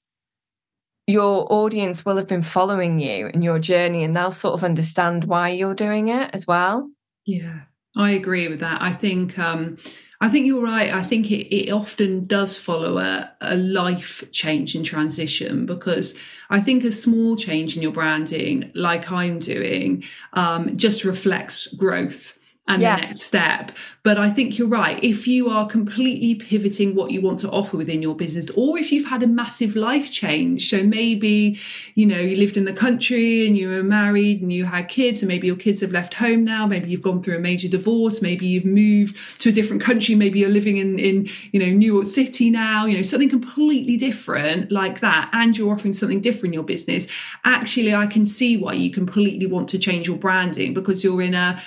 your 1.07 1.51
audience 1.53 2.05
will 2.05 2.17
have 2.17 2.29
been 2.29 2.43
following 2.43 2.99
you 2.99 3.31
and 3.33 3.43
your 3.43 3.59
journey 3.59 4.05
and 4.05 4.15
they'll 4.15 4.31
sort 4.31 4.55
of 4.55 4.63
understand 4.63 5.25
why 5.25 5.49
you're 5.49 5.75
doing 5.75 6.09
it 6.09 6.31
as 6.35 6.47
well. 6.47 6.91
Yeah, 7.25 7.61
I 7.97 8.11
agree 8.11 8.47
with 8.49 8.61
that. 8.61 8.81
I 8.83 8.93
think 8.93 9.39
um 9.39 9.79
I 10.21 10.29
think 10.29 10.47
you're 10.47 10.65
right. 10.65 10.93
I 10.93 11.03
think 11.03 11.31
it, 11.31 11.55
it 11.55 11.71
often 11.71 12.27
does 12.27 12.59
follow 12.59 12.99
a, 12.99 13.33
a 13.41 13.57
life 13.57 14.25
change 14.33 14.75
and 14.75 14.85
transition 14.85 15.65
because 15.65 16.19
I 16.51 16.61
think 16.61 16.83
a 16.83 16.91
small 16.91 17.37
change 17.37 17.77
in 17.77 17.83
your 17.83 17.93
branding, 17.93 18.73
like 18.75 19.13
I'm 19.13 19.39
doing, 19.39 20.03
um, 20.33 20.77
just 20.77 21.05
reflects 21.05 21.73
growth 21.75 22.38
and 22.69 22.83
yes. 22.83 23.01
the 23.01 23.07
next 23.07 23.23
step. 23.23 23.73
But 24.03 24.19
I 24.19 24.31
think 24.31 24.59
you're 24.59 24.69
right. 24.69 25.03
If 25.03 25.27
you 25.27 25.49
are 25.49 25.67
completely 25.67 26.35
pivoting 26.35 26.95
what 26.95 27.11
you 27.11 27.21
want 27.21 27.41
to 27.41 27.51
offer 27.51 27.77
within 27.77 28.01
your 28.01 28.15
business, 28.15 28.51
or 28.51 28.79
if 28.79 28.93
you've 28.93 29.09
had 29.09 29.23
a 29.23 29.27
massive 29.27 29.75
life 29.75 30.11
change, 30.11 30.71
so 30.71 30.83
maybe, 30.83 31.59
you 31.95 32.07
know, 32.07 32.19
you 32.19 32.37
lived 32.37 32.57
in 32.57 32.65
the 32.65 32.73
country 32.73 33.47
and 33.47 33.57
you 33.57 33.69
were 33.69 33.83
married 33.83 34.41
and 34.41 34.53
you 34.53 34.67
had 34.67 34.89
kids, 34.89 35.23
and 35.23 35.29
maybe 35.29 35.47
your 35.47 35.57
kids 35.57 35.81
have 35.81 35.93
left 35.93 36.15
home 36.15 36.45
now, 36.45 36.67
maybe 36.67 36.89
you've 36.91 37.03
gone 37.03 37.23
through 37.23 37.37
a 37.37 37.41
major 37.41 37.69
divorce, 37.69 38.23
maybe 38.23 38.47
you've 38.47 38.65
moved 38.65 39.41
to 39.41 39.49
a 39.49 39.53
different 39.53 39.83
country, 39.83 40.15
maybe 40.15 40.39
you're 40.39 40.49
living 40.51 40.77
in, 40.77 40.99
in 40.99 41.29
you 41.53 41.61
know, 41.61 41.71
New 41.71 41.93
York 41.95 42.07
City 42.07 42.51
now, 42.51 42.87
you 42.87 42.97
know, 42.97 43.03
something 43.03 43.29
completely 43.29 43.97
different 43.97 44.71
like 44.71 45.01
that, 45.01 45.29
and 45.33 45.57
you're 45.57 45.73
offering 45.73 45.93
something 45.93 46.21
different 46.21 46.47
in 46.47 46.53
your 46.53 46.63
business. 46.63 47.09
Actually, 47.45 47.95
I 47.95 48.07
can 48.07 48.25
see 48.25 48.57
why 48.57 48.75
you 48.75 48.91
completely 48.91 49.47
want 49.47 49.69
to 49.71 49.79
change 49.79 50.07
your 50.07 50.19
branding 50.19 50.75
because 50.75 51.03
you're 51.03 51.23
in 51.23 51.35
a 51.35 51.61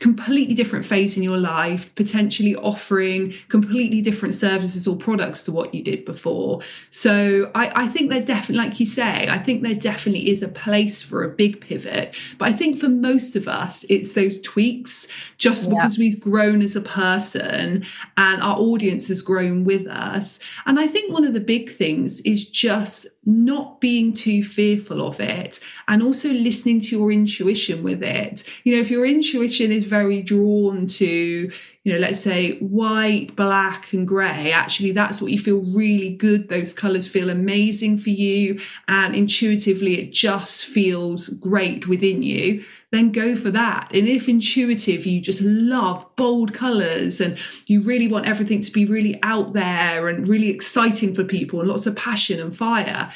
completely 0.00 0.54
different 0.54 0.84
phase 0.84 1.16
in 1.16 1.22
your 1.22 1.36
life, 1.36 1.94
potentially 1.94 2.56
offering 2.56 3.32
completely 3.48 4.00
different 4.00 4.34
services 4.34 4.86
or 4.86 4.96
products 4.96 5.42
to 5.44 5.52
what 5.52 5.74
you 5.74 5.82
did 5.82 6.04
before. 6.04 6.60
So 6.90 7.50
I, 7.54 7.84
I, 7.84 7.86
think 7.86 8.10
there 8.10 8.20
definitely, 8.20 8.66
like 8.66 8.80
you 8.80 8.86
say, 8.86 9.28
I 9.28 9.38
think 9.38 9.62
there 9.62 9.74
definitely 9.74 10.30
is 10.30 10.42
a 10.42 10.48
place 10.48 11.02
for 11.02 11.22
a 11.22 11.28
big 11.28 11.60
pivot. 11.60 12.14
But 12.38 12.48
I 12.48 12.52
think 12.52 12.78
for 12.78 12.88
most 12.88 13.36
of 13.36 13.46
us, 13.46 13.84
it's 13.88 14.12
those 14.12 14.40
tweaks 14.40 15.06
just 15.38 15.68
yeah. 15.68 15.74
because 15.74 15.96
we've 15.96 16.20
grown 16.20 16.60
as 16.60 16.74
a 16.74 16.80
person 16.80 17.84
and 18.16 18.42
our 18.42 18.56
audience 18.56 19.08
has 19.08 19.22
grown 19.22 19.64
with 19.64 19.86
us. 19.86 20.40
And 20.66 20.80
I 20.80 20.86
think 20.86 21.12
one 21.12 21.24
of 21.24 21.34
the 21.34 21.40
big 21.40 21.70
things 21.70 22.20
is 22.22 22.48
just 22.48 23.06
not 23.26 23.80
being 23.80 24.12
too 24.12 24.42
fearful 24.42 25.06
of 25.06 25.20
it 25.20 25.60
and 25.88 26.02
also 26.02 26.30
listening 26.32 26.80
to 26.80 26.96
your 26.96 27.12
intuition 27.12 27.82
with 27.82 28.02
it. 28.02 28.44
You 28.64 28.74
know, 28.74 28.80
if 28.80 28.90
your 28.90 29.06
intuition 29.06 29.72
is 29.72 29.84
very 29.84 30.22
drawn 30.22 30.86
to, 30.86 31.50
you 31.84 31.92
know, 31.92 31.98
let's 31.98 32.20
say 32.20 32.58
white, 32.60 33.36
black, 33.36 33.92
and 33.92 34.08
grey, 34.08 34.50
actually, 34.50 34.90
that's 34.90 35.20
what 35.20 35.30
you 35.30 35.38
feel 35.38 35.62
really 35.74 36.08
good. 36.10 36.48
Those 36.48 36.72
colours 36.72 37.06
feel 37.06 37.28
amazing 37.28 37.98
for 37.98 38.08
you, 38.08 38.58
and 38.88 39.14
intuitively, 39.14 40.00
it 40.00 40.12
just 40.12 40.64
feels 40.64 41.28
great 41.28 41.86
within 41.86 42.22
you. 42.22 42.64
Then 42.90 43.12
go 43.12 43.36
for 43.36 43.50
that. 43.50 43.90
And 43.92 44.08
if 44.08 44.28
intuitive, 44.28 45.04
you 45.04 45.20
just 45.20 45.42
love 45.42 46.06
bold 46.16 46.54
colours 46.54 47.20
and 47.20 47.36
you 47.66 47.82
really 47.82 48.06
want 48.06 48.26
everything 48.26 48.60
to 48.60 48.70
be 48.70 48.86
really 48.86 49.18
out 49.22 49.52
there 49.52 50.06
and 50.06 50.28
really 50.28 50.48
exciting 50.48 51.12
for 51.12 51.24
people 51.24 51.60
and 51.60 51.68
lots 51.68 51.86
of 51.86 51.96
passion 51.96 52.38
and 52.38 52.56
fire, 52.56 53.10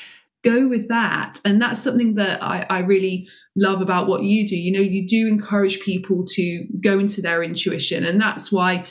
go 0.48 0.68
with 0.68 0.88
that. 0.88 1.40
And 1.44 1.60
that's 1.60 1.82
something 1.82 2.14
that 2.14 2.42
I, 2.42 2.66
I, 2.70 2.78
really 2.80 3.28
love 3.56 3.80
about 3.80 4.08
what 4.08 4.22
you 4.22 4.46
do. 4.46 4.56
You 4.56 4.72
know, 4.72 4.80
you 4.80 5.06
do 5.06 5.28
encourage 5.28 5.80
people 5.80 6.24
to 6.34 6.66
go 6.82 6.98
into 6.98 7.20
their 7.20 7.42
intuition. 7.42 8.04
And 8.04 8.20
that's 8.20 8.50
why 8.50 8.84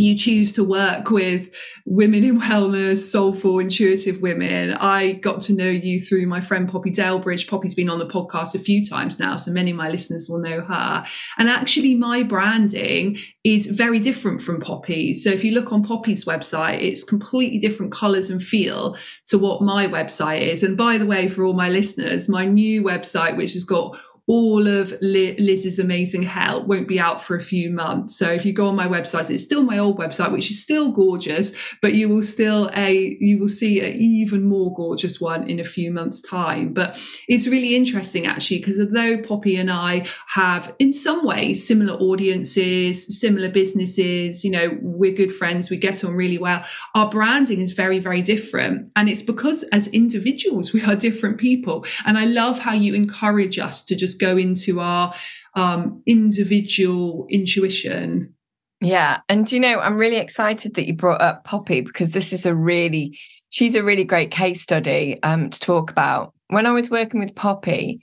you 0.00 0.16
choose 0.16 0.52
to 0.54 0.64
work 0.64 1.10
with 1.10 1.54
women 1.86 2.24
in 2.24 2.40
wellness, 2.40 2.98
soulful, 2.98 3.58
intuitive 3.58 4.22
women. 4.22 4.74
I 4.74 5.12
got 5.12 5.40
to 5.42 5.54
know 5.54 5.68
you 5.68 5.98
through 5.98 6.26
my 6.26 6.40
friend 6.40 6.68
Poppy 6.68 6.90
Delbridge. 6.90 7.48
Poppy's 7.48 7.74
been 7.74 7.90
on 7.90 7.98
the 7.98 8.06
podcast 8.06 8.54
a 8.54 8.58
few 8.58 8.84
times 8.84 9.18
now, 9.18 9.36
so 9.36 9.50
many 9.50 9.70
of 9.70 9.76
my 9.76 9.88
listeners 9.88 10.28
will 10.28 10.40
know 10.40 10.60
her. 10.60 11.04
And 11.38 11.48
actually, 11.48 11.94
my 11.94 12.22
branding 12.22 13.18
is 13.44 13.66
very 13.66 13.98
different 13.98 14.42
from 14.42 14.60
Poppy's. 14.60 15.24
So 15.24 15.30
if 15.30 15.44
you 15.44 15.52
look 15.52 15.72
on 15.72 15.82
Poppy's 15.82 16.24
website, 16.24 16.80
it's 16.80 17.04
completely 17.04 17.58
different 17.58 17.92
colors 17.92 18.30
and 18.30 18.42
feel 18.42 18.96
to 19.26 19.38
what 19.38 19.62
my 19.62 19.86
website 19.86 20.42
is. 20.42 20.62
And 20.62 20.76
by 20.76 20.98
the 20.98 21.06
way, 21.06 21.28
for 21.28 21.44
all 21.44 21.54
my 21.54 21.68
listeners, 21.68 22.28
my 22.28 22.44
new 22.44 22.82
website, 22.82 23.36
which 23.36 23.54
has 23.54 23.64
got 23.64 23.98
all 24.30 24.68
of 24.68 24.94
Liz's 25.02 25.80
amazing 25.80 26.22
help 26.22 26.68
won't 26.68 26.86
be 26.86 27.00
out 27.00 27.20
for 27.20 27.34
a 27.34 27.40
few 27.40 27.68
months. 27.68 28.16
So 28.16 28.30
if 28.30 28.46
you 28.46 28.52
go 28.52 28.68
on 28.68 28.76
my 28.76 28.86
website, 28.86 29.28
it's 29.28 29.42
still 29.42 29.64
my 29.64 29.76
old 29.76 29.98
website, 29.98 30.30
which 30.30 30.52
is 30.52 30.62
still 30.62 30.92
gorgeous, 30.92 31.52
but 31.82 31.94
you 31.94 32.08
will 32.08 32.22
still 32.22 32.70
a 32.76 33.16
you 33.18 33.40
will 33.40 33.48
see 33.48 33.80
an 33.80 33.96
even 33.98 34.48
more 34.48 34.72
gorgeous 34.72 35.20
one 35.20 35.50
in 35.50 35.58
a 35.58 35.64
few 35.64 35.90
months' 35.90 36.20
time. 36.20 36.72
But 36.72 36.96
it's 37.26 37.48
really 37.48 37.74
interesting 37.74 38.28
actually, 38.28 38.58
because 38.58 38.78
although 38.78 39.20
Poppy 39.20 39.56
and 39.56 39.68
I 39.68 40.06
have 40.28 40.76
in 40.78 40.92
some 40.92 41.26
ways 41.26 41.66
similar 41.66 41.94
audiences, 41.94 43.18
similar 43.20 43.48
businesses, 43.48 44.44
you 44.44 44.52
know, 44.52 44.78
we're 44.80 45.12
good 45.12 45.32
friends, 45.32 45.70
we 45.70 45.76
get 45.76 46.04
on 46.04 46.14
really 46.14 46.38
well. 46.38 46.62
Our 46.94 47.10
branding 47.10 47.60
is 47.60 47.72
very, 47.72 47.98
very 47.98 48.22
different. 48.22 48.88
And 48.94 49.08
it's 49.08 49.22
because 49.22 49.64
as 49.72 49.88
individuals, 49.88 50.72
we 50.72 50.84
are 50.84 50.94
different 50.94 51.38
people. 51.38 51.84
And 52.06 52.16
I 52.16 52.26
love 52.26 52.60
how 52.60 52.74
you 52.74 52.94
encourage 52.94 53.58
us 53.58 53.82
to 53.84 53.96
just 53.96 54.19
go 54.20 54.36
into 54.36 54.80
our 54.80 55.14
um, 55.54 56.02
individual 56.06 57.26
intuition. 57.28 58.34
Yeah. 58.80 59.20
And, 59.28 59.50
you 59.50 59.60
know, 59.60 59.78
I'm 59.78 59.96
really 59.96 60.16
excited 60.16 60.74
that 60.74 60.86
you 60.86 60.94
brought 60.94 61.20
up 61.20 61.44
Poppy 61.44 61.80
because 61.80 62.12
this 62.12 62.32
is 62.32 62.46
a 62.46 62.54
really, 62.54 63.18
she's 63.50 63.74
a 63.74 63.84
really 63.84 64.04
great 64.04 64.30
case 64.30 64.62
study 64.62 65.18
um, 65.22 65.50
to 65.50 65.60
talk 65.60 65.90
about. 65.90 66.32
When 66.48 66.66
I 66.66 66.72
was 66.72 66.90
working 66.90 67.20
with 67.20 67.34
Poppy, 67.34 68.00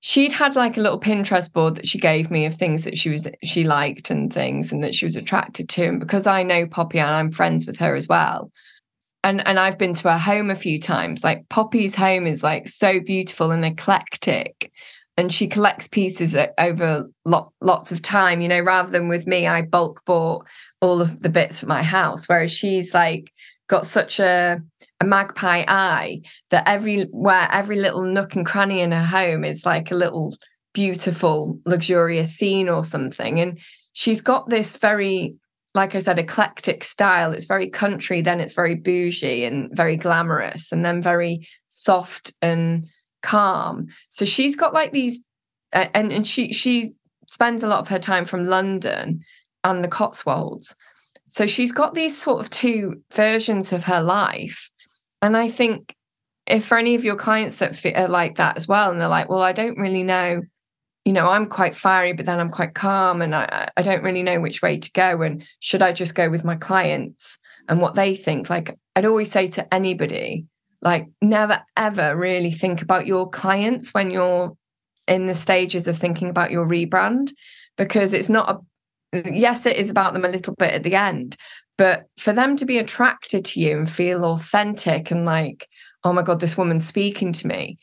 she'd 0.00 0.32
had 0.32 0.56
like 0.56 0.76
a 0.76 0.80
little 0.80 1.00
Pinterest 1.00 1.52
board 1.52 1.76
that 1.76 1.86
she 1.86 1.98
gave 1.98 2.30
me 2.30 2.46
of 2.46 2.54
things 2.54 2.84
that 2.84 2.98
she 2.98 3.10
was 3.10 3.28
she 3.44 3.64
liked 3.64 4.10
and 4.10 4.32
things 4.32 4.72
and 4.72 4.82
that 4.82 4.94
she 4.94 5.04
was 5.04 5.16
attracted 5.16 5.68
to. 5.70 5.86
And 5.86 6.00
because 6.00 6.26
I 6.26 6.42
know 6.42 6.66
Poppy 6.66 6.98
and 6.98 7.10
I'm 7.10 7.30
friends 7.30 7.66
with 7.66 7.78
her 7.78 7.94
as 7.94 8.08
well, 8.08 8.50
and 9.22 9.46
and 9.46 9.58
I've 9.58 9.78
been 9.78 9.94
to 9.94 10.10
her 10.10 10.18
home 10.18 10.50
a 10.50 10.54
few 10.56 10.80
times. 10.80 11.22
Like 11.22 11.48
Poppy's 11.48 11.94
home 11.94 12.26
is 12.26 12.42
like 12.42 12.68
so 12.68 13.00
beautiful 13.00 13.50
and 13.50 13.64
eclectic, 13.64 14.72
and 15.20 15.32
she 15.32 15.46
collects 15.46 15.86
pieces 15.86 16.34
over 16.56 17.06
lot, 17.26 17.52
lots 17.60 17.92
of 17.92 18.00
time. 18.00 18.40
You 18.40 18.48
know, 18.48 18.60
rather 18.60 18.90
than 18.90 19.06
with 19.06 19.26
me, 19.26 19.46
I 19.46 19.60
bulk 19.60 20.02
bought 20.06 20.46
all 20.80 21.02
of 21.02 21.20
the 21.20 21.28
bits 21.28 21.60
for 21.60 21.66
my 21.66 21.82
house, 21.82 22.26
whereas 22.26 22.50
she's 22.50 22.94
like 22.94 23.30
got 23.68 23.84
such 23.84 24.18
a 24.18 24.60
a 25.02 25.04
magpie 25.04 25.64
eye 25.68 26.22
that 26.48 26.66
everywhere 26.66 27.48
every 27.52 27.78
little 27.78 28.02
nook 28.02 28.34
and 28.34 28.46
cranny 28.46 28.80
in 28.80 28.92
her 28.92 29.04
home 29.04 29.44
is 29.44 29.66
like 29.66 29.90
a 29.90 29.94
little 29.94 30.36
beautiful 30.72 31.58
luxurious 31.66 32.34
scene 32.36 32.68
or 32.68 32.84
something 32.84 33.40
and 33.40 33.58
she's 33.92 34.20
got 34.20 34.48
this 34.48 34.76
very 34.76 35.34
like 35.72 35.94
I 35.94 36.00
said, 36.00 36.18
eclectic 36.18 36.82
style. 36.82 37.32
It's 37.32 37.44
very 37.44 37.70
country, 37.70 38.22
then 38.22 38.40
it's 38.40 38.54
very 38.54 38.74
bougie 38.74 39.44
and 39.44 39.70
very 39.72 39.96
glamorous, 39.96 40.72
and 40.72 40.84
then 40.84 41.00
very 41.00 41.46
soft 41.68 42.32
and 42.42 42.88
calm. 43.22 43.88
So 44.08 44.24
she's 44.24 44.56
got 44.56 44.74
like 44.74 44.92
these, 44.92 45.22
uh, 45.72 45.86
and 45.94 46.12
and 46.12 46.26
she 46.26 46.52
she 46.52 46.94
spends 47.26 47.62
a 47.62 47.68
lot 47.68 47.80
of 47.80 47.88
her 47.88 47.98
time 47.98 48.24
from 48.24 48.44
London 48.44 49.22
and 49.64 49.84
the 49.84 49.88
Cotswolds. 49.88 50.74
So 51.28 51.46
she's 51.46 51.72
got 51.72 51.94
these 51.94 52.20
sort 52.20 52.40
of 52.40 52.50
two 52.50 53.02
versions 53.12 53.72
of 53.72 53.84
her 53.84 54.02
life, 54.02 54.70
and 55.22 55.36
I 55.36 55.48
think 55.48 55.94
if 56.46 56.64
for 56.64 56.78
any 56.78 56.94
of 56.94 57.04
your 57.04 57.16
clients 57.16 57.56
that 57.56 57.76
fit, 57.76 57.96
are 57.96 58.08
like 58.08 58.36
that 58.36 58.56
as 58.56 58.66
well, 58.66 58.90
and 58.90 59.00
they're 59.00 59.08
like, 59.08 59.28
well, 59.28 59.42
I 59.42 59.52
don't 59.52 59.78
really 59.78 60.02
know 60.02 60.42
you 61.04 61.12
know, 61.14 61.28
I'm 61.28 61.46
quite 61.46 61.74
fiery, 61.74 62.12
but 62.12 62.26
then 62.26 62.38
I'm 62.38 62.50
quite 62.50 62.74
calm 62.74 63.22
and 63.22 63.34
I, 63.34 63.70
I 63.76 63.82
don't 63.82 64.02
really 64.02 64.22
know 64.22 64.40
which 64.40 64.60
way 64.60 64.78
to 64.78 64.92
go. 64.92 65.22
And 65.22 65.44
should 65.58 65.82
I 65.82 65.92
just 65.92 66.14
go 66.14 66.28
with 66.28 66.44
my 66.44 66.56
clients 66.56 67.38
and 67.68 67.80
what 67.80 67.94
they 67.94 68.14
think? 68.14 68.50
Like, 68.50 68.78
I'd 68.94 69.06
always 69.06 69.30
say 69.30 69.46
to 69.48 69.74
anybody, 69.74 70.46
like, 70.82 71.06
never 71.20 71.62
ever 71.76 72.16
really 72.16 72.50
think 72.50 72.82
about 72.82 73.06
your 73.06 73.28
clients 73.28 73.92
when 73.92 74.10
you're 74.10 74.56
in 75.06 75.26
the 75.26 75.34
stages 75.34 75.88
of 75.88 75.98
thinking 75.98 76.30
about 76.30 76.50
your 76.50 76.66
rebrand, 76.66 77.32
because 77.76 78.12
it's 78.12 78.28
not 78.28 78.62
a, 79.12 79.30
yes, 79.32 79.66
it 79.66 79.76
is 79.76 79.90
about 79.90 80.12
them 80.12 80.24
a 80.24 80.28
little 80.28 80.54
bit 80.54 80.72
at 80.72 80.82
the 80.82 80.94
end, 80.94 81.36
but 81.76 82.04
for 82.18 82.32
them 82.32 82.56
to 82.56 82.64
be 82.64 82.78
attracted 82.78 83.44
to 83.44 83.60
you 83.60 83.78
and 83.78 83.90
feel 83.90 84.24
authentic 84.24 85.10
and 85.10 85.24
like, 85.24 85.66
oh 86.04 86.12
my 86.12 86.22
God, 86.22 86.40
this 86.40 86.56
woman's 86.56 86.86
speaking 86.86 87.32
to 87.32 87.46
me, 87.46 87.78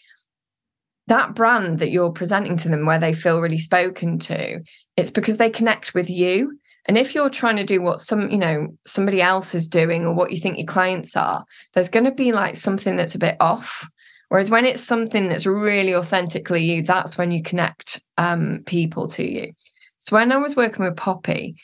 that 1.07 1.33
brand 1.33 1.79
that 1.79 1.89
you're 1.89 2.11
presenting 2.11 2.57
to 2.57 2.69
them 2.69 2.85
where 2.85 2.99
they 2.99 3.13
feel 3.13 3.41
really 3.41 3.57
spoken 3.57 4.19
to 4.19 4.61
it's 4.97 5.11
because 5.11 5.37
they 5.37 5.49
connect 5.49 5.93
with 5.93 6.09
you 6.09 6.57
and 6.87 6.97
if 6.97 7.13
you're 7.13 7.29
trying 7.29 7.57
to 7.57 7.63
do 7.63 7.81
what 7.81 7.99
some 7.99 8.29
you 8.29 8.37
know 8.37 8.67
somebody 8.85 9.21
else 9.21 9.53
is 9.53 9.67
doing 9.67 10.05
or 10.05 10.13
what 10.13 10.31
you 10.31 10.37
think 10.37 10.57
your 10.57 10.65
clients 10.65 11.15
are 11.15 11.43
there's 11.73 11.89
going 11.89 12.05
to 12.05 12.11
be 12.11 12.31
like 12.31 12.55
something 12.55 12.95
that's 12.95 13.15
a 13.15 13.19
bit 13.19 13.37
off. 13.39 13.89
Whereas 14.29 14.51
when 14.51 14.65
it's 14.65 14.83
something 14.83 15.29
that's 15.29 15.45
really 15.45 15.95
authentically 15.95 16.63
you 16.63 16.83
that's 16.83 17.17
when 17.17 17.31
you 17.31 17.41
connect 17.41 18.01
um, 18.17 18.63
people 18.65 19.07
to 19.09 19.23
you. 19.25 19.53
So 19.99 20.15
when 20.15 20.31
i 20.31 20.37
was 20.37 20.55
working 20.55 20.85
with 20.85 20.95
poppy 20.95 21.55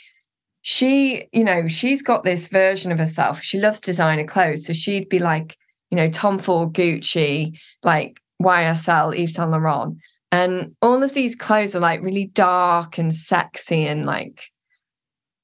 she 0.61 1.27
you 1.31 1.43
know 1.43 1.67
she's 1.67 2.01
got 2.01 2.23
this 2.23 2.47
version 2.47 2.91
of 2.91 2.97
herself. 2.97 3.41
She 3.41 3.59
loves 3.59 3.79
designer 3.79 4.25
clothes. 4.25 4.65
So 4.65 4.73
she'd 4.73 5.09
be 5.09 5.19
like 5.19 5.57
you 5.91 5.97
know 5.97 6.09
tom 6.09 6.39
ford 6.39 6.73
gucci 6.73 7.57
like 7.83 8.19
YSL, 8.43 9.17
Yves 9.17 9.35
Saint 9.35 9.51
Laurent. 9.51 9.97
And 10.31 10.75
all 10.81 11.03
of 11.03 11.13
these 11.13 11.35
clothes 11.35 11.75
are 11.75 11.79
like 11.79 12.01
really 12.01 12.25
dark 12.25 12.97
and 12.97 13.13
sexy 13.13 13.85
and 13.85 14.05
like, 14.05 14.51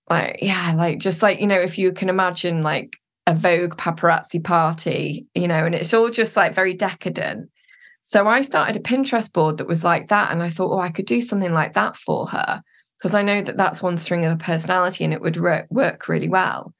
like, 0.10 0.39
yeah, 0.41 0.74
like 0.76 0.99
just 0.99 1.22
like, 1.22 1.39
you 1.39 1.47
know, 1.47 1.60
if 1.60 1.78
you 1.78 1.91
can 1.91 2.10
imagine 2.10 2.62
like 2.62 2.97
a 3.28 3.36
Vogue 3.36 3.76
paparazzi 3.78 4.43
party, 4.43 5.28
you 5.36 5.47
know, 5.47 5.66
and 5.66 5.76
it's 5.76 5.93
all 5.93 6.10
just 6.10 6.36
like 6.36 6.53
very 6.53 6.74
decadent. 6.74 7.49
So 8.01 8.28
I 8.28 8.41
started 8.41 8.76
a 8.76 8.80
Pinterest 8.80 9.32
board 9.32 9.57
that 9.57 9.68
was 9.68 9.84
like 9.84 10.07
that. 10.07 10.32
And 10.32 10.41
I 10.41 10.49
thought, 10.49 10.74
oh, 10.74 10.80
I 10.80 10.89
could 10.89 11.05
do 11.05 11.22
something 11.22 11.53
like 11.53 11.74
that 11.74 11.95
for 11.95 12.28
her 12.28 12.64
because 12.97 13.14
I 13.14 13.22
know 13.22 13.41
that 13.41 13.57
that's 13.57 13.84
one 13.84 13.97
string 13.97 14.26
of 14.26 14.34
a 14.34 14.43
personality 14.43 15.03
and 15.03 15.14
it 15.14 15.22
would 15.22 15.38
re- 15.38 15.66
work 15.70 16.07
really 16.07 16.28
well. 16.28 16.74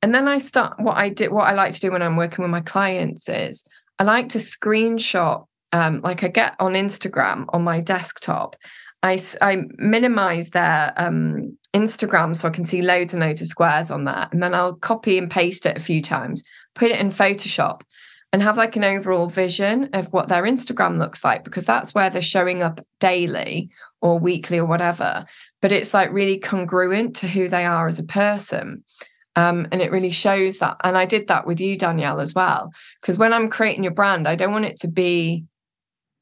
And 0.00 0.14
then 0.14 0.28
I 0.28 0.38
start 0.38 0.80
what 0.80 0.96
I 0.96 1.08
did, 1.08 1.32
what 1.32 1.48
I 1.48 1.52
like 1.52 1.74
to 1.74 1.80
do 1.80 1.90
when 1.90 2.02
I'm 2.02 2.16
working 2.16 2.42
with 2.42 2.50
my 2.50 2.60
clients 2.60 3.28
is 3.28 3.64
I 3.98 4.04
like 4.04 4.30
to 4.30 4.38
screenshot, 4.38 5.44
um, 5.72 6.00
like 6.02 6.22
I 6.22 6.28
get 6.28 6.54
on 6.60 6.72
Instagram 6.74 7.46
on 7.48 7.62
my 7.62 7.80
desktop. 7.80 8.56
I, 9.02 9.18
I 9.40 9.62
minimize 9.76 10.50
their 10.50 10.92
um, 10.96 11.56
Instagram 11.74 12.36
so 12.36 12.48
I 12.48 12.50
can 12.52 12.64
see 12.64 12.82
loads 12.82 13.14
and 13.14 13.22
loads 13.22 13.40
of 13.40 13.48
squares 13.48 13.90
on 13.90 14.04
that. 14.04 14.32
And 14.32 14.42
then 14.42 14.54
I'll 14.54 14.74
copy 14.74 15.18
and 15.18 15.30
paste 15.30 15.66
it 15.66 15.76
a 15.76 15.80
few 15.80 16.02
times, 16.02 16.42
put 16.74 16.90
it 16.90 17.00
in 17.00 17.10
Photoshop, 17.10 17.82
and 18.32 18.42
have 18.42 18.58
like 18.58 18.76
an 18.76 18.84
overall 18.84 19.28
vision 19.28 19.90
of 19.92 20.12
what 20.12 20.28
their 20.28 20.42
Instagram 20.42 20.98
looks 20.98 21.24
like 21.24 21.44
because 21.44 21.64
that's 21.64 21.94
where 21.94 22.10
they're 22.10 22.20
showing 22.20 22.62
up 22.62 22.84
daily 23.00 23.70
or 24.00 24.18
weekly 24.18 24.58
or 24.58 24.66
whatever. 24.66 25.24
But 25.62 25.72
it's 25.72 25.94
like 25.94 26.12
really 26.12 26.38
congruent 26.38 27.16
to 27.16 27.28
who 27.28 27.48
they 27.48 27.64
are 27.64 27.86
as 27.86 27.98
a 27.98 28.04
person. 28.04 28.84
Um, 29.36 29.68
and 29.70 29.80
it 29.80 29.92
really 29.92 30.10
shows 30.10 30.58
that. 30.58 30.76
And 30.82 30.98
I 30.98 31.04
did 31.04 31.28
that 31.28 31.46
with 31.46 31.60
you, 31.60 31.78
Danielle, 31.78 32.20
as 32.20 32.34
well. 32.34 32.70
Because 33.00 33.18
when 33.18 33.32
I'm 33.32 33.48
creating 33.48 33.84
your 33.84 33.94
brand, 33.94 34.26
I 34.26 34.34
don't 34.34 34.52
want 34.52 34.64
it 34.64 34.80
to 34.80 34.88
be 34.88 35.44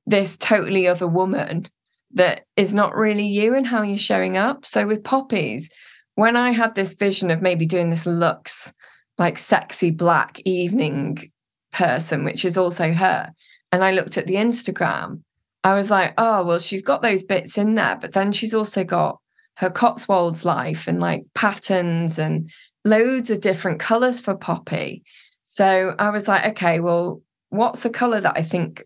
this 0.06 0.36
totally 0.36 0.86
other 0.86 1.08
woman 1.08 1.66
that 2.14 2.44
is 2.56 2.72
not 2.72 2.96
really 2.96 3.26
you 3.26 3.54
and 3.54 3.66
how 3.66 3.82
you're 3.82 3.98
showing 3.98 4.36
up. 4.36 4.64
So 4.64 4.86
with 4.86 5.04
Poppy's, 5.04 5.70
when 6.14 6.36
I 6.36 6.50
had 6.50 6.74
this 6.74 6.94
vision 6.94 7.30
of 7.30 7.42
maybe 7.42 7.66
doing 7.66 7.90
this 7.90 8.06
looks 8.06 8.72
like 9.18 9.38
sexy 9.38 9.90
black 9.90 10.40
evening 10.44 11.30
person, 11.72 12.24
which 12.24 12.44
is 12.44 12.56
also 12.56 12.92
her, 12.92 13.30
and 13.72 13.84
I 13.84 13.90
looked 13.90 14.16
at 14.16 14.26
the 14.26 14.36
Instagram, 14.36 15.22
I 15.64 15.74
was 15.74 15.90
like, 15.90 16.14
oh, 16.16 16.44
well, 16.44 16.58
she's 16.58 16.82
got 16.82 17.02
those 17.02 17.24
bits 17.24 17.58
in 17.58 17.74
there, 17.74 17.98
but 18.00 18.12
then 18.12 18.32
she's 18.32 18.54
also 18.54 18.84
got 18.84 19.18
her 19.56 19.70
Cotswolds 19.70 20.44
life 20.44 20.86
and 20.86 21.00
like 21.00 21.24
patterns 21.34 22.18
and 22.18 22.50
loads 22.84 23.30
of 23.30 23.40
different 23.40 23.80
colors 23.80 24.20
for 24.20 24.36
Poppy. 24.36 25.02
So 25.44 25.94
I 25.98 26.10
was 26.10 26.28
like, 26.28 26.44
okay, 26.52 26.80
well, 26.80 27.20
what's 27.50 27.84
a 27.84 27.90
color 27.90 28.20
that 28.20 28.36
I 28.36 28.42
think 28.42 28.84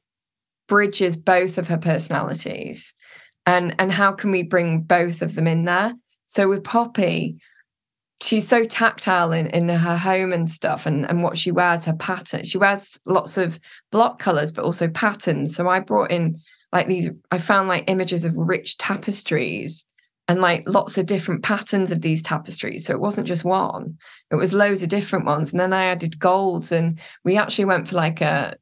bridges 0.68 1.16
both 1.16 1.58
of 1.58 1.68
her 1.68 1.78
personalities? 1.78 2.94
And, 3.50 3.74
and 3.78 3.90
how 3.90 4.12
can 4.12 4.30
we 4.30 4.44
bring 4.44 4.82
both 4.82 5.22
of 5.22 5.34
them 5.34 5.48
in 5.48 5.64
there? 5.64 5.94
So 6.26 6.48
with 6.48 6.62
Poppy, 6.62 7.40
she's 8.22 8.46
so 8.46 8.64
tactile 8.64 9.32
in, 9.32 9.48
in 9.48 9.68
her 9.68 9.96
home 9.96 10.32
and 10.32 10.48
stuff 10.48 10.86
and, 10.86 11.04
and 11.08 11.22
what 11.22 11.36
she 11.36 11.50
wears, 11.50 11.84
her 11.86 11.94
pattern. 11.94 12.44
She 12.44 12.58
wears 12.58 13.00
lots 13.06 13.36
of 13.36 13.58
block 13.90 14.20
colors, 14.20 14.52
but 14.52 14.64
also 14.64 14.88
patterns. 14.88 15.56
So 15.56 15.68
I 15.68 15.80
brought 15.80 16.12
in 16.12 16.38
like 16.72 16.86
these, 16.86 17.10
I 17.32 17.38
found 17.38 17.66
like 17.66 17.90
images 17.90 18.24
of 18.24 18.36
rich 18.36 18.78
tapestries 18.78 19.84
and 20.28 20.40
like 20.40 20.62
lots 20.68 20.96
of 20.96 21.06
different 21.06 21.42
patterns 21.42 21.90
of 21.90 22.02
these 22.02 22.22
tapestries. 22.22 22.86
So 22.86 22.92
it 22.92 23.00
wasn't 23.00 23.26
just 23.26 23.44
one, 23.44 23.98
it 24.30 24.36
was 24.36 24.54
loads 24.54 24.84
of 24.84 24.90
different 24.90 25.26
ones. 25.26 25.50
And 25.50 25.58
then 25.58 25.72
I 25.72 25.86
added 25.86 26.20
golds, 26.20 26.70
and 26.70 27.00
we 27.24 27.36
actually 27.36 27.64
went 27.64 27.88
for 27.88 27.96
like 27.96 28.20
a 28.20 28.54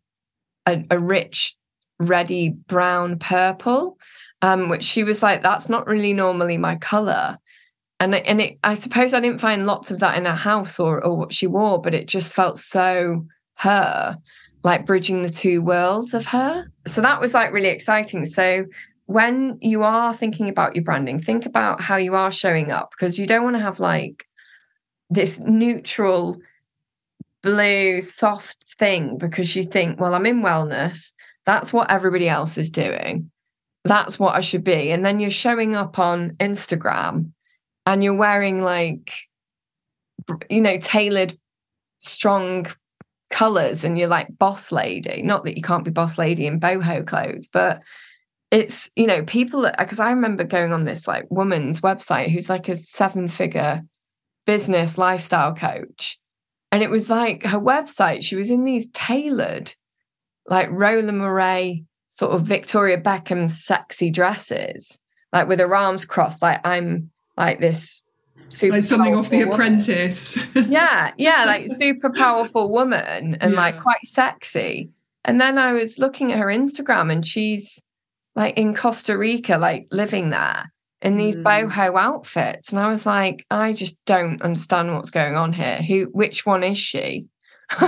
a, 0.66 0.82
a 0.90 0.98
rich, 0.98 1.56
reddy 1.98 2.48
brown 2.48 3.18
purple, 3.18 3.98
um, 4.42 4.68
which 4.68 4.84
she 4.84 5.04
was 5.04 5.22
like, 5.22 5.42
that's 5.42 5.68
not 5.68 5.86
really 5.86 6.12
normally 6.12 6.56
my 6.56 6.76
color. 6.76 7.38
And 8.00 8.14
and 8.14 8.40
it, 8.40 8.58
I 8.62 8.74
suppose 8.74 9.12
I 9.12 9.20
didn't 9.20 9.40
find 9.40 9.66
lots 9.66 9.90
of 9.90 9.98
that 10.00 10.16
in 10.16 10.24
her 10.24 10.34
house 10.34 10.78
or 10.78 11.04
or 11.04 11.16
what 11.16 11.32
she 11.32 11.46
wore, 11.46 11.80
but 11.80 11.94
it 11.94 12.06
just 12.06 12.32
felt 12.32 12.58
so 12.58 13.26
her, 13.56 14.16
like 14.62 14.86
bridging 14.86 15.22
the 15.22 15.28
two 15.28 15.62
worlds 15.62 16.14
of 16.14 16.26
her. 16.26 16.70
So 16.86 17.00
that 17.00 17.20
was 17.20 17.34
like 17.34 17.52
really 17.52 17.68
exciting. 17.68 18.24
So 18.24 18.66
when 19.06 19.58
you 19.60 19.82
are 19.82 20.14
thinking 20.14 20.48
about 20.48 20.76
your 20.76 20.84
branding, 20.84 21.18
think 21.18 21.46
about 21.46 21.80
how 21.80 21.96
you 21.96 22.14
are 22.14 22.30
showing 22.30 22.70
up 22.70 22.90
because 22.90 23.18
you 23.18 23.26
don't 23.26 23.42
want 23.42 23.56
to 23.56 23.62
have 23.62 23.80
like 23.80 24.26
this 25.10 25.40
neutral, 25.40 26.36
blue, 27.42 28.00
soft 28.00 28.62
thing 28.78 29.18
because 29.18 29.56
you 29.56 29.64
think, 29.64 29.98
well, 29.98 30.14
I'm 30.14 30.26
in 30.26 30.42
wellness. 30.42 31.12
That's 31.46 31.72
what 31.72 31.90
everybody 31.90 32.28
else 32.28 32.58
is 32.58 32.70
doing. 32.70 33.30
That's 33.88 34.18
what 34.18 34.34
I 34.34 34.40
should 34.40 34.64
be. 34.64 34.90
And 34.90 35.04
then 35.04 35.20
you're 35.20 35.30
showing 35.30 35.74
up 35.74 35.98
on 35.98 36.32
Instagram 36.40 37.32
and 37.86 38.04
you're 38.04 38.14
wearing 38.14 38.62
like, 38.62 39.12
you 40.50 40.60
know, 40.60 40.78
tailored, 40.78 41.36
strong 42.00 42.66
colors 43.30 43.84
and 43.84 43.98
you're 43.98 44.08
like 44.08 44.38
boss 44.38 44.70
lady. 44.70 45.22
Not 45.22 45.44
that 45.44 45.56
you 45.56 45.62
can't 45.62 45.84
be 45.84 45.90
boss 45.90 46.18
lady 46.18 46.46
in 46.46 46.60
boho 46.60 47.06
clothes, 47.06 47.48
but 47.48 47.82
it's 48.50 48.90
you 48.96 49.06
know 49.06 49.22
people 49.24 49.70
because 49.78 50.00
i 50.00 50.10
remember 50.10 50.44
going 50.44 50.72
on 50.72 50.84
this 50.84 51.06
like 51.06 51.26
woman's 51.30 51.80
website 51.80 52.30
who's 52.30 52.48
like 52.48 52.68
a 52.68 52.76
seven 52.76 53.28
figure 53.28 53.82
business 54.46 54.96
lifestyle 54.96 55.54
coach 55.54 56.18
and 56.72 56.82
it 56.82 56.90
was 56.90 57.10
like 57.10 57.42
her 57.42 57.58
website 57.58 58.22
she 58.22 58.36
was 58.36 58.50
in 58.50 58.64
these 58.64 58.90
tailored 58.92 59.74
like 60.46 60.68
roland 60.70 61.18
mouret 61.18 61.84
sort 62.18 62.32
of 62.32 62.42
victoria 62.42 63.00
beckham 63.00 63.50
sexy 63.50 64.10
dresses 64.10 64.98
like 65.32 65.46
with 65.46 65.60
her 65.60 65.74
arms 65.74 66.04
crossed 66.04 66.42
like 66.42 66.60
i'm 66.66 67.10
like 67.36 67.60
this 67.60 68.02
super 68.50 68.76
like 68.76 68.84
something 68.84 69.14
off 69.14 69.30
The 69.30 69.38
woman. 69.38 69.52
Apprentice. 69.52 70.38
yeah, 70.54 71.12
yeah, 71.16 71.44
like 71.44 71.68
super 71.74 72.10
powerful 72.10 72.70
woman 72.70 73.36
and 73.40 73.52
yeah. 73.52 73.56
like 73.56 73.80
quite 73.80 74.04
sexy. 74.04 74.90
And 75.24 75.40
then 75.40 75.58
I 75.58 75.72
was 75.72 75.98
looking 75.98 76.32
at 76.32 76.38
her 76.38 76.46
Instagram 76.46 77.12
and 77.12 77.26
she's 77.26 77.82
like 78.34 78.56
in 78.56 78.74
Costa 78.74 79.16
Rica, 79.18 79.58
like 79.58 79.88
living 79.90 80.30
there 80.30 80.72
in 81.02 81.16
these 81.16 81.36
mm. 81.36 81.42
boho 81.42 81.98
outfits. 81.98 82.70
And 82.70 82.80
I 82.80 82.88
was 82.88 83.04
like, 83.04 83.44
I 83.50 83.72
just 83.72 84.02
don't 84.04 84.40
understand 84.42 84.94
what's 84.94 85.10
going 85.10 85.36
on 85.36 85.52
here. 85.52 85.82
Who 85.82 86.04
which 86.12 86.46
one 86.46 86.62
is 86.62 86.78
she? 86.78 87.26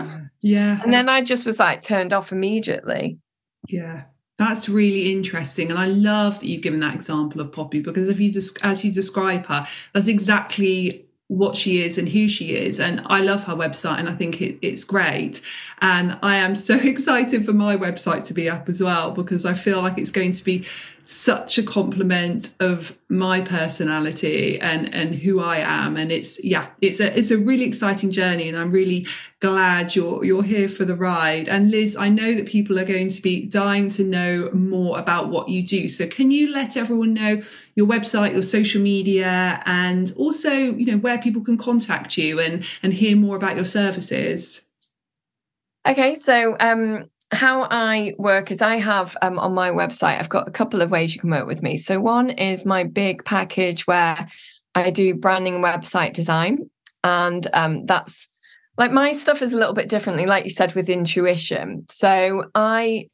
yeah. 0.42 0.82
and 0.82 0.92
then 0.92 1.08
I 1.08 1.22
just 1.22 1.46
was 1.46 1.58
like 1.58 1.80
turned 1.80 2.12
off 2.12 2.32
immediately. 2.32 3.18
Yeah. 3.68 4.02
That's 4.40 4.70
really 4.70 5.12
interesting, 5.12 5.68
and 5.68 5.78
I 5.78 5.84
love 5.84 6.40
that 6.40 6.46
you've 6.46 6.62
given 6.62 6.80
that 6.80 6.94
example 6.94 7.42
of 7.42 7.52
Poppy 7.52 7.80
because 7.80 8.08
if 8.08 8.18
you 8.18 8.32
just 8.32 8.56
as 8.64 8.82
you 8.82 8.90
describe 8.90 9.44
her, 9.44 9.66
that's 9.92 10.08
exactly 10.08 11.04
what 11.28 11.58
she 11.58 11.82
is 11.82 11.98
and 11.98 12.08
who 12.08 12.26
she 12.26 12.54
is. 12.56 12.80
And 12.80 13.02
I 13.04 13.20
love 13.20 13.44
her 13.44 13.54
website 13.54 13.98
and 13.98 14.08
I 14.08 14.14
think 14.14 14.40
it, 14.40 14.58
it's 14.62 14.82
great. 14.82 15.42
And 15.82 16.18
I 16.22 16.36
am 16.36 16.56
so 16.56 16.74
excited 16.82 17.44
for 17.44 17.52
my 17.52 17.76
website 17.76 18.24
to 18.24 18.34
be 18.34 18.48
up 18.48 18.66
as 18.70 18.82
well 18.82 19.10
because 19.10 19.44
I 19.44 19.52
feel 19.52 19.82
like 19.82 19.98
it's 19.98 20.10
going 20.10 20.30
to 20.30 20.42
be 20.42 20.64
such 21.02 21.58
a 21.58 21.62
compliment 21.62 22.54
of 22.60 22.96
my 23.08 23.40
personality 23.40 24.60
and 24.60 24.94
and 24.94 25.14
who 25.14 25.40
I 25.40 25.58
am. 25.58 25.96
And 25.96 26.12
it's 26.12 26.42
yeah 26.44 26.68
it's 26.80 27.00
a 27.00 27.16
it's 27.18 27.30
a 27.30 27.38
really 27.38 27.64
exciting 27.64 28.10
journey 28.10 28.48
and 28.48 28.56
I'm 28.56 28.70
really 28.70 29.06
glad 29.40 29.96
you're 29.96 30.24
you're 30.24 30.42
here 30.42 30.68
for 30.68 30.84
the 30.84 30.94
ride. 30.94 31.48
And 31.48 31.70
Liz 31.70 31.96
I 31.96 32.08
know 32.08 32.34
that 32.34 32.46
people 32.46 32.78
are 32.78 32.84
going 32.84 33.08
to 33.10 33.22
be 33.22 33.44
dying 33.46 33.88
to 33.90 34.04
know 34.04 34.50
more 34.52 34.98
about 34.98 35.28
what 35.28 35.48
you 35.48 35.62
do. 35.62 35.88
So 35.88 36.06
can 36.06 36.30
you 36.30 36.52
let 36.52 36.76
everyone 36.76 37.14
know 37.14 37.42
your 37.74 37.86
website 37.86 38.32
your 38.32 38.42
social 38.42 38.80
media 38.80 39.62
and 39.66 40.12
also 40.16 40.52
you 40.52 40.86
know 40.86 40.98
where 40.98 41.18
people 41.18 41.42
can 41.42 41.58
contact 41.58 42.16
you 42.16 42.40
and 42.40 42.64
and 42.82 42.94
hear 42.94 43.16
more 43.16 43.36
about 43.36 43.56
your 43.56 43.64
services? 43.64 44.66
Okay, 45.86 46.14
so 46.14 46.56
um, 46.60 47.09
how 47.32 47.66
I 47.70 48.14
work 48.18 48.50
is 48.50 48.60
I 48.60 48.76
have 48.76 49.16
um, 49.22 49.38
on 49.38 49.54
my 49.54 49.70
website, 49.70 50.18
I've 50.18 50.28
got 50.28 50.48
a 50.48 50.52
couple 50.52 50.82
of 50.82 50.90
ways 50.90 51.14
you 51.14 51.20
can 51.20 51.30
work 51.30 51.46
with 51.46 51.62
me. 51.62 51.76
So, 51.76 52.00
one 52.00 52.30
is 52.30 52.66
my 52.66 52.84
big 52.84 53.24
package 53.24 53.86
where 53.86 54.28
I 54.74 54.90
do 54.90 55.14
branding 55.14 55.56
and 55.56 55.64
website 55.64 56.12
design. 56.12 56.70
And 57.04 57.46
um, 57.54 57.86
that's 57.86 58.28
like 58.76 58.92
my 58.92 59.12
stuff 59.12 59.42
is 59.42 59.52
a 59.52 59.56
little 59.56 59.74
bit 59.74 59.88
differently, 59.88 60.26
like 60.26 60.44
you 60.44 60.50
said, 60.50 60.74
with 60.74 60.88
intuition. 60.88 61.84
So, 61.88 62.44
I 62.54 63.08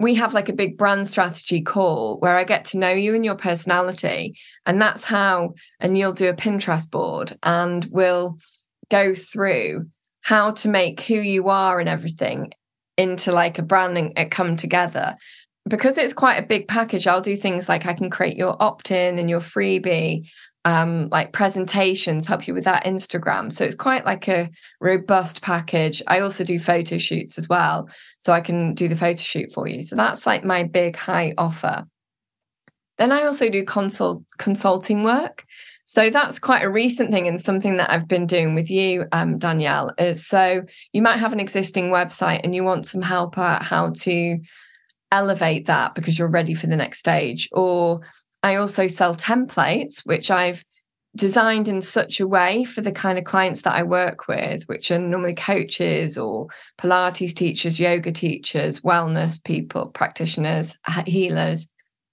we 0.00 0.14
have 0.16 0.34
like 0.34 0.48
a 0.48 0.54
big 0.54 0.76
brand 0.76 1.08
strategy 1.08 1.62
call 1.62 2.18
where 2.18 2.36
I 2.36 2.44
get 2.44 2.64
to 2.66 2.78
know 2.78 2.90
you 2.90 3.14
and 3.14 3.24
your 3.24 3.36
personality. 3.36 4.36
And 4.66 4.82
that's 4.82 5.04
how, 5.04 5.54
and 5.78 5.96
you'll 5.96 6.12
do 6.12 6.28
a 6.28 6.34
Pinterest 6.34 6.90
board 6.90 7.38
and 7.44 7.84
we'll 7.84 8.38
go 8.90 9.14
through 9.14 9.86
how 10.22 10.50
to 10.52 10.68
make 10.68 11.02
who 11.02 11.14
you 11.14 11.50
are 11.50 11.78
and 11.78 11.88
everything 11.88 12.52
into 12.96 13.32
like 13.32 13.58
a 13.58 13.62
branding 13.62 14.12
it 14.16 14.30
come 14.30 14.56
together. 14.56 15.16
Because 15.68 15.96
it's 15.96 16.12
quite 16.12 16.42
a 16.42 16.46
big 16.46 16.66
package 16.66 17.06
i'll 17.06 17.20
do 17.20 17.36
things 17.36 17.68
like 17.68 17.86
i 17.86 17.94
can 17.94 18.10
create 18.10 18.36
your 18.36 18.60
opt-in 18.60 19.18
and 19.18 19.30
your 19.30 19.40
freebie 19.40 20.28
um, 20.64 21.08
like 21.10 21.32
presentations 21.32 22.26
help 22.26 22.46
you 22.46 22.54
with 22.54 22.64
that 22.64 22.84
instagram. 22.84 23.52
So 23.52 23.64
it's 23.64 23.74
quite 23.74 24.04
like 24.04 24.28
a 24.28 24.48
robust 24.80 25.42
package. 25.42 26.02
I 26.06 26.20
also 26.20 26.44
do 26.44 26.60
photo 26.60 26.98
shoots 26.98 27.36
as 27.36 27.48
well 27.48 27.88
so 28.18 28.32
i 28.32 28.40
can 28.40 28.74
do 28.74 28.88
the 28.88 28.96
photo 28.96 29.20
shoot 29.20 29.52
for 29.52 29.66
you. 29.68 29.82
So 29.82 29.96
that's 29.96 30.26
like 30.26 30.44
my 30.44 30.64
big 30.64 30.96
high 30.96 31.34
offer. 31.38 31.84
Then 32.98 33.12
i 33.12 33.24
also 33.24 33.48
do 33.48 33.64
consult 33.64 34.22
consulting 34.38 35.02
work 35.04 35.44
so 35.84 36.10
that's 36.10 36.38
quite 36.38 36.62
a 36.62 36.70
recent 36.70 37.10
thing 37.10 37.26
and 37.26 37.40
something 37.40 37.76
that 37.76 37.90
I've 37.90 38.08
been 38.08 38.26
doing 38.26 38.54
with 38.54 38.70
you, 38.70 39.06
um, 39.12 39.38
Danielle. 39.38 39.92
Is 39.98 40.26
so 40.26 40.62
you 40.92 41.02
might 41.02 41.18
have 41.18 41.32
an 41.32 41.40
existing 41.40 41.90
website 41.90 42.40
and 42.44 42.54
you 42.54 42.64
want 42.64 42.86
some 42.86 43.02
help 43.02 43.36
at 43.38 43.62
how 43.62 43.90
to 43.90 44.38
elevate 45.10 45.66
that 45.66 45.94
because 45.94 46.18
you're 46.18 46.28
ready 46.28 46.54
for 46.54 46.66
the 46.66 46.76
next 46.76 46.98
stage. 46.98 47.48
Or 47.52 48.00
I 48.42 48.56
also 48.56 48.86
sell 48.86 49.14
templates, 49.14 50.06
which 50.06 50.30
I've 50.30 50.64
designed 51.14 51.68
in 51.68 51.82
such 51.82 52.20
a 52.20 52.26
way 52.26 52.64
for 52.64 52.80
the 52.80 52.92
kind 52.92 53.18
of 53.18 53.24
clients 53.24 53.62
that 53.62 53.74
I 53.74 53.82
work 53.82 54.28
with, 54.28 54.62
which 54.64 54.90
are 54.90 54.98
normally 54.98 55.34
coaches 55.34 56.16
or 56.16 56.46
Pilates 56.78 57.34
teachers, 57.34 57.78
yoga 57.78 58.12
teachers, 58.12 58.80
wellness 58.80 59.42
people, 59.42 59.88
practitioners, 59.88 60.78
healers. 61.06 61.68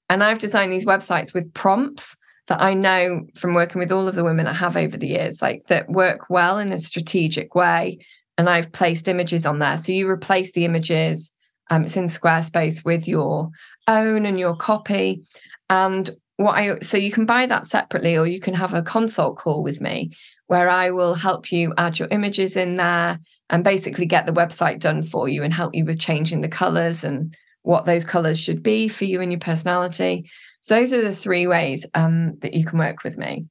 And 0.10 0.24
I've 0.24 0.40
designed 0.40 0.74
these 0.74 0.86
websites 0.86 1.34
with 1.34 1.54
prompts 1.54 2.18
that 2.50 2.62
I 2.62 2.74
know 2.74 3.28
from 3.36 3.54
working 3.54 3.80
with 3.80 3.92
all 3.92 4.08
of 4.08 4.16
the 4.16 4.24
women 4.24 4.48
I 4.48 4.54
have 4.54 4.76
over 4.76 4.98
the 4.98 5.08
years, 5.08 5.42
like 5.42 5.68
that 5.68 5.90
work 5.90 6.30
well 6.30 6.58
in 6.58 6.72
a 6.72 6.78
strategic 6.78 7.56
way. 7.56 8.00
And 8.38 8.50
I've 8.50 8.72
placed 8.72 9.08
images 9.08 9.46
on 9.46 9.60
there. 9.60 9.78
So 9.78 9.92
you 9.92 10.10
replace 10.10 10.52
the 10.52 10.66
images, 10.66 11.32
um, 11.70 11.84
it's 11.84 11.96
in 11.96 12.06
Squarespace 12.06 12.84
with 12.84 13.08
your 13.08 13.50
own 13.88 14.26
and 14.26 14.40
your 14.40 14.56
copy. 14.56 15.24
And 15.70 16.10
what 16.38 16.54
I 16.54 16.80
so 16.80 16.98
you 16.98 17.12
can 17.12 17.26
buy 17.26 17.46
that 17.46 17.66
separately, 17.66 18.18
or 18.18 18.26
you 18.26 18.40
can 18.40 18.56
have 18.56 18.74
a 18.74 18.82
consult 18.82 19.38
call 19.38 19.62
with 19.62 19.80
me 19.80 20.12
where 20.48 20.70
I 20.70 20.90
will 20.90 21.14
help 21.14 21.52
you 21.52 21.74
add 21.78 22.00
your 22.00 22.08
images 22.10 22.58
in 22.58 22.78
there 22.78 23.20
and 23.52 23.64
basically 23.64 24.08
get 24.08 24.26
the 24.26 24.34
website 24.34 24.80
done 24.80 25.04
for 25.04 25.30
you 25.30 25.44
and 25.44 25.54
help 25.54 25.76
you 25.76 25.86
with 25.86 26.00
changing 26.00 26.42
the 26.42 26.48
colors 26.48 27.04
and 27.04 27.36
what 27.62 27.86
those 27.86 28.04
colors 28.04 28.40
should 28.40 28.64
be 28.64 28.88
for 28.88 29.06
you 29.06 29.22
and 29.22 29.32
your 29.32 29.40
personality. 29.40 30.28
So 30.62 30.76
those 30.76 30.94
are 30.94 31.02
the 31.02 31.14
three 31.14 31.48
ways 31.48 31.86
um, 31.94 32.38
that 32.40 32.54
you 32.54 32.66
can 32.66 32.80
work 32.80 33.04
with 33.04 33.18
me. 33.18 33.46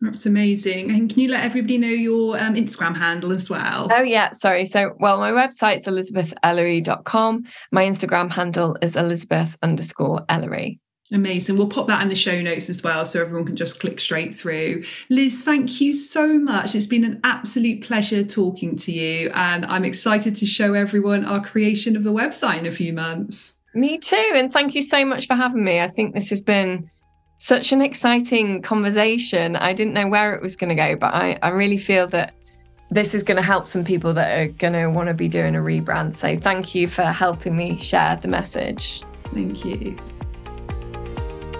That's 0.00 0.26
amazing. 0.26 0.90
And 0.90 1.08
can 1.08 1.20
you 1.20 1.30
let 1.30 1.44
everybody 1.44 1.78
know 1.78 1.88
your 1.88 2.38
um, 2.38 2.54
Instagram 2.54 2.96
handle 2.96 3.32
as 3.32 3.48
well? 3.48 3.88
Oh, 3.90 4.02
yeah. 4.02 4.30
Sorry. 4.32 4.66
So, 4.66 4.94
well, 4.98 5.18
my 5.18 5.32
website's 5.32 5.86
elizabethellery.com. 5.86 7.44
My 7.72 7.84
Instagram 7.84 8.30
handle 8.30 8.76
is 8.82 8.94
elizabeth 8.94 9.56
underscore 9.62 10.24
ellery. 10.28 10.80
Amazing. 11.12 11.56
We'll 11.56 11.68
pop 11.68 11.86
that 11.86 12.02
in 12.02 12.08
the 12.08 12.16
show 12.16 12.42
notes 12.42 12.68
as 12.68 12.82
well 12.82 13.04
so 13.04 13.20
everyone 13.20 13.46
can 13.46 13.56
just 13.56 13.80
click 13.80 14.00
straight 14.00 14.36
through. 14.36 14.82
Liz, 15.08 15.44
thank 15.44 15.80
you 15.80 15.94
so 15.94 16.36
much. 16.38 16.74
It's 16.74 16.86
been 16.86 17.04
an 17.04 17.20
absolute 17.22 17.82
pleasure 17.82 18.24
talking 18.24 18.76
to 18.78 18.92
you. 18.92 19.30
And 19.32 19.64
I'm 19.66 19.84
excited 19.84 20.34
to 20.36 20.46
show 20.46 20.74
everyone 20.74 21.24
our 21.24 21.40
creation 21.40 21.96
of 21.96 22.02
the 22.02 22.12
website 22.12 22.58
in 22.58 22.66
a 22.66 22.72
few 22.72 22.92
months. 22.92 23.54
Me 23.76 23.98
too. 23.98 24.32
And 24.34 24.50
thank 24.50 24.74
you 24.74 24.80
so 24.80 25.04
much 25.04 25.26
for 25.26 25.34
having 25.34 25.62
me. 25.62 25.80
I 25.80 25.88
think 25.88 26.14
this 26.14 26.30
has 26.30 26.40
been 26.40 26.90
such 27.36 27.72
an 27.72 27.82
exciting 27.82 28.62
conversation. 28.62 29.54
I 29.54 29.74
didn't 29.74 29.92
know 29.92 30.08
where 30.08 30.34
it 30.34 30.40
was 30.40 30.56
going 30.56 30.70
to 30.70 30.74
go, 30.74 30.96
but 30.96 31.14
I, 31.14 31.38
I 31.42 31.48
really 31.50 31.76
feel 31.76 32.06
that 32.06 32.32
this 32.90 33.14
is 33.14 33.22
going 33.22 33.36
to 33.36 33.42
help 33.42 33.66
some 33.66 33.84
people 33.84 34.14
that 34.14 34.38
are 34.38 34.48
going 34.48 34.72
to 34.72 34.86
want 34.86 35.08
to 35.08 35.14
be 35.14 35.28
doing 35.28 35.54
a 35.54 35.58
rebrand. 35.58 36.14
So 36.14 36.38
thank 36.38 36.74
you 36.74 36.88
for 36.88 37.02
helping 37.02 37.54
me 37.54 37.76
share 37.76 38.16
the 38.16 38.28
message. 38.28 39.02
Thank 39.34 39.62
you. 39.66 39.94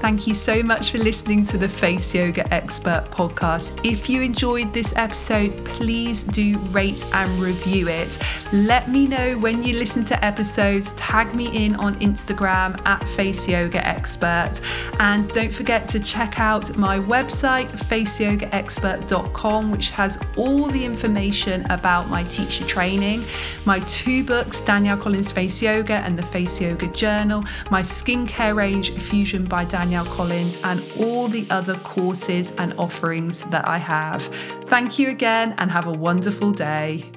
Thank 0.07 0.28
you 0.28 0.34
so 0.34 0.62
much 0.62 0.92
for 0.92 0.98
listening 0.98 1.42
to 1.46 1.59
the 1.59 1.68
Face 1.68 2.14
Yoga 2.14 2.46
Expert 2.54 3.09
podcast. 3.11 3.76
If 3.84 4.09
you 4.09 4.22
enjoyed 4.22 4.72
this 4.72 4.94
episode, 4.94 5.64
please 5.64 6.22
do 6.22 6.59
rate 6.70 7.04
and 7.12 7.42
review 7.42 7.88
it. 7.88 8.16
Let 8.52 8.88
me 8.88 9.09
know 9.09 9.36
when 9.36 9.64
you 9.64 9.76
listen 9.76 10.04
to 10.04 10.24
episodes. 10.24 10.92
Tag 10.92 11.34
me 11.34 11.48
in 11.48 11.74
on 11.74 11.98
Instagram 11.98 12.80
at 12.86 13.02
Face 13.16 13.48
Yoga 13.48 13.84
Expert. 13.84 14.61
And 15.00 15.26
don't 15.30 15.52
forget 15.52 15.88
to 15.88 15.98
check 15.98 16.38
out 16.38 16.76
my 16.76 17.00
website, 17.00 17.72
faceyogaexpert.com, 17.72 19.72
which 19.72 19.90
has 19.90 20.20
all 20.36 20.66
the 20.66 20.84
information 20.84 21.66
about 21.68 22.09
my 22.09 22.22
teacher 22.22 22.64
training, 22.64 23.24
my 23.64 23.80
two 23.80 24.22
books, 24.22 24.61
Danielle 24.61 24.98
Collins 24.98 25.32
Face 25.32 25.61
Yoga 25.61 25.94
and 25.94 26.16
the 26.16 26.24
Face 26.24 26.61
Yoga 26.61 26.86
Journal, 26.92 27.42
my 27.72 27.82
skincare 27.82 28.54
range, 28.54 28.92
Fusion 28.92 29.46
by 29.46 29.64
Danielle. 29.64 29.95
Danielle 29.97 30.14
Collins, 30.14 30.59
and 30.62 30.84
all 30.99 31.26
the 31.26 31.47
other 31.49 31.76
courses 31.78 32.53
and 32.59 32.74
offerings 32.74 33.44
that 33.44 33.66
I 33.66 33.78
have. 33.78 34.22
Thank 34.66 34.99
you 34.99 35.09
again 35.09 35.55
and 35.57 35.70
have 35.70 35.86
a 35.86 35.92
wonderful 35.92 36.53
day. 36.53 37.15